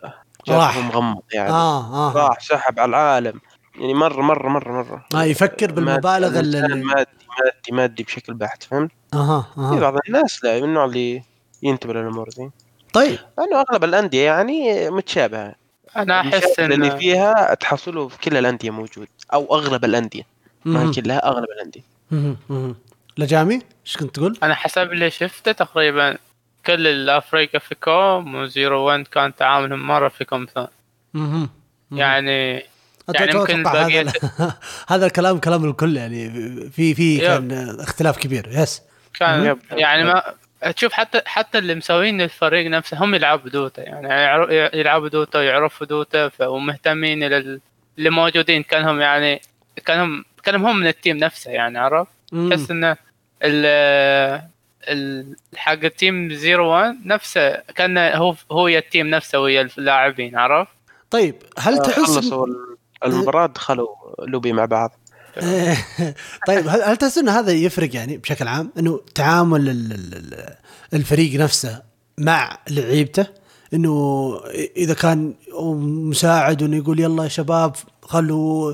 راح. 0.49 0.77
مغمض 0.77 1.21
يعني. 1.33 1.49
آه 1.49 2.09
آه. 2.09 2.13
راح 2.13 2.39
سحب 2.39 2.79
على 2.79 2.89
العالم. 2.89 3.39
يعني 3.79 3.93
مرة 3.93 4.21
مرة 4.21 4.49
مرة 4.49 4.71
مرة. 4.71 5.05
آه 5.15 5.23
يفكر 5.23 5.71
بالمبالغ 5.71 6.27
مادي 6.29 6.39
اللي 6.39 6.61
مادي 6.61 6.85
مادي 7.39 7.71
مادي 7.71 8.03
بشكل 8.03 8.33
بحت 8.33 8.63
فهمت؟ 8.63 8.91
أها 9.13 9.41
في 9.55 9.59
أها 9.61 9.79
بعض 9.79 9.93
الناس 10.07 10.43
لا 10.43 10.57
من 10.59 10.63
النوع 10.63 10.85
اللي 10.85 11.23
ينتبه 11.63 11.93
للأمور 11.93 12.29
دي. 12.37 12.49
طيب. 12.93 13.17
لأنه 13.37 13.61
أغلب 13.69 13.83
الأندية 13.83 14.25
يعني 14.25 14.89
متشابهة. 14.89 15.55
أنا 15.97 16.19
أحس 16.21 16.33
المشاكل 16.59 16.73
اللي 16.73 16.91
ان 16.93 16.97
فيها 16.97 17.53
تحصله 17.53 18.07
في 18.07 18.17
كل 18.19 18.37
الأندية 18.37 18.69
موجود 18.69 19.07
أو 19.33 19.55
أغلب 19.55 19.85
الأندية. 19.85 20.23
ما. 20.65 20.91
كلها 20.95 21.27
أغلب 21.27 21.45
الأندية. 21.49 21.83
لجامي 23.19 23.59
إيش 23.85 23.97
كنت 23.97 24.15
تقول؟ 24.15 24.37
أنا 24.43 24.55
حسب 24.55 24.91
اللي 24.91 25.09
شفته 25.11 25.51
تقريبا 25.51 26.17
كل 26.65 26.87
الأفرقة 26.87 27.59
في 27.59 27.75
كوم 27.75 28.35
و 28.35 28.45
Zero 28.45 28.85
1 28.87 29.07
كان 29.07 29.35
تعاملهم 29.35 29.87
مرة 29.87 30.07
في 30.09 30.25
كوم 30.25 30.45
ثاني. 30.55 30.67
يعني 31.91 32.63
يعني 33.15 33.33
ممكن 33.33 33.67
هذا 33.67 34.11
هذا 34.89 35.05
الكلام 35.05 35.37
كلام 35.39 35.65
الكل 35.65 35.97
يعني 35.97 36.29
في 36.69 36.93
في. 36.93 37.17
كان 37.17 37.77
اختلاف 37.79 38.17
كبير 38.17 38.47
yes 38.51 38.81
كان 39.13 39.45
yep. 39.45 39.57
يعني 39.71 40.03
ما 40.03 40.23
تشوف 40.71 40.93
حتى 40.93 41.21
حتى 41.25 41.57
اللي 41.57 41.75
مسوين 41.75 42.21
الفريق 42.21 42.67
نفسه 42.71 42.97
هم 43.03 43.15
يلعبوا 43.15 43.49
Dota 43.49 43.81
يعني 43.83 44.43
يلعبوا 44.79 45.07
Dota 45.07 45.39
ويعرفوا 45.39 45.87
Dota 45.87 46.31
ومهتمين 46.41 47.23
لل- 47.23 47.59
اللي 47.97 48.09
موجودين 48.09 48.63
كانهم 48.63 49.01
يعني 49.01 49.41
كانهم 49.85 50.25
كانهم 50.43 50.65
هم 50.65 50.79
من 50.79 50.87
ال 50.87 50.93
team 50.93 51.17
نفسه 51.17 51.51
يعني 51.51 51.79
عرف 51.79 52.07
مم. 52.31 52.49
تحس 52.49 52.71
إنه 52.71 52.97
حق 55.55 55.83
ال 55.83 55.92
team 55.92 56.29
01 56.31 56.95
نفسه 57.05 57.55
كان 57.75 57.97
هو 57.97 58.35
هو 58.51 58.67
يا 58.67 58.79
ال 58.79 58.85
team 58.85 59.07
نفسه 59.07 59.39
ويا 59.39 59.69
اللاعبين 59.77 60.37
عرف 60.37 60.67
طيب 61.11 61.35
هل 61.59 61.77
تحس 61.81 61.99
إن- 61.99 62.05
خلصوا 62.05 62.47
المباراة 63.05 63.47
دخلوا 63.47 63.87
لوبي 64.27 64.53
مع 64.53 64.65
بعض. 64.65 64.91
طيب 66.47 66.67
هل 66.67 66.81
هل 66.81 66.97
تحس 66.97 67.17
إن 67.17 67.29
هذا 67.29 67.51
يفرق 67.51 67.95
يعني 67.95 68.17
بشكل 68.17 68.47
عام؟ 68.47 68.71
إنه 68.77 68.99
تعامل 69.15 69.69
ال- 69.69 69.91
ال- 69.91 70.13
ال- 70.13 70.55
الفريق 70.93 71.39
نفسه 71.39 71.81
مع 72.17 72.57
لعيبته؟ 72.69 73.27
إنه 73.73 74.31
إذا 74.77 74.93
كان 74.93 75.33
مساعد 76.09 76.61
وانه 76.63 76.77
يقول 76.77 76.99
يلا 76.99 77.23
يا 77.23 77.29
شباب 77.29 77.75
خلوا 78.01 78.73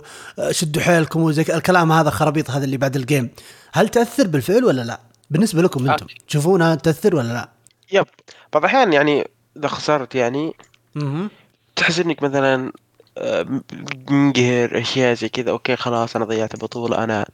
شدوا 0.52 0.82
حيلكم 0.82 1.22
وزي 1.22 1.42
الكلام 1.42 1.92
هذا 1.92 2.10
خرابيط 2.10 2.52
هذا 2.52 2.66
اللي 2.66 2.78
بعد 2.78 2.96
ال 2.96 3.02
game 3.02 3.30
هل 3.76 3.90
تأثر 3.90 4.28
بالفعل 4.28 4.66
ولا 4.66 4.82
لا؟ 4.82 5.00
بالنسبة 5.30 5.62
لكم 5.62 5.92
أنتم 5.92 6.06
أكيد. 6.06 6.18
تشوفونها 6.28 6.76
تأثر 6.76 7.16
ولا 7.16 7.34
لا؟ 7.34 7.50
yep 7.92 8.06
بعض 8.54 8.64
الأحيان 8.64 8.94
يعني 8.94 9.30
إذا 9.58 9.68
خسرت 9.68 10.16
يعني 10.16 10.54
أها 10.98 11.30
تحس 11.76 12.00
إنك 12.00 12.24
مثلا 12.24 12.72
آه، 13.18 13.62
منقهر 14.10 14.80
أشياء 14.82 15.14
زي 15.14 15.30
كذا 15.30 15.52
okay 15.52 15.76
خلاص 15.76 16.16
أنا 16.16 16.26
ضيعت 16.26 16.54
البطولة 16.54 17.04
أنا 17.04 17.26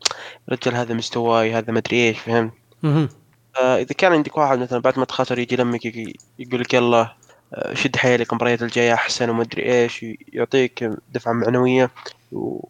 رجل 0.50 0.76
هذا 0.76 0.94
مستواي 0.94 1.54
هذا 1.54 1.72
مدري 1.72 2.08
إيش 2.08 2.20
فهمت 2.20 2.54
أها 2.84 3.10
آه، 3.58 3.78
إذا 3.78 3.94
كان 3.98 4.12
عندك 4.12 4.38
واحد 4.38 4.60
مثلا 4.60 4.80
بعد 4.80 5.00
ما 5.00 5.06
تخسر 5.06 5.40
يجي 5.40 5.56
لمك 5.56 5.86
يقول 6.40 6.62
لك 6.62 6.74
يلا 6.74 7.16
آه، 7.54 7.74
شد 7.74 7.96
حيلك 7.96 8.32
المباريات 8.32 8.62
الجاية 8.62 8.94
أحسن 8.94 9.30
ومدري 9.30 9.82
إيش 9.84 10.06
يعطيك 10.34 10.90
دفعة 11.14 11.34
معنوية 11.34 11.92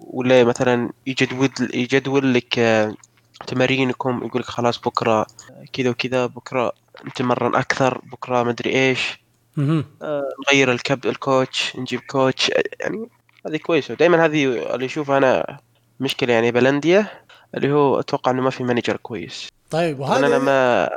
ولا 0.01 0.43
مثلا 0.43 0.89
يجدول 1.07 1.49
يجدول 1.73 2.33
لك 2.33 2.59
آه، 2.59 2.95
تمارينكم 3.41 4.21
يقول 4.25 4.41
لك 4.41 4.47
خلاص 4.47 4.79
بكرة 4.79 5.27
كذا 5.73 5.89
وكذا 5.89 6.25
بكرة 6.25 6.71
نتمرن 7.05 7.55
أكثر 7.55 8.01
بكرة 8.11 8.43
مدري 8.43 8.69
إيش. 8.69 9.21
أها 9.59 9.83
آه، 10.01 10.29
نغير 10.47 10.71
الكب 10.71 11.05
الكوتش 11.05 11.75
نجيب 11.75 11.99
كوتش. 11.99 12.51
آه، 12.51 12.63
يعني 12.79 13.09
هذه 13.47 13.57
كويسة. 13.57 13.93
دائما 13.93 14.25
هذه 14.25 14.45
اللي 14.75 14.85
اشوفها 14.85 15.17
أنا 15.17 15.59
مشكلة 15.99 16.33
يعني 16.33 16.51
بالانديه 16.51 17.23
اللي 17.55 17.71
هو 17.71 17.99
أتوقع 17.99 18.31
إنه 18.31 18.41
ما 18.41 18.49
في 18.49 18.63
manager 18.63 18.97
كويس. 18.97 19.49
طيب 19.69 19.97
طبعاً 19.97 20.17
أنا 20.17 20.27
وهذا 20.27 20.39
ما 20.39 20.89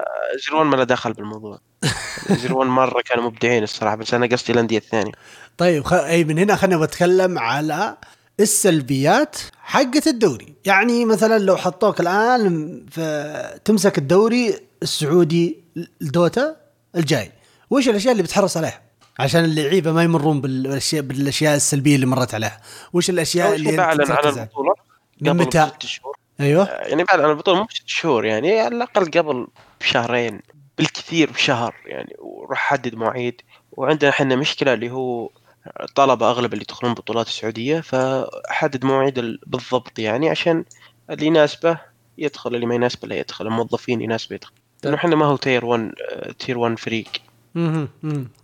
Zero 0.44 0.57
One 0.57 0.66
ما 0.66 0.76
له 0.76 0.84
دخل 0.84 1.12
بالموضوع. 1.12 1.58
Zero 2.42 2.56
One 2.56 2.66
مرة 2.66 3.02
كانوا 3.02 3.24
مبدعين 3.24 3.62
الصراحة 3.62 3.96
بس 3.96 4.14
أنا 4.14 4.26
قصدي 4.26 4.52
الأندية 4.52 4.78
الثانية. 4.78 5.12
طيب 5.58 5.84
خ... 5.84 5.92
أي 5.92 6.24
من 6.24 6.38
هنا 6.38 6.56
خلينا 6.56 6.80
بتكلم 6.80 7.38
على 7.38 7.96
السلبيات 8.40 9.36
حقة 9.62 10.02
الدوري. 10.06 10.54
يعني 10.64 11.04
مثلا 11.04 11.38
لو 11.38 11.56
حطوك 11.56 12.00
الآن 12.00 12.86
تمسك 13.64 13.98
الدوري 13.98 14.54
السعودي 14.82 15.64
ال 16.02 16.13
Dota 16.13 16.56
الجاي 16.96 17.32
وش 17.70 17.88
الأشياء 17.88 18.12
اللي 18.12 18.22
بتحرص 18.22 18.56
عليها؟ 18.56 18.82
عشان 19.18 19.44
اللعيبة 19.44 19.92
ما 19.92 20.02
يمرون 20.02 20.40
بالاشياء 20.40 21.02
بالأشياء 21.02 21.56
السلبية 21.56 21.94
اللي 21.94 22.06
مرت 22.06 22.34
عليها. 22.34 22.60
وش 22.92 23.10
الأشياء 23.10 23.54
اللي 23.54 23.76
بعلن 23.76 24.12
عليها؟ 24.12 24.42
البطولة. 24.42 24.74
قبل 25.20 25.34
متى؟ 25.34 25.70
ست 25.74 25.86
شهور. 25.86 26.16
أيوه. 26.40 26.68
يعني 26.68 27.04
بعلن 27.04 27.24
عن 27.24 27.30
البطولة 27.30 27.58
مو 27.58 27.64
بست 27.64 27.82
شهور 27.86 28.24
يعني 28.24 28.60
على 28.60 28.76
الأقل 28.76 29.10
قبل 29.10 29.46
بشهرين 29.80 30.40
بالكثير 30.78 31.30
بشهر 31.30 31.74
يعني 31.86 32.16
وراح 32.18 32.58
حدد 32.58 32.94
مواعيد. 32.94 33.40
وعندنا 33.72 34.10
إحنا 34.10 34.36
مشكلة 34.36 34.74
اللي 34.74 34.90
هو 34.90 35.30
الطلبه 35.80 36.30
أغلب 36.30 36.52
اللي 36.52 36.62
يدخلون 36.62 36.94
بطولات 36.94 37.26
السعودية 37.26 37.80
فحدد 37.80 38.84
مواعيد 38.84 39.18
ال- 39.18 39.38
بالضبط 39.46 39.98
يعني 39.98 40.30
عشان 40.30 40.64
اللي 41.10 41.26
يناسبه 41.26 41.78
يدخل 42.18 42.54
اللي 42.54 42.66
ما 42.66 42.74
يناسبه 42.74 43.08
لا 43.08 43.16
يدخل 43.16 43.46
الموظفين 43.46 44.00
يناسبه 44.00 44.34
يدخل. 44.34 44.52
لأنه 44.84 44.96
إحنا 44.96 45.16
ما 45.16 45.26
هو 45.26 45.36
تير 45.36 45.64
1 45.64 45.92
تير 46.38 46.58
1 46.58 46.78
فريق. 46.78 47.08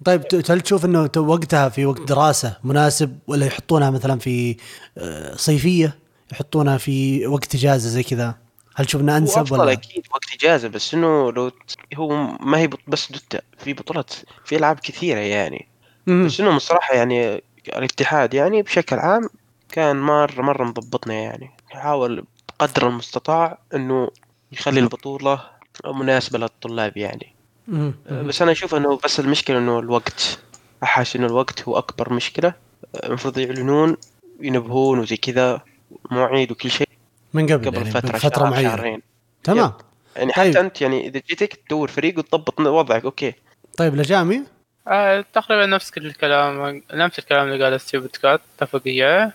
طيب 0.05 0.23
هل 0.51 0.61
تشوف 0.61 0.85
إنه 0.85 1.11
وقتها 1.17 1.69
في 1.69 1.87
وقت 1.87 2.01
دراسة 2.03 2.57
مناسب 2.65 3.19
ولا 3.27 3.47
يحطونها 3.47 3.91
مثلا 3.91 4.19
في 4.19 4.57
آه، 4.99 5.37
صيفية 5.37 5.99
يحطونها 6.33 6.79
في 6.79 7.27
وقت 7.27 7.55
إجازة 7.55 7.89
زي 7.89 8.03
كذا؟ 8.03 8.35
هل 8.77 8.85
تشوف 8.87 9.01
إنه 9.01 9.17
أنسب 9.17 9.53
ولا؟ 9.53 9.73
أكيد 9.73 10.07
وقت 10.15 10.25
إجازة 10.35 10.69
بس 10.69 10.95
إنه 10.95 11.33
لو 11.33 11.51
هو 11.97 12.09
ما 12.41 12.59
هي 12.59 12.71
بس 12.89 13.13
دوتا 13.13 13.41
في 13.59 13.73
بطولات 13.73 14.13
في 14.45 14.57
ألعاب 14.57 14.79
كثيرة 14.81 15.19
يعني. 15.19 15.69
بس 16.07 16.41
انهم 16.41 16.57
الصراحه 16.57 16.95
يعني 16.95 17.43
الاتحاد 17.69 18.35
يعني 18.35 18.63
بشكل 18.63 18.97
عام 18.97 19.29
كان 19.69 20.01
مره 20.01 20.43
مرة 20.43 20.65
مضبطنا 20.65 21.15
يعني. 21.15 21.51
يحاول 21.73 22.25
بقدر 22.49 22.89
المستطاع 22.89 23.59
إنه 23.75 24.11
يخلي 24.53 24.81
البطولة 24.81 25.43
مناسبة 25.87 26.39
للطلاب 26.39 26.97
يعني. 26.97 27.35
بس 28.11 28.43
أنا 28.43 28.53
أشوف 28.53 28.75
إنه 28.75 28.99
بس 29.05 29.21
المشكلة 29.21 29.59
إنه 29.59 29.79
الوقت 29.79 30.39
أحس 30.83 31.17
إنه 31.17 31.27
الوقت 31.27 31.63
هو 31.63 31.79
أكبر 31.79 32.13
مشكلة. 32.13 32.55
المفروض 33.05 33.39
يعلنون 33.39 33.97
ينبهون 34.41 34.99
وزي 34.99 35.17
كذا 35.17 35.61
مواعيد 36.11 36.51
وكل 36.51 36.71
شيء. 36.71 36.89
من 37.35 37.47
قبل 37.47 37.67
قبل 37.67 37.77
يعني 37.77 37.91
فترة 37.91 38.19
فترة 38.19 38.39
شهر 38.39 38.51
معينة. 38.51 38.77
شهرين. 38.77 39.03
تمام. 39.45 39.73
يعني 40.17 40.33
طيب. 40.33 40.51
حتى 40.51 40.61
أنت 40.61 40.81
يعني 40.81 41.07
إذا 41.07 41.21
جيتك 41.29 41.55
تدور 41.55 41.89
فريق 41.89 42.19
وتضبط 42.19 42.61
وضعك 42.61 43.05
okay. 43.05 43.33
طيب 43.77 43.97
لجامي؟ 43.97 44.43
آه 44.89 45.25
تقريبا 45.33 45.67
نفس 45.67 45.91
كل 45.91 46.07
الكلام 46.07 46.83
نفس 46.93 47.19
الكلام 47.19 47.49
اللي 47.49 47.65
قاله 47.65 47.79
Stupid 47.79 48.07
Cat 48.07 48.41
اتفق 48.59 48.83
إياه. 48.87 49.33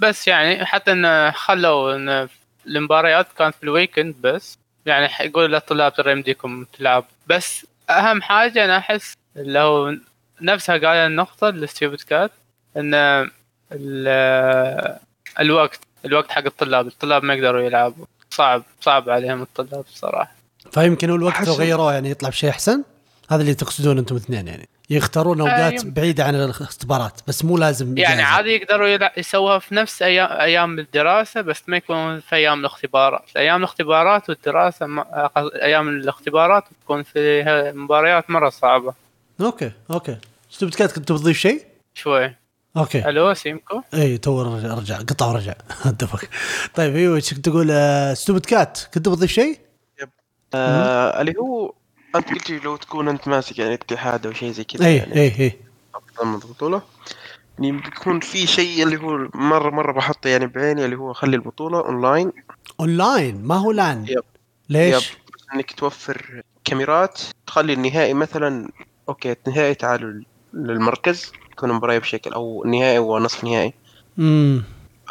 بس 0.00 0.28
يعني 0.28 0.64
حتى 0.66 0.92
إن 0.92 1.30
خلوا 1.32 1.96
إن 1.96 2.28
المباريات 2.66 3.26
كانت 3.38 3.54
في 3.54 3.62
ال 3.62 3.68
weekend 3.68 4.14
بس 4.20 4.58
يعني 4.86 5.08
يقول 5.20 5.52
للطلاب 5.52 5.94
ترى 5.94 6.12
يمديكم 6.12 6.64
تلعب. 6.78 7.04
بس 7.26 7.66
أهم 7.90 8.22
حاجة 8.22 8.64
أنا 8.64 8.78
أحس 8.78 9.14
اللي 9.36 9.58
هو 9.58 9.94
نفسها 10.40 10.74
قال 10.76 10.86
النقطة 10.96 11.48
ال 11.48 11.55
Stupid 11.55 12.00
Cat 12.00 12.30
إن 12.76 12.94
ال- 13.72 14.98
الوقت 15.40 15.80
الوقت 16.04 16.30
حق 16.30 16.44
الطلاب 16.44 16.86
الطلاب 16.86 17.24
ما 17.24 17.34
يقدروا 17.34 17.60
يلعبوا. 17.60 18.06
صعب 18.30 18.62
صعب 18.80 19.10
عليهم 19.10 19.42
الطلاب 19.42 19.84
الصراحه 19.92 20.32
فيمكن 20.72 21.10
الوقت 21.10 21.46
لو 21.48 21.54
غيروه 21.54 21.92
يعني 21.92 22.10
يطلع 22.10 22.28
بشيء 22.28 22.50
أحسن؟ 22.50 22.82
هذا 23.30 23.42
اللي 23.42 23.54
تقصدون 23.54 23.98
أنتم 23.98 24.16
اثنين 24.16 24.48
يعني. 24.48 24.68
يختارون 24.90 25.40
أوقات 25.40 25.72
يمكن. 25.72 25.90
بعيدة 25.90 26.24
عن 26.24 26.34
الاختبارات 26.34 27.20
بس 27.28 27.44
مو 27.44 27.58
لازم 27.58 27.98
يعني. 27.98 28.22
عادي 28.22 28.50
يقدروا 28.50 29.18
يسووها 29.18 29.58
في 29.58 29.74
نفس 29.74 30.02
أيام 30.02 30.32
أيام 30.32 30.78
الدراسة 30.78 31.40
بس 31.40 31.62
ما 31.66 31.76
يكون 31.76 32.20
في 32.20 32.36
أيام 32.36 32.60
الاختبارات. 32.60 33.24
أيام 33.36 33.56
الاختبارات 33.56 34.28
والدراسة 34.28 34.86
ما... 34.86 35.30
أيام 35.62 35.88
الاختبارات 35.88 36.64
تكون 36.84 37.02
فيها 37.02 37.72
مباريات 37.72 38.30
مرة 38.30 38.50
صعبة. 38.50 38.94
okay 39.40 39.72
okay. 39.90 40.16
Stupid 40.50 40.74
Cat 40.74 40.92
كنت 40.92 41.12
بتضيف 41.12 41.38
شيء؟ 41.38 41.62
شوي. 41.94 42.34
okay. 42.76 43.08
ألو 43.08 43.34
سامعكم؟ 43.34 43.82
إي 43.94 44.18
توه 44.18 44.42
رجع 44.42 44.96
قطع 44.96 45.26
ورجع. 45.26 45.54
دفك 46.00 46.28
طيب 46.74 46.96
أيوه 46.96 47.16
إيش 47.16 47.34
كنت 47.34 47.48
تقول؟ 47.48 47.68
آه، 47.70 48.14
Stupid 48.14 48.46
Cat 48.46 48.78
كنت 48.94 49.08
بتضيف 49.08 49.32
شيء؟ 49.32 49.58
آه 50.54 51.20
اللي 51.20 51.34
هو 51.38 51.74
انت 52.16 52.28
قلت 52.28 52.50
لي 52.50 52.58
لو 52.58 52.76
تكون 52.76 53.08
أنت 53.08 53.28
ماسك 53.28 53.58
يعني 53.58 53.74
اتحاد 53.74 54.26
أو 54.26 54.32
شيء 54.32 54.52
زي 54.52 54.64
كذا 54.64 54.86
اي 54.86 54.96
يعني. 54.96 55.14
اي 55.14 55.26
اي 55.40 55.58
ضمن 56.22 56.34
البطولة. 56.34 56.82
يعني 57.58 57.72
بيكون 57.72 58.20
في 58.20 58.46
شيء 58.46 58.82
اللي 58.82 58.96
هو 58.96 59.28
مرة 59.34 59.70
مرة 59.70 59.92
بحطه 59.92 60.28
يعني 60.28 60.46
بعيني 60.46 60.84
اللي 60.84 60.96
هو 60.96 61.12
خلي 61.12 61.36
البطولة 61.36 61.80
online 61.80 62.32
online 62.80 63.42
ما 63.44 63.54
هو 63.54 63.72
لأن 63.72 64.06
yep. 64.08 64.22
ليش؟ 64.68 64.94
yep. 64.94 65.16
إنك 65.54 65.72
توفر 65.72 66.42
كاميرات 66.64 67.20
تخلي 67.46 67.72
النهائي 67.72 68.14
مثلا 68.14 68.68
okay 69.08 69.36
النهائي 69.46 69.74
تعالوا 69.74 70.22
للمركز 70.54 71.32
تكون 71.56 71.72
مباراة 71.72 71.98
بشكل 71.98 72.32
أو 72.32 72.64
نهائي 72.66 72.98
ونصف 72.98 73.44
نهائي. 73.44 73.74
امم 74.18 74.64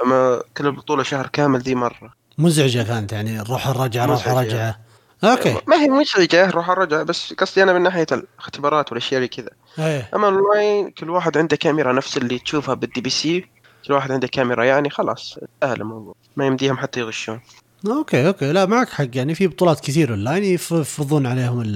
أما 0.05 0.41
كل 0.57 0.67
البطولة 0.67 1.03
شهر 1.03 1.27
كامل 1.27 1.59
دي 1.59 1.75
مرة. 1.75 2.13
مزعجة 2.37 2.83
كانت 2.83 3.11
يعني 3.11 3.41
روح 3.41 3.67
الرجعة 3.67 4.05
روح 4.05 4.27
مزعجة. 4.27 4.79
okay. 5.23 5.57
ما 5.67 5.76
هي 5.76 5.88
مزعجة 5.88 6.49
روح 6.49 6.69
الرجع 6.69 7.03
بس 7.03 7.34
قصدي 7.34 7.63
أنا 7.63 7.74
من 7.74 7.82
ناحية 7.82 8.05
الاختبارات 8.11 8.91
والأشياء 8.91 9.17
اللي 9.17 9.28
كذا. 9.28 9.49
إيه. 9.80 10.09
أما 10.15 10.28
أونلاين 10.28 10.89
كل 10.89 11.09
واحد 11.09 11.38
عنده 11.38 11.55
كاميرا 11.55 11.93
نفس 11.93 12.17
اللي 12.17 12.39
تشوفها 12.39 12.76
بال 12.75 13.01
DPC 13.01 13.45
كل 13.88 13.93
واحد 13.93 14.11
عنده 14.11 14.28
كاميرا 14.28 14.63
يعني 14.63 14.89
خلاص 14.89 15.38
سهل 15.61 15.82
الموضوع. 15.82 16.15
ما 16.36 16.45
يمديهم 16.45 16.78
حتى 16.78 16.99
يغشون. 16.99 17.39
okay 17.88 18.27
okay. 18.27 18.51
لا 18.51 18.65
معك 18.65 18.89
حق. 18.89 19.07
يعني 19.13 19.36
في 19.36 19.47
بطولات 19.47 19.80
كثير 19.80 20.09
أونلاين 20.09 20.43
يفرضون 20.43 21.26
عليهم 21.26 21.76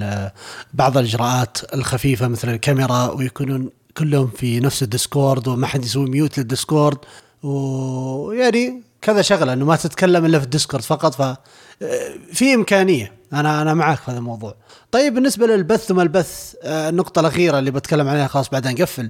بعض 0.74 0.98
الإجراءات 0.98 1.74
الخفيفة 1.74 2.28
مثل 2.28 2.48
الكاميرا 2.48 3.10
ويكونون 3.10 3.70
كلهم 3.96 4.30
في 4.36 4.60
نفس 4.60 4.82
ال 4.82 4.90
Discord 4.90 5.48
وما 5.48 5.66
حد 5.66 5.84
يسوي 5.84 6.10
mute 6.10 6.38
لل 6.38 6.50
Discord. 6.50 6.98
ويعني 7.42 8.82
كذا 9.02 9.22
شغلة 9.22 9.52
إنه 9.52 9.64
ما 9.64 9.76
تتكلم 9.76 10.24
إلا 10.24 10.38
في 10.38 10.44
ال 10.44 10.49
Discord 10.49 10.82
فقط 10.82 11.14
ف 11.14 11.36
في 12.32 12.54
إمكانية. 12.54 13.12
أنا 13.32 13.62
أنا 13.62 13.74
معك 13.74 13.98
في 13.98 14.10
هذا 14.10 14.18
الموضوع. 14.18 14.54
طيب 14.90 15.14
بالنسبة 15.14 15.46
للبث 15.46 15.90
وما 15.90 16.02
البث 16.02 16.54
آه، 16.62 16.88
النقطة 16.88 17.20
الأخيرة 17.20 17.58
اللي 17.58 17.70
بتكلم 17.70 18.08
عليها 18.08 18.26
خلاص 18.26 18.48
بعدين 18.50 18.72
نقفل. 18.72 19.08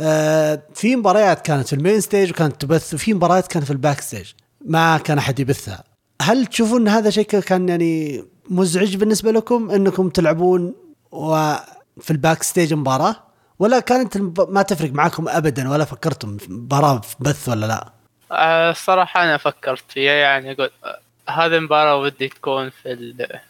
آه، 0.00 0.62
في 0.74 0.96
مباريات 0.96 1.42
كانت 1.42 1.66
في 1.66 1.72
ال 1.72 1.78
main 1.78 2.00
stage 2.00 2.30
وكانت 2.30 2.60
تبث 2.60 2.94
وفي 2.94 3.14
مباريات 3.14 3.46
كانت 3.46 3.64
في 3.64 3.70
ال 3.70 4.00
backstage 4.00 4.32
ما 4.64 4.98
كان 4.98 5.18
أحد 5.18 5.40
يبثها. 5.40 5.84
هل 6.22 6.46
تشوفون 6.46 6.88
هذا 6.88 7.10
شيء 7.10 7.24
كان 7.24 7.68
يعني 7.68 8.24
مزعج 8.50 8.96
بالنسبة 8.96 9.32
لكم 9.32 9.70
إنكم 9.70 10.08
تلعبون 10.08 10.74
وفي 11.12 12.10
ال 12.10 12.42
backstage 12.42 12.74
مباراة 12.74 13.16
ولا 13.58 13.80
كانت 13.80 14.16
ما 14.48 14.62
تفرق 14.62 14.92
معكم 14.92 15.28
ابدا 15.28 15.70
ولا 15.70 15.84
فكرتم 15.84 16.36
مباراة 16.48 16.98
في 17.00 17.16
بث 17.20 17.48
ولا 17.48 17.66
لا؟ 17.66 17.88
آه، 18.32 18.70
الصراحة 18.70 19.24
أنا 19.24 19.36
فكرت 19.36 19.84
فيها 19.88 20.12
يعني 20.12 20.54
قلت 20.54 20.72
آه، 20.84 20.98
هذه 21.28 21.56
المباراة 21.56 21.96
ودي 21.96 22.28
تكون 22.28 22.70
في 22.70 22.92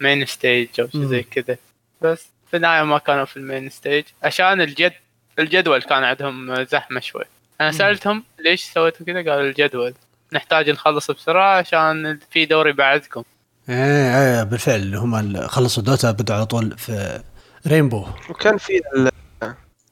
ال 0.00 0.05
main 0.05 0.26
stage 0.26 0.68
أو 0.80 0.88
شيء. 0.88 1.04
زي 1.04 1.22
كذا. 1.22 1.56
بس 2.02 2.26
في 2.50 2.56
النهاية 2.56 2.82
ما 2.82 2.98
كانوا 2.98 3.24
في 3.24 3.36
ال 3.36 3.43
main 3.43 3.70
stage 3.70 4.04
عشان 4.22 4.60
الجد 4.60 4.92
الجدول 5.38 5.82
كان 5.82 6.04
عندهم 6.04 6.64
زحمة 6.64 7.00
شوي. 7.00 7.24
أنا 7.60 7.70
مم. 7.70 7.76
سألتهم 7.76 8.24
ليش 8.38 8.64
سويتوا 8.64 9.06
كذا؟ 9.06 9.16
قالوا 9.16 9.48
الجدول. 9.48 9.94
نحتاج 10.32 10.70
نخلص 10.70 11.10
بسرعة 11.10 11.58
عشان 11.58 12.18
في 12.30 12.46
دوري 12.46 12.72
بعدكم. 12.72 13.22
إيه 13.68 14.38
إيه 14.38 14.42
بالفعل. 14.42 14.94
هم 14.94 15.46
خلصوا 15.46 15.82
Dota 15.82 16.10
بدوا 16.10 16.36
على 16.36 16.46
طول 16.46 16.78
في 16.78 17.22
Rainbow 17.66 18.06
وكان 18.30 18.56
في 18.58 18.80
ال... 18.96 19.10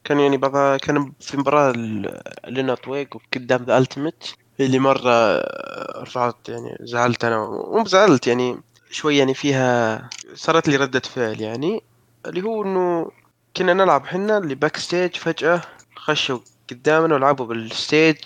كان 0.04 0.20
يعني 0.20 0.36
بعض 0.36 0.78
كان 0.78 1.12
في 1.20 1.36
مباراة 1.36 1.72
ل- 1.72 2.20
لينارد 2.46 2.88
ويك 2.88 3.14
قدام 3.34 3.64
The 3.64 3.78
Ultimate 3.78 4.34
اللي 4.60 4.78
مرة 4.78 5.36
رفعت 6.02 6.48
يعني 6.48 6.76
زعلت 6.80 7.24
أنا 7.24 7.38
مو 7.46 7.84
زعلت 7.86 8.26
يعني 8.26 8.58
شوي 8.90 9.16
يعني 9.18 9.34
فيها 9.34 10.08
صارت 10.34 10.68
لي 10.68 10.76
ردة 10.76 11.00
فعل 11.00 11.40
يعني 11.40 11.82
اللي 12.26 12.42
هو 12.42 12.62
إنه 12.64 13.10
كنا 13.56 13.74
نلعب 13.74 14.06
حنا 14.06 14.38
اللي 14.38 14.54
backstage 14.54 15.14
فجأة 15.14 15.60
خشوا 15.96 16.38
قدامنا 16.70 17.14
ولعبوا 17.14 17.46
بال 17.46 17.66
stage 17.66 18.16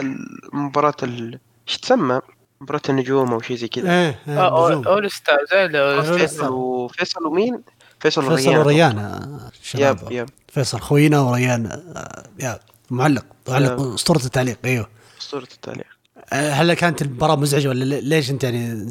المباراة 0.00 0.94
ال... 1.02 1.38
إيش 1.68 1.78
تسمى؟ 1.78 2.20
مباراة 2.60 2.80
النجوم 2.88 3.32
أو 3.32 3.40
شيء 3.40 3.56
زي 3.56 3.68
كذا 3.68 3.90
إيه, 3.90 4.18
إيه 4.28 4.40
آه،. 4.40 4.82
all- 4.82 4.86
all 4.86 5.10
star 5.10 5.38
أول 5.52 6.18
فيصل. 6.18 6.48
وفيصل 6.48 7.26
ومين؟ 7.26 7.62
فيصل 8.00 8.22
فيصل 8.22 8.48
وريان 8.50 8.66
وريان 8.66 8.98
آه، 8.98 9.50
شباب 9.62 9.98
yep 10.02 10.12
yep 10.12 10.28
فيصل 10.48 10.80
خوينا 10.80 11.20
وريان 11.20 11.66
آه، 11.66 12.22
يا 12.40 12.58
معلق 12.90 13.24
معلق. 13.48 13.80
أسطورة 13.80 14.24
التعليق 14.24 14.58
أيوه 14.64 14.88
اسطورة 15.20 15.48
التعليق. 15.54 15.86
آه، 16.32 16.50
هل 16.50 16.74
كانت 16.74 17.02
المباراة 17.02 17.36
مزعجة 17.36 17.68
ولا 17.68 17.84
لي- 17.84 18.00
ليش 18.00 18.30
انت 18.30 18.44
يعني 18.44 18.84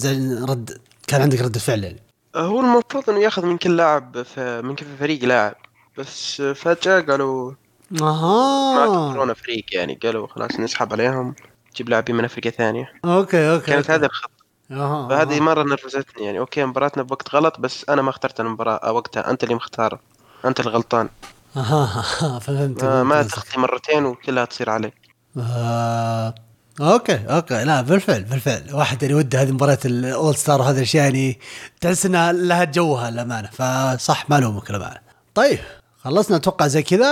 رد 0.50 0.82
كان 1.08 1.22
عندك 1.22 1.42
رده 1.42 1.60
فعل 1.60 1.84
يعني؟ 1.84 2.00
هو 2.36 2.60
المفروض 2.60 3.10
إنه 3.10 3.20
ياخذ 3.20 3.46
من 3.46 3.58
كل 3.58 3.78
لاعب 3.78 4.22
في 4.22 4.62
من 4.62 4.76
كل 4.76 4.86
فريق 5.00 5.24
لاعب. 5.24 5.56
بس 5.98 6.42
فجأة 6.42 7.02
قالوا 7.02 7.52
ما 7.92 8.08
أها 8.10 8.80
اعتبرونا 9.08 9.34
فريق 9.34 9.66
يعني. 9.72 10.00
قالوا 10.04 10.28
خلاص 10.28 10.60
نسحب 10.60 10.94
عليهم 10.94 11.36
نجيب 11.74 11.90
لاعبين 11.90 12.16
من 12.16 12.26
فرق 12.26 12.52
ثانية. 12.52 12.94
okay 13.06 13.52
okay 13.54 13.66
كانت 13.66 13.90
okay. 13.90 14.02
هذه 14.02 14.06
الخطة 14.10 14.30
أها 14.72 15.08
فهذه. 15.10 15.40
مرة 15.40 15.64
نرفزتني 15.64 16.26
يعني. 16.26 16.40
okay 16.40 16.66
مباراتنا 16.66 17.04
بوقت 17.04 17.36
غلط 17.36 17.60
بس 17.60 17.86
أنا 17.90 18.02
ما 18.02 18.10
اخترت 18.10 18.40
المباراة 18.40 18.92
وقتها. 18.92 19.32
أنت 19.32 19.44
اللي 19.44 19.56
مختار. 19.56 20.00
أنت 20.46 20.60
الغلطان. 20.60 21.10
أها 21.58 22.40
فهمت 22.40 22.84
ما, 22.84 23.04
ما. 23.04 23.24
تخطي 23.24 23.60
مرتين 23.60 24.06
وكلها 24.06 24.46
تصير 24.46 24.70
عليك 24.70 24.94
آه، 25.38 26.36
okay 26.82 27.20
okay. 27.30 27.64
لا 27.64 27.82
بالفعل 27.82 28.24
بالفعل. 28.24 28.64
واحد 28.74 29.02
يعني 29.04 29.14
وده 29.16 29.42
هذه 29.42 29.52
مباراة 29.52 29.78
ال 29.86 29.98
all 29.98 30.36
star 30.36 30.62
وهذا 30.62 30.78
الاشياء 30.78 31.04
يعني 31.04 31.40
تحس 31.82 32.06
إنها 32.06 32.32
لها 32.32 32.64
جوها 32.64 33.12
للأمانة. 33.12 33.50
فصح 33.52 34.30
ما 34.30 34.40
لومك 34.40 34.72
للأمانة. 34.72 35.00
طيب 35.36 35.60
خلصنا. 35.98 36.38
أتوقع 36.38 36.68
زي 36.68 36.84
كذا. 36.84 37.08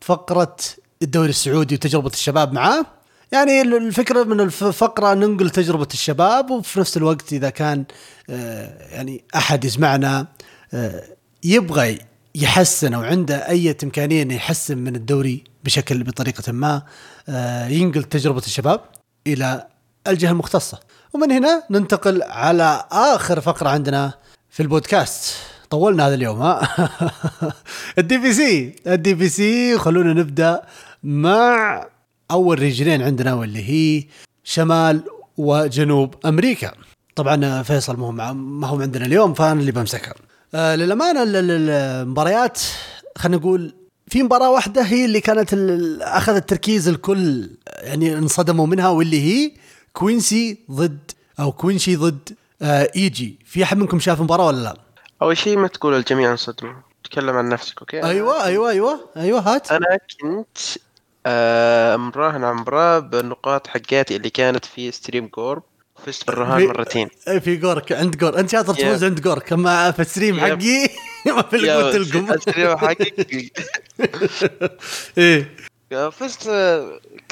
فقرة 0.00 0.56
الدوري 1.02 1.30
السعودي 1.30 1.74
وتجربة 1.74 2.08
الشباب 2.10 2.52
معاه. 2.52 2.86
يعني 3.32 3.60
ال- 3.62 3.74
الفكرة 3.86 4.24
من 4.24 4.40
الفقره 4.40 5.14
ننقل 5.14 5.50
تجربة 5.50 5.88
الشباب 5.92 6.50
وفي 6.50 6.80
نفس 6.80 6.96
الوقت 6.96 7.32
إذا 7.32 7.50
كان 7.50 7.84
آه، 8.30 8.88
يعني 8.94 9.24
أحد 9.36 9.64
يسمعنا 9.64 10.26
آه، 10.74 11.02
يبغى 11.44 11.98
يحسن 12.34 12.94
أو 12.94 13.02
عنده 13.02 13.48
أي 13.48 13.76
إمكانية 13.84 14.22
إنه 14.22 14.34
يحسن 14.34 14.78
من 14.78 14.96
الدوري 14.96 15.44
بشكل 15.68 16.04
بطريقة 16.04 16.52
ما 16.52 16.82
آه، 17.28 17.66
ينقل 17.66 18.04
تجربة 18.04 18.38
الشباب 18.38 18.80
إلى 19.26 19.66
الجهة 20.06 20.30
المختصة. 20.30 20.80
ومن 21.12 21.32
هنا 21.32 21.62
ننتقل 21.70 22.22
على 22.22 22.84
آخر 22.92 23.40
فقرة 23.40 23.68
عندنا 23.68 24.12
في 24.50 24.62
البودكاست. 24.62 25.36
طولنا 25.70 26.06
هذا 26.06 26.14
اليوم 26.14 26.42
ها؟ 26.42 26.68
ال 27.98 28.18
DPC 28.18 28.32
ال 28.32 28.76
DPC. 28.86 29.78
خلونا 29.78 30.12
نبدأ 30.12 30.62
مع 31.02 31.86
أول 32.30 32.58
ريجنين 32.58 33.02
عندنا 33.02 33.34
واللي 33.34 33.68
هي 33.70 34.04
شمال 34.44 35.02
وجنوب 35.36 36.14
أمريكا. 36.26 36.72
طبعا 37.16 37.62
فيصل 37.62 37.96
ما 37.96 38.06
هو 38.06 38.34
ما 38.34 38.66
هو 38.66 38.80
عندنا 38.80 39.06
اليوم 39.06 39.34
فأنا 39.34 39.60
اللي 39.60 39.72
بمسكها. 39.72 40.14
آه 40.54 40.76
للأمانة 40.76 41.22
ال- 41.22 41.36
ال- 41.36 41.70
المباريات 41.70 42.58
خلينا 43.18 43.36
نقول 43.38 43.74
في 44.10 44.22
مباراة 44.22 44.50
واحدة 44.50 44.82
هي 44.82 45.04
اللي 45.04 45.20
كانت 45.20 45.54
أخذت 46.02 46.48
تركيز 46.48 46.88
الكل 46.88 47.50
يعني 47.66 48.18
انصدموا 48.18 48.66
منها 48.66 48.88
واللي 48.88 49.20
هي 49.20 49.52
Quincy 49.92 50.58
ضد 50.70 50.98
أو 51.40 51.52
Quincy 51.52 51.96
ضد 51.96 52.28
آه 52.62 52.90
EG. 52.96 53.38
في 53.44 53.62
أحد 53.62 53.76
منكم 53.78 54.00
شاف 54.00 54.18
المباراة 54.18 54.46
ولا 54.46 54.62
لا؟ 54.62 54.76
أول 55.22 55.36
شيء 55.38 55.58
ما 55.58 55.68
تقول 55.68 55.94
الجميع 55.94 56.30
انصدموا 56.30 56.72
تكلم 57.04 57.36
عن 57.36 57.48
نفسك 57.48 57.78
okay؟ 57.80 58.02
أيوة 58.04 58.44
أيوة 58.44 58.70
أيوة 58.70 59.00
أيوة 59.16 59.40
هات. 59.40 59.72
أنا 59.72 59.98
كنت 60.22 60.58
آه، 61.26 61.96
مراهن 61.96 62.44
على 62.44 62.52
المباراة 62.52 62.98
بالنقاط 62.98 63.66
حقاتي 63.66 64.16
اللي 64.16 64.30
كانت 64.30 64.64
في 64.64 64.90
stream 64.92 65.30
Gorgc 65.36 65.62
فزت 66.06 66.26
بالرهان 66.26 66.66
مرتين. 66.66 67.08
في 67.40 67.56
Gorgc 67.56 67.92
عند 67.92 68.16
جور 68.16 68.38
أنت 68.38 68.50
شاطر 68.50 68.74
تفوز 68.74 69.04
عند 69.04 69.20
Gorgc 69.20 69.52
أما 69.52 69.90
في 69.90 70.02
ال 70.02 70.07
stream. 70.07 70.40
حقي. 70.40 70.88
ما 71.26 71.42
في 71.42 72.76
حقك 72.76 73.26
إيه. 75.18 75.54
آه، 75.92 76.10
فزت 76.10 76.50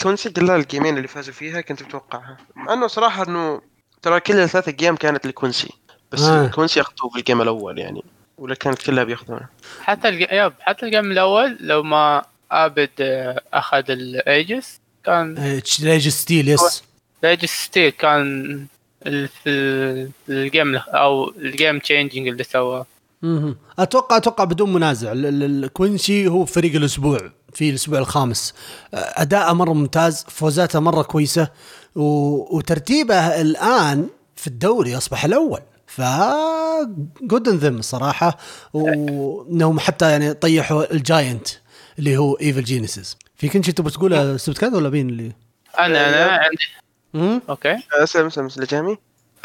Quincy 0.03 0.31
كلها 0.31 0.57
الجيمين 0.57 0.97
اللي 0.97 1.09
فازوا 1.09 1.35
فيها 1.35 1.61
كنت 1.61 1.83
متوقعها. 1.83 2.37
مع 2.55 2.73
انه 2.73 2.87
صراحة 2.87 3.29
إنه 3.29 3.61
ترى 4.03 4.21
كل 4.21 4.35
الثلاث 4.41 4.69
game 4.69 4.97
كانت 4.97 5.27
ل 5.27 5.32
Quincy. 5.32 5.69
بس 6.13 6.23
آه. 6.23 6.47
Quincy 6.47 6.81
اخذوه 6.81 7.11
في 7.13 7.19
ال 7.19 7.24
game 7.24 7.43
الأول 7.43 7.79
يعني. 7.79 8.05
ولا 8.39 8.55
كانت 8.55 8.83
كلها 8.83 9.05
بياخذونها 9.05 9.49
حتى 9.83 10.09
الج... 10.09 10.27
yep 10.33 10.53
حتى 10.61 10.87
ال 10.87 10.91
game 10.91 11.11
الأول 11.13 11.57
لو 11.61 11.83
ما 11.83 12.25
آبد 12.51 12.91
آه، 13.01 13.41
أخذ 13.53 13.91
ال 13.91 14.06
aegis 14.06 14.81
كان 15.05 15.35
aegis 15.81 16.09
steal 16.09 16.49
yes 16.49 16.83
ال 17.25 17.29
aegis 17.29 17.51
steal 17.65 17.91
كان 17.91 18.67
في 19.05 19.11
ال- 19.47 20.11
ال 20.29 20.38
game 20.38 20.77
أو 20.77 21.31
ال 21.31 21.40
game 21.40 21.79
changing 21.79 22.29
اللي 22.29 22.45
سواه. 22.45 22.87
أتوقع 23.79 24.17
أتوقع 24.17 24.45
بدون 24.45 24.73
منازع. 24.73 25.13
ال 25.15 25.31
Quincy 25.31 26.29
هو 26.29 26.45
فريق 26.45 26.75
الأسبوع 26.75 27.19
في 27.53 27.71
الأسبوع 27.71 27.99
الخامس. 27.99 28.55
أداءه 28.95 29.53
مرة 29.53 29.73
ممتاز 29.73 30.25
فوزاته 30.29 30.81
مرة 30.81 31.03
كويسة 31.03 31.49
و... 31.95 32.03
وترتيبه 32.57 33.41
الآن 33.41 34.09
في 34.37 34.47
الدوري 34.47 34.97
أصبح 34.97 35.25
الأول. 35.25 35.61
ف 35.87 36.03
جود 37.23 37.49
ذم 37.49 37.83
صراحة. 37.83 38.39
وإنهم 38.73 39.79
حتى 39.79 40.11
يعني 40.11 40.35
طيحوا 40.35 40.93
ال 40.93 41.02
giant 41.02 41.49
اللي 41.99 42.17
هو 42.17 42.35
Evil 42.35 42.65
Geniuses 42.65 43.17
في 43.37 43.49
كنت 43.49 43.71
تبغى 43.71 43.91
تقولها 43.91 44.37
سبت 44.37 44.65
ولا 44.65 44.91
مين 44.91 45.09
اللي 45.09 45.33
أنا 45.79 46.09
أنا 46.09 46.41
عندي 46.43 47.39
okay. 47.49 47.77
اسلم 47.93 48.27
اسلم 48.27 48.49
لجامي 48.57 48.99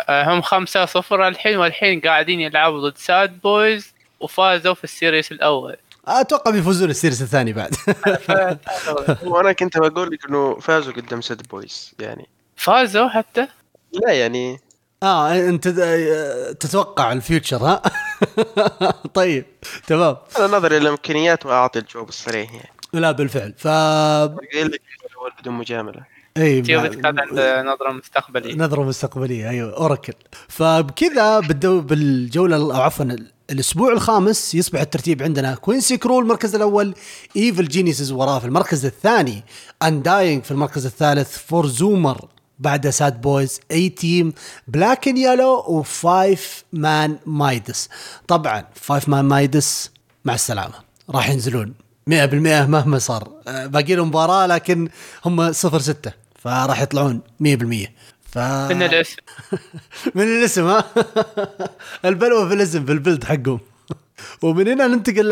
هم 0.09 0.41
خمسة 0.41 0.85
صفر 0.85 1.27
الحين 1.27 1.57
والحين 1.57 1.99
قاعدين 1.99 2.39
يلعبوا 2.39 2.89
ضد 2.89 2.97
Sadboys 2.97 3.93
وفازوا 4.19 4.73
في 4.73 4.83
ال 4.83 4.90
series 4.90 5.31
الأول. 5.31 5.77
أتوقع 6.07 6.51
بيفوزون 6.51 6.89
ال 6.89 6.94
series 6.94 7.21
الثاني 7.21 7.53
بعد. 7.53 7.75
وأنا 9.23 9.51
كنت 9.51 9.77
بقول 9.77 10.11
لك 10.11 10.25
إنه 10.29 10.59
فازوا 10.59 10.93
قدام 10.93 11.21
Sadboys 11.21 11.93
يعني. 11.99 12.27
فازوا 12.55 13.07
حتى؟ 13.07 13.47
لا 13.93 14.13
يعني. 14.13 14.59
آه 15.03 15.49
أنت 15.49 15.67
تتوقع 16.59 17.11
ال 17.11 17.18
future 17.18 17.57
ها؟ 17.57 17.81
طيب 19.13 19.45
تمام. 19.87 20.17
أنا 20.37 20.47
نظري 20.47 20.79
للإمكانيات 20.79 21.45
واعطي 21.45 21.79
الجواب 21.79 22.09
الصريح 22.09 22.53
يعني. 22.53 22.69
لا 22.93 23.11
بالفعل. 23.11 23.53
ف 23.57 23.67
قايل 23.67 24.71
لك 24.71 24.81
بدون 25.39 25.53
مجاملة. 25.53 26.01
اي 26.37 26.57
عنده 27.03 27.61
نظرة 27.61 27.91
مستقبلية. 27.91 28.55
نظرة 28.55 28.83
مستقبلية 28.83 29.49
أيوه 29.49 29.77
oracle. 29.77 30.13
فبكذا 30.47 31.39
بالدو 31.39 31.81
بالجولة 31.81 32.55
أو 32.55 32.81
عفوا 32.81 33.05
الأسبوع 33.51 33.93
الخامس 33.93 34.55
يصبح 34.55 34.81
الترتيب 34.81 35.23
عندنا 35.23 35.55
Quincy 35.55 35.97
Crew 35.97 36.19
المركز 36.19 36.55
الأول 36.55 36.95
Evil 37.35 37.67
Geniuses 37.67 38.11
وراه 38.11 38.39
في 38.39 38.45
المركز 38.45 38.85
الثاني 38.85 39.43
Undying 39.83 40.43
في 40.43 40.51
المركز 40.51 40.85
الثالث 40.85 41.37
4 41.37 41.67
Zoomers 41.67 42.27
بعد 42.59 42.89
Sadboys 42.89 43.59
A-Team 43.71 44.33
Black 44.67 45.07
N 45.07 45.17
Yellow 45.17 45.63
و 45.67 46.63
5ManMidas 46.73 47.89
طبعا 48.27 48.65
5ManMidas 48.73 49.91
مع 50.25 50.33
السلامة. 50.33 50.73
راح 51.09 51.29
ينزلون 51.29 51.73
100% 52.09 52.13
مهما 52.67 52.99
صار. 52.99 53.27
آه، 53.47 53.65
باقي 53.65 53.95
لهم 53.95 54.07
مباراة 54.07 54.45
لكن 54.47 54.89
هم 55.25 55.51
صفر 55.51 55.79
ستة. 55.79 56.20
فراح 56.43 56.81
يطلعون 56.81 57.21
100% 57.43 57.45
ف... 58.31 58.37
من 58.37 58.83
الاسم. 58.83 59.15
من 60.15 60.23
الاسم 60.23 60.65
ها؟ 60.65 60.83
البلوه 62.05 62.47
في 62.47 62.53
الاسم 62.53 62.85
في 62.85 62.91
البلد 62.91 63.23
حقهم. 63.23 63.59
ومن 64.43 64.67
هنا 64.67 64.87
ننتقل 64.87 65.29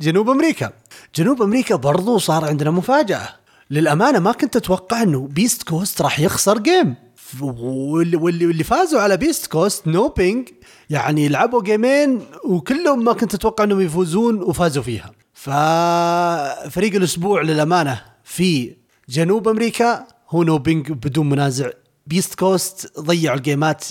لجنوب 0.00 0.30
أمريكا. 0.30 0.72
جنوب 1.14 1.42
أمريكا 1.42 1.76
برضو 1.76 2.18
صار 2.18 2.44
عندنا 2.44 2.70
مفاجأة. 2.70 3.28
للأمانة 3.70 4.18
ما 4.18 4.32
كنت 4.32 4.56
أتوقع 4.56 5.02
إنه 5.02 5.28
beastcoast 5.30 6.02
راح 6.02 6.20
يخسر 6.20 6.58
game 6.58 6.94
واللي 7.40 8.16
واللي, 8.16 8.46
واللي 8.46 8.64
فازوا 8.64 9.00
على 9.00 9.16
beastcoast 9.16 9.86
NoPing 9.86 10.48
يعني 10.90 11.28
لعبوا 11.28 11.62
جيمين 11.62 12.20
وكلهم 12.44 13.04
ما 13.04 13.12
كنت 13.12 13.34
أتوقع 13.34 13.64
إنهم 13.64 13.80
يفوزون 13.80 14.42
وفازوا 14.42 14.82
فيها. 14.82 15.12
ففريق 15.34 16.94
الأسبوع 16.94 17.42
للأمانة 17.42 18.02
في 18.24 18.81
جنوب 19.12 19.48
أمريكا 19.48 20.06
هو 20.30 20.42
NoPing 20.42 20.92
بدون 20.92 21.28
منازع. 21.28 21.70
beastcoast 22.06 23.00
ضيعوا 23.00 23.36
الجيمات 23.36 23.84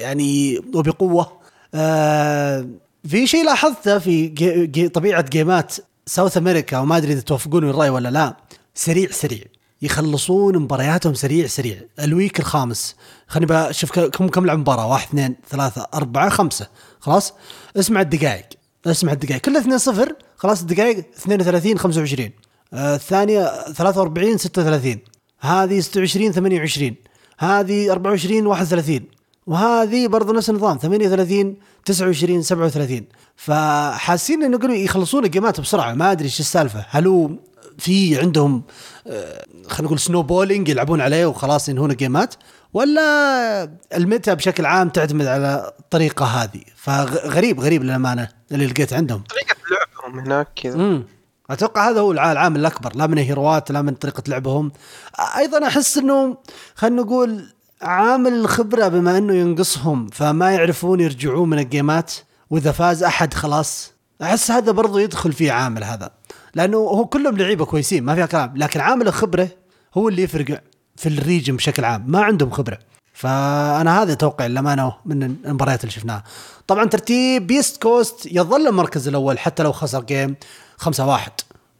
يعني 0.00 0.58
وبقوة. 0.58 1.32
آه 1.74 2.68
في 3.08 3.26
شيء 3.26 3.44
لاحظته 3.44 3.98
في 3.98 4.26
جي 4.26 4.66
جي 4.66 4.88
طبيعة 4.88 5.22
جيمات 5.22 5.74
South 6.06 6.36
America 6.36 6.78
وما 6.78 6.96
أدري 6.96 7.12
إذا 7.12 7.20
توافقون 7.20 7.70
الرأي 7.70 7.90
ولا 7.90 8.08
لا. 8.08 8.36
سريع 8.74 9.10
سريع. 9.10 9.44
يخلصون 9.82 10.58
مبارياتهم 10.58 11.14
سريع 11.14 11.46
سريع. 11.46 11.80
ال 12.00 12.08
week 12.08 12.40
الخامس. 12.40 12.96
خليني 13.28 13.46
بشوف 13.46 13.92
كم 13.92 14.28
كم 14.28 14.46
لعب 14.46 14.58
مباراة. 14.58 14.86
واحد 14.86 15.08
اثنين 15.08 15.36
ثلاثة 15.50 15.86
أربعة 15.94 16.28
خمسة. 16.28 16.68
خلاص؟ 17.00 17.32
اسمع 17.76 18.00
الدقائق. 18.00 18.46
اسمع 18.86 19.12
الدقائق. 19.12 19.40
كلها 19.40 19.60
2 19.60 19.78
0 19.78 20.14
خلاص 20.36 20.60
الدقائق 20.60 20.98
32 20.98 21.78
25 21.78 22.24
آه 22.26 22.47
الثانية 22.74 23.72
43 23.72 24.38
36 24.38 24.98
هذه 25.40 25.80
26 25.80 26.32
28 26.32 26.94
هذه 27.38 27.92
24 27.92 28.46
31 28.46 29.00
وهذه 29.46 30.06
برضه 30.06 30.32
نفس 30.32 30.50
النظام 30.50 30.76
38 30.76 31.56
29 31.84 32.42
37 32.42 33.04
فحاسين 33.36 34.42
إنه 34.42 34.58
قالوا 34.58 34.74
يخلصون 34.74 35.24
الجيمات 35.24 35.60
بسرعة. 35.60 35.94
ما 35.94 36.12
أدري 36.12 36.24
إيش 36.24 36.40
السالفة. 36.40 36.84
هل 36.88 37.06
هو 37.06 37.30
في 37.78 38.18
عندهم 38.20 38.62
آه، 39.06 39.44
خلينا 39.68 39.86
نقول 39.86 39.98
snowballing 39.98 40.68
يلعبون 40.68 41.00
عليه 41.00 41.26
وخلاص 41.26 41.68
ينهون 41.68 41.90
الجيمات 41.90 42.34
ولا 42.72 43.70
ال 43.94 44.02
meta 44.02 44.34
بشكل 44.34 44.66
عام 44.66 44.88
تعتمد 44.88 45.26
على 45.26 45.72
الطريقة 45.80 46.24
هذه؟ 46.24 46.60
فغريب 46.76 47.60
غريب 47.60 47.82
للأمانة 47.82 48.28
اللي 48.52 48.66
لقيت 48.66 48.92
عندهم. 48.92 49.22
طريقة 49.30 49.56
لعبهم 49.70 50.18
هناك 50.18 50.48
كذا. 50.56 51.02
أتوقع 51.50 51.90
هذا 51.90 52.00
هو 52.00 52.12
العامل 52.12 52.60
الأكبر 52.60 52.96
لا 52.96 53.06
من 53.06 53.18
هيروات 53.18 53.70
لا 53.70 53.82
من 53.82 53.94
طريقة 53.94 54.22
لعبهم. 54.28 54.72
أيضا 55.38 55.66
أحس 55.66 55.98
إنه 55.98 56.36
خلينا 56.74 57.02
نقول 57.02 57.44
عامل 57.82 58.32
الخبرة 58.32 58.88
بما 58.88 59.18
إنه 59.18 59.34
ينقصهم 59.34 60.06
فما 60.08 60.50
يعرفون 60.50 61.00
يرجعون 61.00 61.50
من 61.50 61.58
الجيمات 61.58 62.12
وإذا 62.50 62.72
فاز 62.72 63.02
أحد 63.02 63.34
خلاص. 63.34 63.92
أحس 64.22 64.50
هذا 64.50 64.72
برضو 64.72 64.98
يدخل 64.98 65.32
فيه 65.32 65.52
عامل 65.52 65.84
هذا 65.84 66.10
لأنه 66.54 66.76
هو 66.76 67.04
كلهم 67.04 67.36
لعيبة 67.36 67.64
كويسين 67.64 68.04
ما 68.04 68.14
فيها 68.14 68.26
كلام. 68.26 68.56
لكن 68.56 68.80
عامل 68.80 69.08
الخبرة 69.08 69.48
هو 69.94 70.08
اللي 70.08 70.22
يفرق 70.22 70.62
في 70.96 71.08
ال 71.08 71.15
region 71.15 71.56
بشكل 71.56 71.84
عام 71.84 72.04
ما 72.06 72.22
عندهم 72.22 72.50
خبرة. 72.50 72.78
فأنا 73.12 74.02
هذا 74.02 74.12
أتوقع 74.12 74.46
للأمانة 74.46 74.92
من 75.04 75.22
المباريات 75.22 75.80
اللي 75.80 75.92
شفناها. 75.92 76.24
طبعا 76.66 76.84
ترتيب 76.84 77.46
beastcoast 77.46 78.26
يظل 78.26 78.66
المركز 78.66 79.08
الأول 79.08 79.38
حتى 79.38 79.62
لو 79.62 79.72
خسر 79.72 80.00
game 80.00 80.36
5 80.78 81.06
1 81.06 81.32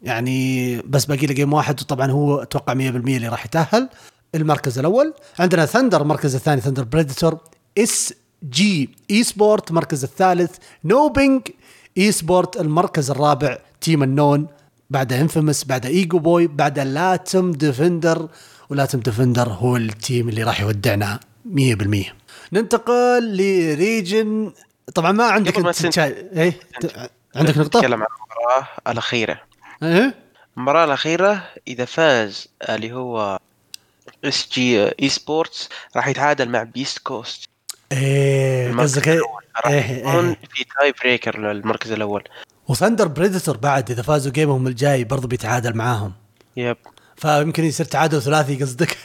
يعني 0.03 0.77
بس 0.83 1.05
باقي 1.05 1.27
له 1.27 1.35
game 1.35 1.53
واحد 1.53 1.81
وطبعا 1.81 2.11
هو 2.11 2.43
أتوقع 2.43 2.75
100% 2.75 2.77
اللي 2.77 3.29
راح 3.29 3.45
يتأهل. 3.45 3.89
المركز 4.35 4.79
الأول 4.79 5.15
عندنا 5.39 5.67
Thunder 5.67 6.03
المركز 6.03 6.35
الثاني 6.35 6.61
Thunder 6.61 6.85
Predator 6.85 7.39
SG 7.79 8.15
Esports 8.51 9.71
المركز 9.71 10.05
الثالث 10.05 10.57
NoPing 10.85 11.43
Esports 11.99 12.61
المركز 12.61 13.11
الرابع 13.11 13.59
Team 13.81 14.03
Unknown 14.03 14.47
بعد 14.91 15.13
Infamous 15.13 15.65
بعد 15.65 15.87
ايجو 15.87 16.19
بوي 16.19 16.47
بعد 16.47 16.79
Latam 16.79 17.53
Defenders 17.53 18.29
و 18.71 18.76
Latam 18.76 19.01
Defenders 19.01 19.49
هو 19.49 19.77
ال 19.77 19.87
team 19.87 20.29
اللي 20.29 20.43
راح 20.43 20.61
يودعنا 20.61 21.21
100% 21.55 21.59
ننتقل 22.53 23.37
ل 23.37 23.51
region. 23.51 24.53
طبعا 24.95 25.13
ما 25.13 25.25
عندك 25.25 25.59
أنت 25.59 25.95
شاي... 25.95 26.31
إيه؟ 26.37 26.61
عندك 27.39 27.59
نقطة؟ 27.59 27.79
نتكلم 27.79 28.03
عن 28.03 28.07
المباراة 28.19 28.69
الأخيرة. 28.89 29.41
إيه؟ 29.83 30.15
المباراة 30.57 30.85
الأخيرة 30.85 31.43
إذا 31.69 31.85
فاز 31.85 32.49
اللي 32.69 32.93
هو 32.93 33.39
SG 34.25 34.49
Esports 34.53 35.69
راح 35.97 36.09
يتعادل 36.09 36.49
مع 36.49 36.63
beastcoast 36.63 37.49
إيه 37.93 38.73
قصدك 38.73 39.09
إيه؟ 39.09 39.21
إيه 39.67 40.05
في 40.51 40.65
tiebreaker 40.81 41.39
للمركز 41.39 41.93
الأول. 41.93 42.25
و 42.69 42.74
Thunder 42.74 43.09
Predator 43.09 43.57
بعد 43.57 43.91
إذا 43.91 44.03
فازوا 44.03 44.33
جيمهم 44.33 44.67
الجاي 44.67 45.05
برضو 45.05 45.29
بيتعادل 45.29 45.77
معاهم. 45.77 46.13
yep 46.57 46.77
فيمكن 47.17 47.65
يصير 47.65 47.87
تعادل 47.87 48.23
ثلاثي 48.23 48.63
قصدك؟ 48.63 48.99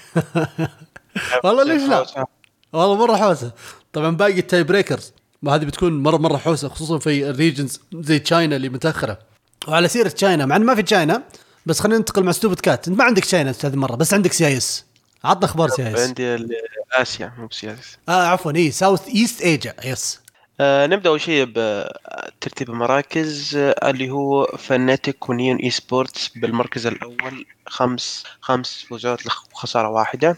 والله 1.44 1.64
ليش 1.64 1.90
لا؟ 1.90 2.26
والله 2.74 2.96
مرة 2.96 3.16
حوسة. 3.16 3.52
طبعا 3.94 4.16
باقي 4.16 4.40
ال 4.40 4.64
tiebreakers 4.64 5.14
هذه 5.50 5.66
بتكون 5.66 6.04
مره 6.04 6.18
مرة 6.18 6.38
حوسة 6.38 6.70
خصوصا 6.70 7.00
في 7.00 7.30
ال 7.30 7.36
regions 7.36 7.80
زي 7.94 8.20
China 8.20 8.56
اللي 8.56 8.70
متأخرة. 8.70 9.20
وعلى 9.68 9.88
سيرة 9.88 10.10
China 10.10 10.46
مع 10.46 10.56
إنه 10.56 10.66
ما 10.66 10.76
في 10.76 10.84
China 10.84 11.24
بس 11.66 11.80
خلينا 11.80 11.98
ننتقل 11.98 12.24
مع 12.24 12.32
Stupid 12.32 12.60
Cat 12.60 12.88
أنت 12.88 12.98
ما 12.98 13.04
عندك 13.04 13.26
China 13.26 13.54
هذه 13.64 13.74
المره 13.74 13.96
بس 13.96 14.14
عندك 14.14 14.34
CIS 14.34 14.86
عطنا 15.24 15.46
أخبار 15.46 15.70
CIS 15.70 16.00
عندي 16.00 16.48
آسيا 16.94 17.34
مو 17.38 17.48
CIS 17.52 17.98
آه 18.10 18.28
عفوا 18.28 18.52
إي 18.56 18.72
Southeast 18.72 19.42
Asia 19.42 19.74
yes 19.86 20.20
آه 20.60 20.88
نبدأ 20.88 21.10
أول 21.10 21.22
شيء 21.22 21.46
بترتيب 21.56 22.70
المراكز 22.70 23.56
آه 23.56 23.90
اللي 23.90 24.10
هو 24.10 24.46
Fnatic 24.58 25.30
و 25.30 25.58
Neon 25.58 25.70
Esports 25.70 26.28
بالمركز 26.36 26.88
الأول 26.88 27.46
خمس 27.68 28.24
خمس 28.42 28.86
فوزات 28.90 29.20
وخساره 29.54 29.90
واحدة. 29.90 30.38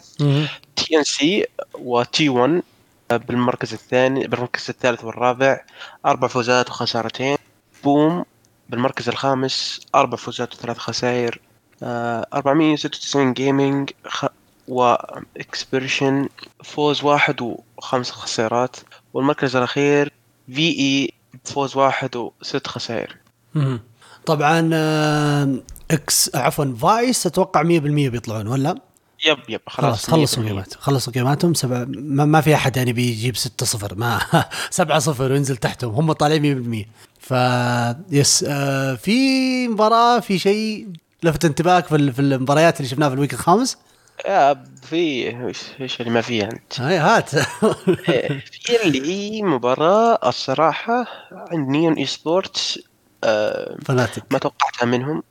TNC 0.75 1.03
و 1.03 1.45
T1 1.73 2.61
بالمركز 3.09 3.73
الثاني 3.73 4.27
بالمركز 4.27 4.65
الثالث 4.69 5.03
والرابع 5.03 5.61
أربع 6.05 6.27
فوزات 6.27 6.69
وخسارتين 6.69 7.37
BOOM 7.83 8.25
بالمركز 8.69 9.09
الخامس 9.09 9.79
أربع 9.95 10.17
فوزات 10.17 10.53
وثلاث 10.53 10.77
خسائر 10.77 11.39
آه 11.83 12.27
496 12.33 13.33
Gaming 13.33 13.89
خ... 14.07 14.25
و 14.67 14.82
Execration 14.82 16.29
فوز 16.63 17.03
واحد 17.03 17.41
وخمس 17.77 18.11
خسارات 18.11 18.75
والمركز 19.13 19.55
الأخير 19.55 20.13
في 20.47 20.79
إي 20.79 21.13
فوز 21.43 21.77
واحد 21.77 22.15
وست 22.15 22.67
خسائر. 22.67 23.17
طبعا 24.25 24.69
إكس 25.91 26.35
عفوا 26.35 26.65
Vice 26.81 27.27
أتوقع 27.27 27.63
100% 27.63 27.65
بيطلعون 27.65 28.47
ولا؟ 28.47 28.75
yep 29.25 29.37
yep 29.49 29.61
خلاص 29.67 30.09
خلصوا 30.09 30.43
100%. 30.43 30.45
جيمات 30.47 30.73
خلصوا 30.73 31.13
جيماتهم 31.13 31.53
سبع 31.53 31.85
ما, 31.87 32.25
ما 32.25 32.41
في 32.41 32.55
أحد 32.55 32.77
يعني 32.77 32.93
بيجيب 32.93 33.35
6 33.37 33.65
0 33.65 33.95
ما 33.95 34.19
7 34.69 34.99
0 34.99 35.31
وينزل 35.31 35.57
تحتهم 35.57 35.93
هم 35.95 36.11
طالعين 36.11 36.85
100% 36.85 36.87
ف 37.19 37.31
yes 38.11 38.45
آه 38.47 38.95
في 38.95 39.67
مباراة 39.67 40.19
في 40.19 40.39
شيء 40.39 40.87
لفت 41.23 41.45
انتباهك 41.45 41.85
في, 41.85 41.95
ال- 41.95 42.13
في 42.13 42.19
المباريات 42.21 42.77
اللي 42.77 42.89
شفناها 42.89 43.09
في 43.09 43.15
ال 43.15 43.19
week 43.19 43.33
الخامس؟ 43.33 43.77
يا 44.25 44.63
في 44.83 45.29
إيش 45.81 46.01
اللي 46.01 46.11
ما 46.11 46.21
فيها 46.21 46.45
أنت؟ 46.45 46.79
هاي 46.81 46.97
هات. 46.97 47.29
إيه، 48.09 48.39
في 48.51 48.83
اللي 48.83 49.09
هي 49.09 49.41
مباراة 49.41 50.19
الصراحة 50.29 51.05
عند 51.31 51.69
Neon 51.69 51.93
Esports 51.93 52.79
آه 53.23 53.77
Fnatic 53.85 54.23
ما 54.31 54.37
توقعتها 54.39 54.85
منهم 54.85 55.23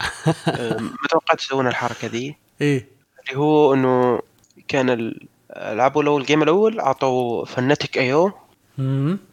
آه 0.48 0.76
ما 0.80 1.08
توقعت 1.10 1.40
يسوون 1.42 1.66
الحركة 1.66 2.08
ذي 2.08 2.36
إيه. 2.60 2.93
اللي 3.28 3.38
هو 3.38 3.74
إنه 3.74 4.20
كان 4.68 5.14
لعبوا 5.56 6.02
الأول 6.02 6.20
ال 6.20 6.25
game 6.25 6.42
الأول 6.42 6.80
اعطوا 6.80 7.44
Fnatic 7.44 7.98
Io. 7.98 8.32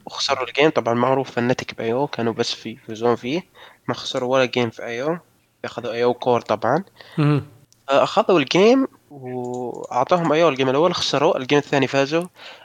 وخسروا 0.05 0.47
ال 0.47 0.52
game 0.52 0.69
طبعا 0.69 0.93
معروف 0.93 1.31
Fnatic 1.31 1.77
ب 1.77 1.87
Io 1.87 2.07
كانوا 2.07 2.33
بس 2.33 2.53
في 2.53 2.69
يفوزون 2.69 3.15
فيه. 3.15 3.43
ما 3.87 3.93
خسروا 3.93 4.33
ولا 4.33 4.45
game 4.45 4.69
في 4.69 4.83
Io 4.85 5.17
أخذوا 5.65 5.91
Io 5.93 6.13
core 6.13 6.41
طبعا. 6.41 6.83
مم. 7.17 7.43
أخذوا 7.89 8.39
ال 8.39 8.49
game 8.49 8.87
واعطاهم 9.11 10.31
Io 10.31 10.49
ال 10.49 10.53
game 10.53 10.69
الأول. 10.69 10.93
خسروا. 10.95 11.37
ال 11.37 11.42
game 11.42 11.59
الثاني 11.59 11.87
فازوا. 11.87 12.23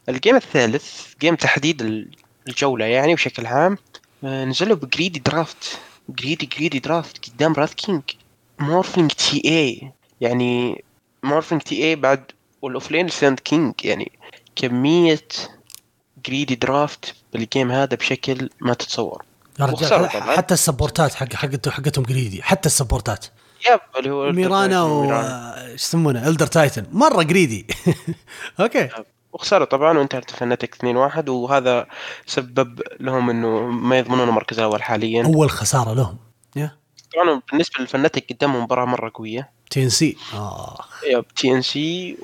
ال 0.09 0.14
game 0.14 0.37
الثالث 0.37 1.15
game 1.21 1.35
تحديد 1.35 1.83
ال- 1.83 2.11
الجولة 2.49 2.85
يعني 2.85 3.15
بشكل 3.15 3.47
عام. 3.47 3.79
آه، 4.25 4.45
نزلوا 4.45 4.77
ب 4.77 4.83
greedy 4.83 5.19
draft 5.19 5.79
greedy 6.09 6.47
greedy 6.47 6.79
draft 6.79 7.31
قدام 7.31 7.53
Wraith 7.53 7.75
King 7.75 8.03
Morphling 8.59 9.11
TA 9.11 9.93
يعني 10.21 10.85
Morphling 11.27 11.63
TA 11.63 11.97
بعد 11.97 12.25
وال 12.63 12.73
offlane 12.73 13.09
Sand 13.09 13.41
King 13.41 13.75
يعني 13.85 14.13
كمية 14.57 15.29
greedy 16.27 16.55
draft 16.55 17.15
بال 17.33 17.45
game 17.45 17.71
هذا 17.71 17.97
بشكل 17.97 18.51
ما 18.61 18.75
تتصور. 18.75 19.25
يا 19.61 19.67
رجال. 19.67 20.09
حتى 20.09 20.55
السبورتات 20.55 21.15
حق 21.15 21.33
حقته 21.35 21.71
حقتهم 21.71 22.05
greedy 22.05 22.43
حتى 22.43 22.67
السبورتات. 22.67 23.27
yep 23.71 23.81
اللي 23.99 24.11
هو 24.11 24.33
Mirana 24.33 24.83
و 24.83 25.03
Mirana. 25.03 25.67
إيش 25.67 25.83
يسمونه؟ 25.83 26.29
Elder 26.29 26.47
Titan 26.47 26.87
مرة 26.93 27.23
greedy 27.23 27.67
okay 28.61 28.89
وخسروا 29.33 29.67
طبعا 29.67 29.99
وانتهت 29.99 30.31
Fnatic 30.31 30.75
2-1 30.75 31.29
وهذا 31.29 31.87
سبب 32.27 32.81
لهم 33.01 33.31
إنه 33.31 33.61
ما 33.61 33.99
يضمنون 33.99 34.29
المركز 34.29 34.59
الأول 34.59 34.83
حاليا. 34.83 35.25
أول 35.25 35.51
خسارة 35.51 35.95
لهم. 35.95 36.19
yeah 36.57 36.79
طبعا 37.15 37.43
بالنسبة 37.51 37.81
لل 37.81 37.94
Fnatic 37.94 38.33
قدامهم 38.33 38.63
مباراة 38.63 38.85
مرة 38.85 39.11
قوية. 39.15 39.56
TNC. 39.71 40.17
آه 40.35 40.85
yep 41.11 41.25
TNC 41.37 42.17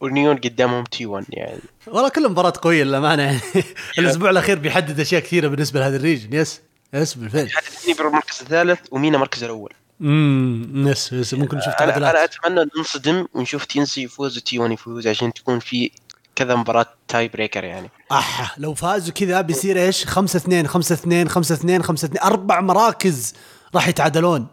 و 0.00 0.07
Neon 0.07 0.36
قدامهم 0.36 0.84
T1 0.84 1.26
يعني. 1.30 1.60
والله 1.86 2.08
كل 2.08 2.28
مباراة 2.28 2.52
قوية 2.62 2.84
للأمانة. 2.84 3.22
يعني 3.22 3.40
الأسبوع 3.98 4.30
الأخير 4.30 4.58
بيحدد 4.58 5.00
أشياء 5.00 5.20
كثيرة 5.22 5.48
بالنسبة 5.48 5.80
لهذا 5.80 5.96
ال 5.96 6.01
region. 6.01 6.34
yes 6.34 6.60
yes 6.94 7.14
بالفعل. 7.14 7.50
حتى 7.50 7.66
تني 7.84 7.94
بالمركز 7.94 8.40
الثالث 8.40 8.80
ومينا 8.90 9.16
المركز 9.16 9.44
الأول. 9.44 9.72
امم 10.00 10.88
yes 10.88 11.12
yes 11.12 11.34
ممكن 11.34 11.56
نشوف 11.56 11.74
أنا 11.80 11.90
تعادلات. 11.90 12.14
أتمنى 12.16 12.70
ننصدم 12.76 13.26
ونشوف 13.34 13.64
TNC 13.64 14.02
يفوز 14.02 14.36
و 14.36 14.58
T1 14.58 14.72
يفوز 14.72 15.06
عشان 15.06 15.32
تكون 15.32 15.58
في 15.58 15.90
كذا 16.36 16.54
مباراة 16.54 16.86
tiebreaker 17.08 17.64
يعني. 17.64 17.90
أح 18.12 18.58
لو 18.58 18.74
فازوا 18.74 19.12
كذا 19.14 19.40
بيصير 19.40 19.78
إيش؟ 19.82 20.04
5 20.04 20.36
2 20.36 20.66
5 20.68 20.94
2 20.94 21.28
5 21.28 21.54
2 21.54 21.82
5 21.82 22.06
2 22.06 22.24
أربع 22.24 22.60
مراكز 22.60 23.34
راح 23.74 23.88
يتعادلون. 23.88 24.46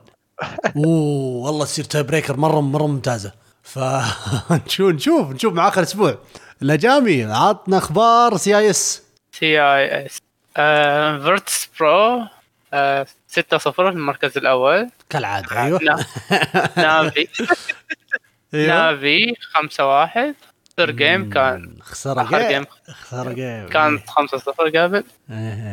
أوه 0.76 1.46
والله 1.46 1.66
تصير 1.66 1.86
tiebreaker 1.86 2.38
مرة 2.38 2.62
مرة 2.62 2.88
ممتازة. 2.88 3.32
فنشوف 3.64 4.94
نشوف 4.96 5.32
نشوف 5.32 5.54
مع 5.54 5.68
آخر 5.68 5.82
أسبوع. 5.82 6.18
نجامي 6.62 7.24
عطنا 7.24 7.78
أخبار 7.78 8.38
سي 8.38 8.58
اي 8.58 8.70
اس 8.70 9.04
سي 9.32 9.62
اي 9.62 10.06
اس 10.06 10.18
فيرتس 11.24 11.70
برو 11.80 12.22
6 13.28 13.58
0 13.58 13.72
في 13.72 13.98
المركز 13.98 14.38
الأول. 14.38 14.90
كالعادة 15.10 15.64
أيوه. 15.64 15.80
Na- 15.84 16.06
Na'Vi. 16.78 17.28
أيوه. 18.54 18.68
Na'Vi 18.68 19.36
5 19.54 19.86
1 19.88 20.36
اخر 20.80 20.92
game 20.92 21.30
كان 21.30 21.78
خسارة 21.82 22.22
آخر 22.22 22.48
game 22.50 22.66
خسارة 22.92 23.34
game 23.34 23.68
كان 23.70 24.00
5 24.08 24.38
0 24.38 24.70
قبل. 24.84 25.04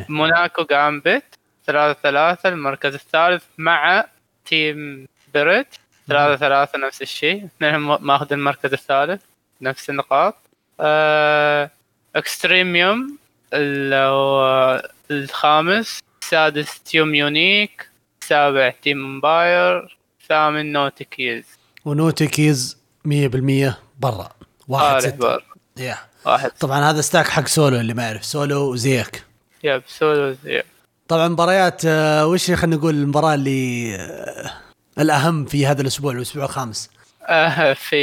Monaco 0.08 0.64
Gambit 0.70 1.24
3 1.66 1.98
3 2.02 2.48
المركز 2.48 2.94
الثالث 2.94 3.42
مع 3.58 4.04
Team 4.46 5.06
Spirit 5.34 5.66
3 6.08 6.36
3 6.36 6.78
نفس 6.78 7.02
الشيء. 7.02 7.44
اثنينهم 7.44 8.06
ماخذ 8.06 8.32
المركز 8.32 8.72
الثالث. 8.72 9.22
نفس 9.60 9.90
النقاط. 9.90 10.34
آه 10.80 11.70
Extremum 12.16 13.18
اللي 13.52 13.96
هو 13.96 14.82
الخامس. 15.10 16.00
السادس 16.22 16.80
Team 16.80 17.14
Unique 17.14 17.88
السابع 18.22 18.70
Team 18.82 19.04
Empire 19.04 19.96
الثامن 20.22 20.72
نوتيكيز 20.72 21.44
ونوتيكيز 21.84 22.78
100% 23.04 23.74
برا. 24.00 24.28
واحد 24.68 24.94
آه 24.94 24.98
ستة. 24.98 25.16
برا 25.16 25.44
يا 25.76 25.98
واحد 26.24 26.50
طبعا 26.50 26.90
هذا 26.90 27.00
stack 27.00 27.28
حق 27.28 27.46
سولو 27.46 27.80
اللي 27.80 27.94
ما 27.94 28.02
يعرف 28.02 28.24
Solo 28.24 28.72
و 28.72 28.80
Zayac. 28.80 29.24
yep 29.64 29.82
Solo 29.86 30.32
زي 30.44 30.62
طبعا 31.08 31.28
مباريات 31.28 31.82
آه، 31.84 32.26
وش 32.26 32.50
خلينا 32.50 32.76
نقول 32.76 32.94
المباراة 32.94 33.34
اللي 33.34 33.94
آه، 33.94 34.52
الأهم 34.98 35.44
في 35.44 35.66
هذا 35.66 35.82
الأسبوع 35.82 36.12
الأسبوع 36.12 36.44
الخامس؟ 36.44 36.90
آه، 37.22 37.72
في 37.72 37.98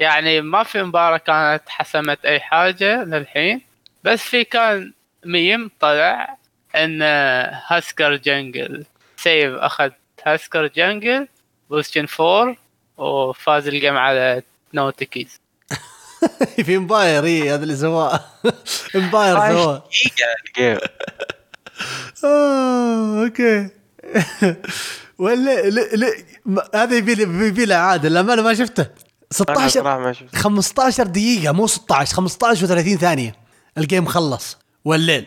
يعني 0.00 0.40
ما 0.40 0.62
في 0.62 0.82
مباراة 0.82 1.16
كانت 1.16 1.62
حسمت 1.68 2.24
أي 2.24 2.40
حاجة 2.40 3.04
للحين 3.04 3.60
بس 4.04 4.18
في 4.20 4.44
كان 4.44 4.92
ميم 5.26 5.70
طلع 5.80 6.36
إن 6.76 7.02
Huskar 7.66 8.16
jungle. 8.16 8.84
سيف 9.16 9.54
أخذ 9.54 9.90
Huskar 10.26 10.66
jungle 10.66 11.28
ب 11.70 11.74
position 11.74 12.06
four 12.06 12.56
وفاز 12.96 13.68
ال 13.68 13.74
game 13.74 13.96
على 13.96 14.42
No 14.74 14.89
Techies 14.89 15.40
في 16.64 16.76
Empire 16.76 17.24
اي 17.24 17.50
هذا 17.50 17.62
اللي 17.62 17.76
سواه. 17.76 18.20
Empire 18.96 19.36
سواه. 19.36 19.84
آه، 22.24 23.24
أوكي. 23.24 23.68
ولا 25.18 25.68
لا 25.70 25.80
لا 25.80 26.12
هذا 26.74 26.96
يبي 26.96 27.64
له 27.64 27.74
عاده 27.74 28.08
لما 28.08 28.32
أنا 28.32 28.42
ما 28.42 28.54
شفته. 28.54 28.82
أنا 28.82 28.90
16 29.30 29.68
صراحة 29.80 29.98
ما 29.98 30.12
شفت 30.12 30.36
15 30.36 31.06
دقيقة 31.06 31.52
مو 31.52 31.66
16 31.66 32.14
15 32.16 32.66
و30 32.66 33.00
ثانية. 33.00 33.34
ال 33.78 33.84
game 33.84 34.06
خلص. 34.06 34.56
والليل 34.84 35.26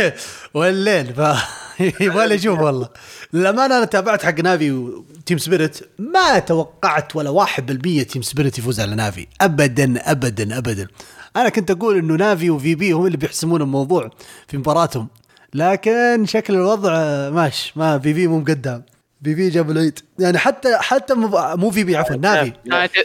والليل 0.54 1.14
ف 1.14 1.20
يبغى 2.00 2.26
لي 2.26 2.34
أشوف 2.34 2.58
والله. 2.60 2.88
للامانه 3.32 3.76
أنا 3.78 3.84
تابعت 3.84 4.24
حق 4.24 4.40
Navi 4.40 4.70
و 4.72 4.85
Team 4.85 5.38
Spirit 5.38 5.78
ما 5.98 6.38
توقعت 6.38 7.16
ولا 7.16 7.46
1% 7.46 8.06
Team 8.06 8.22
Spirit 8.22 8.58
يفوز 8.58 8.80
على 8.80 8.94
Navi. 8.94 9.26
ابدا 9.40 10.10
ابدا 10.10 10.58
ابدا. 10.58 10.88
أنا 11.36 11.48
كنت 11.48 11.70
أقول 11.70 11.98
إنه 11.98 12.14
Navi 12.14 12.50
و 12.50 12.74
VP 12.74 12.92
هم 12.92 13.06
اللي 13.06 13.16
بيحسمون 13.16 13.62
الموضوع 13.62 14.10
في 14.48 14.58
مباراتهم. 14.58 15.08
لكن 15.54 16.24
شكل 16.26 16.54
الوضع 16.54 16.90
ماشي 17.30 17.72
ما 17.76 17.98
VP 17.98 18.26
مو 18.26 18.38
مقدام 18.38 18.82
VP 19.24 19.48
جاب 19.48 19.70
العيد. 19.70 19.98
يعني 20.18 20.38
حتى 20.38 20.76
حتى 20.76 21.14
مو 21.14 21.70
VP 21.70 21.96
عفوا 21.96 22.16
Navi. 22.16 22.52
Navi 22.64 22.98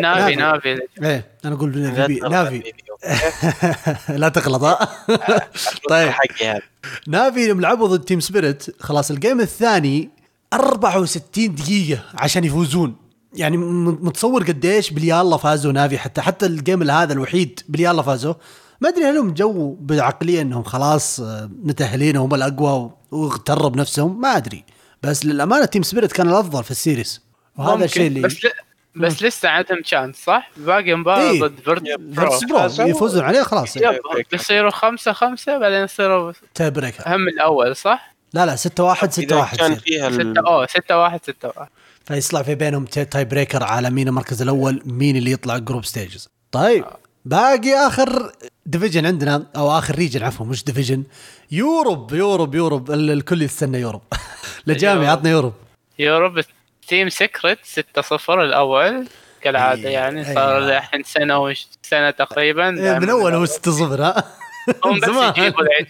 Navi. 0.00 0.34
Navi 0.34 0.80
إيه 1.02 1.24
أنا 1.44 1.54
أقول 1.54 1.72
VP 1.72 2.20
Navi. 2.20 2.62
لا 4.08 4.28
تغلط 4.28 4.62
طيب. 5.90 6.12
هذا 6.42 6.60
Navi 7.08 7.48
لما 7.48 7.60
لعبوا 7.62 7.88
ضد 7.88 8.04
Team 8.04 8.20
Spirit 8.20 8.66
خلاص 8.80 9.10
ال 9.10 9.16
game 9.16 9.40
الثاني 9.40 10.10
64 10.52 11.54
دقيقة 11.54 12.02
عشان 12.14 12.44
يفوزون. 12.44 12.96
يعني 13.34 13.56
متصور 13.56 14.42
قديش 14.42 14.90
باليالله 14.90 15.36
فازوا 15.36 15.72
Navi. 15.72 15.98
حتى 15.98 16.20
حتى 16.20 16.46
ال 16.46 16.55
game 16.55 16.90
هذا 16.90 17.12
الوحيد 17.12 17.60
باليالله 17.68 18.02
فازوا. 18.02 18.34
ما 18.84 18.90
أدري 18.90 19.04
هل 19.04 19.16
هم 19.18 19.34
جو 19.34 19.76
بعقلية 19.80 20.42
إنهم 20.42 20.62
خلاص 20.62 21.20
آه، 21.20 21.50
متأهلين 21.62 22.16
هم 22.16 22.34
الأقوى 22.34 22.90
واغتروا 23.10 23.68
بنفسهم؟ 23.68 24.20
ما 24.20 24.36
أدري. 24.36 24.64
بس 25.02 25.26
للأمانة 25.26 25.64
Team 25.64 25.82
Spirit 25.82 26.12
كان 26.12 26.28
الأفضل 26.28 26.64
في 26.64 26.70
ال 26.70 26.76
series. 26.76 27.20
وهذا 27.56 27.84
الشيء 27.84 28.06
اللي 28.06 28.20
بس 28.20 28.44
ل... 28.44 28.48
بس 28.96 29.22
لسه 29.22 29.48
عندهم 29.48 29.80
chance 29.82 30.16
صح؟ 30.24 30.50
باقي 30.56 30.94
مباراة 30.94 31.30
إيه. 31.30 31.40
ضد 31.40 31.60
Virtus.pro. 31.64 32.30
يفوزون 32.78 33.24
عليه 33.24 33.42
خلاص. 33.42 33.76
yep. 33.76 33.82
بيصيروا 34.32 34.70
خمسة 34.70 35.12
خمسة 35.12 35.58
بعدين 35.58 35.84
يصيروا 35.84 36.32
tiebreaker 36.54 37.02
هم 37.06 37.28
الأول 37.28 37.76
صح؟ 37.76 38.14
لا 38.32 38.46
لا 38.46 38.56
6 38.56 38.84
1 38.84 39.12
6 39.12 39.22
اذا 39.22 39.36
1 39.36 39.58
كان 39.58 39.74
فيها 39.74 40.08
ال- 40.08 40.14
ستة 40.14 40.46
أوه 40.48 40.66
ستة 40.66 40.98
واحد 40.98 41.20
ستة 41.22 41.48
واحد. 41.56 41.68
فيطلع 42.04 42.42
في 42.42 42.54
بينهم 42.54 42.84
tiebreaker 42.84 43.62
على 43.62 43.90
مين 43.90 44.08
المركز 44.08 44.42
الأول 44.42 44.82
مين 44.84 45.16
اللي 45.16 45.30
يطلع 45.32 45.58
group 45.58 45.84
stages 45.84 46.28
طيب 46.52 46.84
باقي 47.24 47.74
آخر 47.86 48.32
division 48.66 49.06
عندنا 49.06 49.46
أو 49.56 49.78
آخر 49.78 49.94
region 49.94 50.22
عفوا 50.22 50.46
مش 50.46 50.64
division 50.64 51.04
Europe 51.50 52.12
Europe 52.12 52.54
Europe 52.54 52.90
الكل 52.90 53.42
يستنى 53.42 53.80
Europe 53.80 54.02
لجامي 54.66 55.06
عطنا 55.06 55.30
Europe 55.30 55.52
Europe 55.98 56.40
Team 56.88 57.08
Secret 57.08 57.58
6-0 58.00 58.30
الأول 58.30 59.06
كالعادة 59.42 59.88
إيه، 59.88 59.94
يعني. 59.94 60.28
إيه. 60.28 60.34
صار 60.34 60.58
الحين 60.58 61.02
سنة 61.02 61.38
وش 61.42 61.66
سنة 61.82 62.10
تقريبا. 62.10 62.68
إيه، 62.80 62.98
من 62.98 63.10
أول 63.10 63.34
هو 63.34 63.44
6 63.44 63.70
0 63.72 64.02
ها؟ 64.02 64.24
هم 64.84 65.00
بس. 65.00 65.08
يجيبوا 65.38 65.62
العيد. 65.62 65.86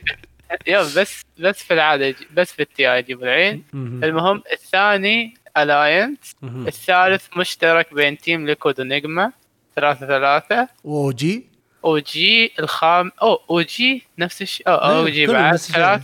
يا 0.66 0.82
بس 0.82 1.22
بس 1.38 1.62
في 1.62 1.74
العادة 1.74 2.14
بس 2.34 2.52
في 2.52 2.62
ال 2.62 2.92
TI 2.92 2.98
يجيبوا 2.98 3.22
العيد. 3.24 3.62
مهم. 3.72 4.04
المهم 4.04 4.42
الثاني 4.52 5.34
Alliance. 5.56 6.18
الثالث 6.42 7.22
مشترك 7.36 7.94
بين 7.94 8.18
Team 8.18 8.46
Liquid 8.46 8.80
و 8.80 8.89
Nigma 8.89 9.32
ثلاثة 9.76 10.06
ثلاثة. 10.06 10.68
OG 10.84 11.46
أو 11.84 11.98
جي 11.98 12.52
الخام 12.58 13.12
أو 13.22 13.40
أو 13.50 13.60
جي 13.60 14.06
نفس 14.18 14.42
الشيء. 14.42 14.68
أو 14.68 14.74
أو 14.74 15.06
إيه، 15.06 15.12
جي 15.12 15.26
بعد. 15.26 15.56
ثلاث 15.56 16.02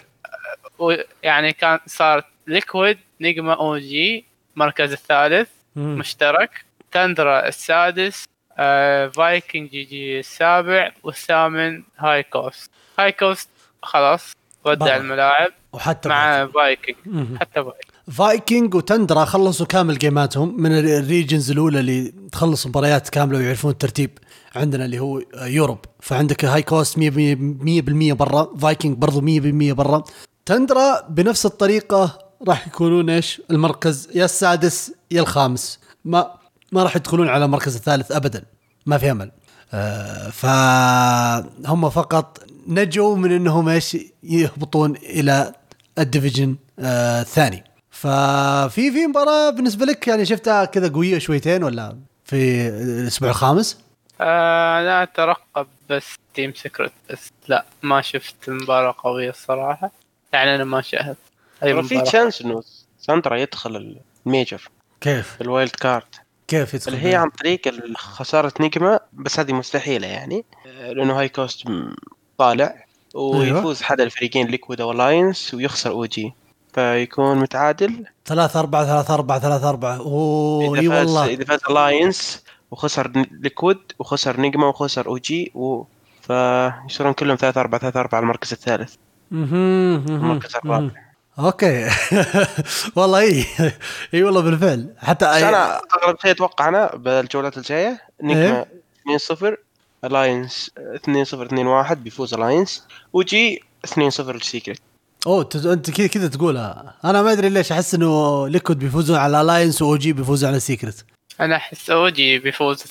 و- 0.78 0.94
يعني 1.22 1.52
كان 1.52 1.78
صار 1.86 2.24
Liquid 2.46 2.98
Nigma 3.20 3.52
OG 3.52 4.24
المركز 4.56 4.92
الثالث 4.92 5.48
مم. 5.76 5.98
مشترك. 5.98 6.64
تندرا 6.92 7.48
السادس 7.48 8.24
آه 8.58 9.06
Viking.gg 9.08 10.18
السابع 10.20 10.92
والثامن 11.02 11.82
High 11.98 12.22
Coast 12.22 12.70
High 12.98 13.12
Coast 13.12 13.48
خلاص 13.82 14.32
ودع. 14.64 14.96
الملاعب. 14.96 15.50
وحتى 15.72 16.08
مع 16.08 16.46
فايكنج. 16.46 16.96
حتى 17.40 17.62
Viking 17.62 18.14
Viking 18.16 18.74
و 18.74 18.81
Tundra 18.81 19.24
خلصوا 19.24 19.66
كامل 19.66 19.98
جيماتهم 19.98 20.60
من 20.62 20.78
ال 20.78 20.87
regions 20.87 21.50
الأولى 21.50 21.80
اللي 21.80 22.12
تخلص 22.32 22.66
مباريات 22.66 23.08
كاملة 23.08 23.38
ويعرفون 23.38 23.70
الترتيب. 23.70 24.10
عندنا 24.54 24.84
اللي 24.84 24.98
هو 24.98 25.22
Europe. 25.34 25.78
فعندك 26.00 26.44
High 26.44 26.62
Coast 26.62 26.98
100% 26.98 27.00
100% 27.00 28.12
برا 28.12 28.56
فايكنج 28.58 28.96
برضو 28.96 29.20
100% 29.20 29.74
برا. 29.74 30.04
تندرا 30.46 31.00
بنفس 31.08 31.46
الطريقة 31.46 32.18
راح 32.48 32.66
يكونون 32.66 33.10
إيش؟ 33.10 33.42
المركز 33.50 34.08
يا 34.14 34.24
السادس 34.24 34.92
يا 35.10 35.20
الخامس. 35.20 35.78
ما 36.04 36.30
ما 36.72 36.82
راح 36.82 36.96
يدخلون 36.96 37.28
على 37.28 37.44
المركز 37.44 37.76
الثالث 37.76 38.12
ابدا. 38.12 38.44
ما 38.86 38.98
في 38.98 39.10
أمل. 39.10 39.30
آه 39.72 40.30
فهم 40.30 41.90
فقط 41.90 42.38
نجوا 42.66 43.16
من 43.16 43.32
إنهم 43.32 43.68
إيش؟ 43.68 43.96
يهبطون 44.22 44.96
إلى 44.96 45.52
ال 45.98 46.05
division 46.05 46.56
آه 46.78 47.20
الثاني. 47.20 47.64
ففي 47.90 48.92
في 48.92 49.06
مباراة 49.06 49.50
بالنسبة 49.50 49.86
لك 49.86 50.08
يعني 50.08 50.26
شفتها 50.26 50.64
كذا 50.64 50.88
قوية 50.88 51.18
شويتين 51.18 51.64
ولا 51.64 51.98
في 52.24 52.68
الأسبوع 52.68 53.30
الخامس؟ 53.30 53.76
آه 54.20 54.82
لا 54.82 55.02
أترقب 55.02 55.66
بس 55.90 56.14
Team 56.34 56.54
Secret 56.54 56.92
بس 57.10 57.30
لا 57.48 57.64
ما 57.82 58.00
شفت 58.00 58.50
مباراة 58.50 58.94
قوية 58.98 59.30
الصراحة. 59.30 59.90
يعني 60.32 60.54
أنا 60.54 60.64
ما 60.64 60.80
شاهدت 60.80 61.18
أي 61.62 61.82
في 61.82 62.00
chance 62.00 62.42
إنه 62.42 62.62
ساندرا 63.00 63.36
يدخل 63.36 63.96
ال 64.26 64.33
Major 64.33 64.68
كيف؟ 65.00 65.34
في 65.34 65.40
ال 65.40 65.46
wild 65.46 65.70
card 65.70 66.14
كيف 66.48 66.74
يدخل؟ 66.74 66.92
اللي 66.92 67.08
هي 67.08 67.14
عن 67.14 67.30
طريق 67.30 67.60
خسارة 67.96 68.52
Nigma 68.60 69.00
بس 69.12 69.40
هذه 69.40 69.52
مستحيلة 69.52 70.06
يعني 70.06 70.44
آه، 70.66 70.92
لأنه 70.92 71.20
High 71.20 71.28
Coast 71.28 71.68
طالع 72.38 72.84
ويفوز 73.14 73.82
حدا 73.82 74.04
الفريقين 74.04 74.46
Liquid 74.46 74.80
أو 74.80 74.92
Alliance 74.92 75.54
ويخسر 75.54 75.90
OG 75.90 76.32
فيكون 76.74 77.36
متعادل. 77.38 78.04
ثلاثة 78.26 78.60
أربعة 78.60 78.86
ثلاثة 78.86 79.14
أربعة 79.14 79.38
ثلاثة 79.38 79.68
أربعة. 79.68 79.96
أوه 79.96 80.74
إذا 80.74 80.80
إي 80.80 80.88
فاز 80.88 81.06
والله. 81.06 81.26
إذا 81.26 81.44
فاز 81.44 81.60
Alliance 81.70 82.44
وخسر 82.70 83.12
Liquid 83.30 83.78
وخسر 83.98 84.40
Nigma 84.40 84.68
وخسر 84.68 85.06
OG 85.06 85.52
و... 85.54 85.82
فيصيرون 86.22 87.12
كلهم 87.12 87.36
ثلاثة 87.36 87.60
أربعة 87.60 87.80
ثلاثة 87.80 88.00
أربعة 88.00 88.16
على 88.16 88.22
المركز 88.24 88.52
الثالث. 88.52 88.94
المركز 89.32 90.56
الرابع. 90.56 90.90
أوكي. 91.38 91.88
والله 92.96 93.20
إي. 93.20 93.44
إي 94.14 94.22
والله 94.22 94.40
بالفعل. 94.40 94.94
حتى. 94.98 95.26
أنا 95.26 95.76
أغلب 96.04 96.16
شيء 96.22 96.30
أتوقع 96.30 96.68
أنا 96.68 96.96
بالجولات 96.96 97.58
الجاية 97.58 98.00
Nigma 98.22 98.66
2-0 99.32 99.44
Alliance 100.04 100.70
2-0 100.96 101.88
2-1 101.88 101.92
بيفوز 101.92 102.34
Alliance 102.34 102.84
و 103.12 103.28
OG 103.28 103.60
2-0 103.86 103.98
ال 104.20 104.29
Secret 104.29 104.80
اوه 105.26 105.42
ت- 105.42 105.56
أنت 105.66 105.90
كذا 105.90 106.06
كذا 106.06 106.28
تقولها. 106.28 106.94
أنا 107.04 107.22
ما 107.22 107.32
أدري 107.32 107.48
ليش 107.48 107.72
أحس 107.72 107.94
إنه 107.94 108.48
Liquid 108.48 108.78
بيفوزون 108.78 109.16
على 109.16 109.40
Alliance 109.40 109.82
و 109.82 109.96
OG 109.96 110.12
بيفوزون 110.12 110.48
على 110.50 110.60
Secret 110.60 111.04
أنا 111.40 111.56
أحس 111.56 111.90
OG 111.90 112.38
بيفوز 112.38 112.82
2-1 112.82 112.84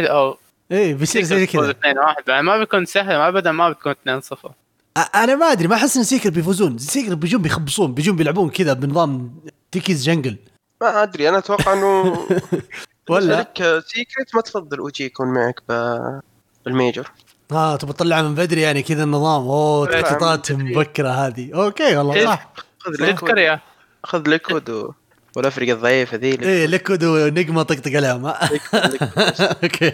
أو 0.00 0.38
إيه 0.72 0.94
بيصير 0.94 1.22
زي 1.22 1.36
بيفوز 1.36 1.70
كذا 1.70 1.92
2-1 1.92 2.22
بعد 2.26 2.44
ما 2.44 2.58
بيكون 2.58 2.84
سهل 2.84 3.16
ما 3.16 3.28
ابدا 3.28 3.52
ما 3.52 3.70
بتكون 3.70 3.94
2-0 4.20 4.34
أ- 4.98 5.16
أنا 5.16 5.34
ما 5.34 5.46
أدري 5.52 5.68
ما 5.68 5.74
أحس 5.76 5.96
إن 5.96 6.04
Secret 6.04 6.32
بيفوزون. 6.32 6.78
Secret 6.78 7.16
بيجون 7.16 7.42
بيخبصون 7.42 7.94
بيجون 7.94 8.16
بيلعبون 8.16 8.50
كذا 8.50 8.72
بنظام 8.72 9.34
Techies 9.72 10.04
jungle. 10.04 10.36
ما 10.80 11.02
أدري 11.02 11.28
أنا 11.28 11.38
أتوقع 11.38 11.72
إنه 11.72 12.18
ولا؟ 13.10 13.40
لك 13.40 13.82
Secret 13.86 14.34
ما 14.34 14.40
تفضل 14.40 14.78
OG 14.78 15.04
يكون 15.04 15.28
معك 15.28 15.62
بال 16.64 16.75
Major. 16.75 17.10
آه 17.52 17.76
تبغى 17.76 17.92
تطلعها 17.92 18.22
من 18.22 18.34
بدري 18.34 18.60
يعني 18.60 18.82
كذا 18.82 19.04
النظام. 19.04 19.42
أوه 19.42 19.86
تخطيطات. 19.86 20.52
مبكرة 20.52 21.08
هذه. 21.08 21.54
أوكي 21.54 21.96
والله. 21.96 22.24
صح 22.24 22.52
خذ 22.78 22.92
Liquid. 23.00 23.58
خذ 24.04 24.28
Liquid 24.28 24.70
و... 24.70 24.92
والافرقه 25.36 25.72
الضعيفة 25.72 26.16
ذي 26.16 26.42
إيه 26.42 26.66
Liquid 26.66 27.04
و 27.04 27.14
Nigma 27.14 27.62
طقطق 27.62 27.92
عليهم؟ 27.96 28.26
أوكي. 29.64 29.92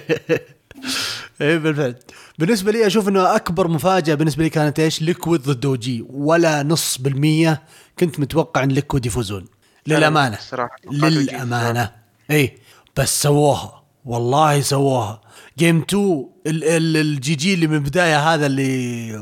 إيه 1.41 1.59
بالفعل. 1.59 1.95
بالنسبة 2.39 2.73
لي 2.73 2.87
أشوف 2.87 3.09
إنه 3.09 3.37
أكبر 3.37 3.69
مفاجأة 3.69 4.15
بالنسبة 4.15 4.43
لي 4.45 4.51
كانت 4.51 4.81
إيش؟ 4.81 5.03
Liquid 5.03 5.43
ضد 5.43 5.67
OG. 5.67 6.05
ولا 6.11 6.63
نص 6.63 6.99
بالمية 6.99 7.63
كنت 7.99 8.21
متوقع 8.21 8.63
إن 8.65 8.69
Liquid 8.69 9.07
يفوزون. 9.07 9.45
للأمانة. 9.87 10.39
OG 10.87 11.09
للأمانة. 11.09 11.93
اي 12.31 12.59
بس 12.97 13.23
سووها. 13.23 13.83
والله 14.05 14.61
سووها. 14.61 15.21
game 15.59 15.79
2 15.91 16.27
ال- 16.47 16.65
ال- 16.65 16.97
ال 16.97 17.35
GG 17.35 17.55
اللي 17.55 17.67
من 17.67 17.75
البدايه 17.75 18.35
هذا 18.35 18.47
اللي 18.47 19.13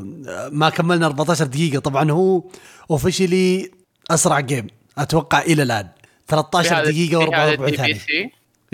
ما 0.52 0.70
كملنا 0.70 1.06
14 1.06 1.46
دقيقة. 1.46 1.78
طبعا 1.78 2.10
هو 2.10 2.44
officially 2.90 3.70
أسرع 4.10 4.40
game 4.40 4.66
أتوقع 4.98 5.40
إلى 5.42 5.62
الآن. 5.62 5.88
13 6.30 6.84
دقيقة 6.84 7.26
و44 7.26 7.74
ثانية. 7.76 7.98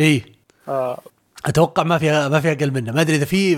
إي. 0.01 0.23
آه. 0.69 1.01
أتوقع 1.47 1.83
ما 1.83 1.99
فيها 1.99 2.29
ما 2.29 2.41
فيها 2.41 2.53
أقل 2.53 2.71
منها 2.71 2.93
ما 2.93 3.01
أدري 3.01 3.17
إذا 3.17 3.25
في 3.25 3.57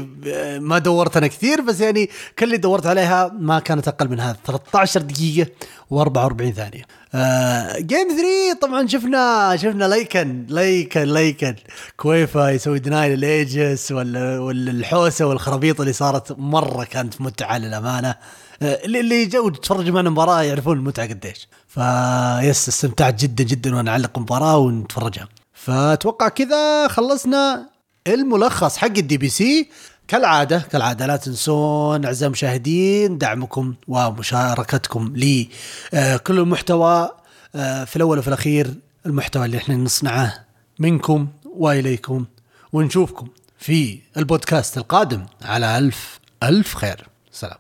ما 0.61 0.79
دورت 0.79 1.17
أنا 1.17 1.27
كثير 1.27 1.61
بس 1.61 1.81
يعني 1.81 2.11
كل 2.39 2.45
اللي 2.47 2.57
دورت 2.57 2.87
عليها 2.87 3.33
ما 3.39 3.59
كانت 3.59 3.89
أقل 3.89 4.09
من 4.09 4.21
هذا. 4.21 4.37
13 4.47 5.01
دقيقة 5.01 5.51
و44 5.95 6.51
ثانية. 6.51 6.83
آه 7.15 7.79
جيم 7.79 8.09
3 8.09 8.61
طبعا 8.61 8.87
شفنا 8.87 9.57
شفنا 9.57 9.85
ليكن 9.85 10.47
ليكن 10.49 11.03
ليكن 11.03 11.55
كويفا 11.97 12.51
يسوي 12.51 12.79
ديناي 12.79 13.17
للايجس 13.17 13.93
ولا 13.93 14.39
ولا 14.39 14.71
الحوسة 14.71 15.27
والخرابيط 15.27 15.81
اللي 15.81 15.93
صارت 15.93 16.39
مرة 16.39 16.85
كانت 16.85 17.21
متعة 17.21 17.59
للأمانة. 17.59 18.09
آه، 18.11 18.17
اللي 18.63 19.01
اللي 19.01 19.27
جو 19.27 19.49
يتفرجوا 19.49 19.95
معنا 19.95 20.09
المباراه 20.09 20.43
يعرفون 20.43 20.77
المتعه 20.79 21.09
قديش. 21.09 21.49
فيس 21.69 22.69
استمتعت 22.69 23.15
جدا 23.21 23.45
جدا 23.45 23.77
وأنا 23.77 23.91
اعلق 23.91 24.19
مباراة 24.19 24.59
ونتفرجها. 24.59 25.29
فأتوقع 25.53 26.29
كذا 26.29 26.89
خلصنا 26.89 27.71
الملخص 28.07 28.77
حق 28.77 28.87
الدي 28.87 29.19
بي 29.19 29.29
سي. 29.29 29.69
كالعادة 30.09 30.59
كالعادة 30.59 31.07
لا 31.07 31.17
تنسون 31.17 32.05
أعزائي 32.05 32.27
المشاهدين 32.27 33.19
دعمكم 33.19 33.75
ومشاركتكم 33.89 35.13
لكل 35.17 36.39
المحتوى 36.39 37.11
آه، 37.55 37.85
في 37.85 37.97
الأول 37.97 38.19
وفي 38.19 38.29
الأخير 38.29 38.75
المحتوى 39.07 39.45
اللي 39.45 39.57
إحنا 39.57 39.75
نصنعه 39.77 40.45
منكم 40.79 41.29
وإليكم 41.45 42.25
ونشوفكم 42.73 43.29
في 43.59 43.99
البودكاست 44.17 44.79
القادم. 44.79 45.27
على 45.43 45.79
ألف 45.79 46.21
ألف 46.43 46.75
خير. 46.75 47.09
سلام. 47.33 47.59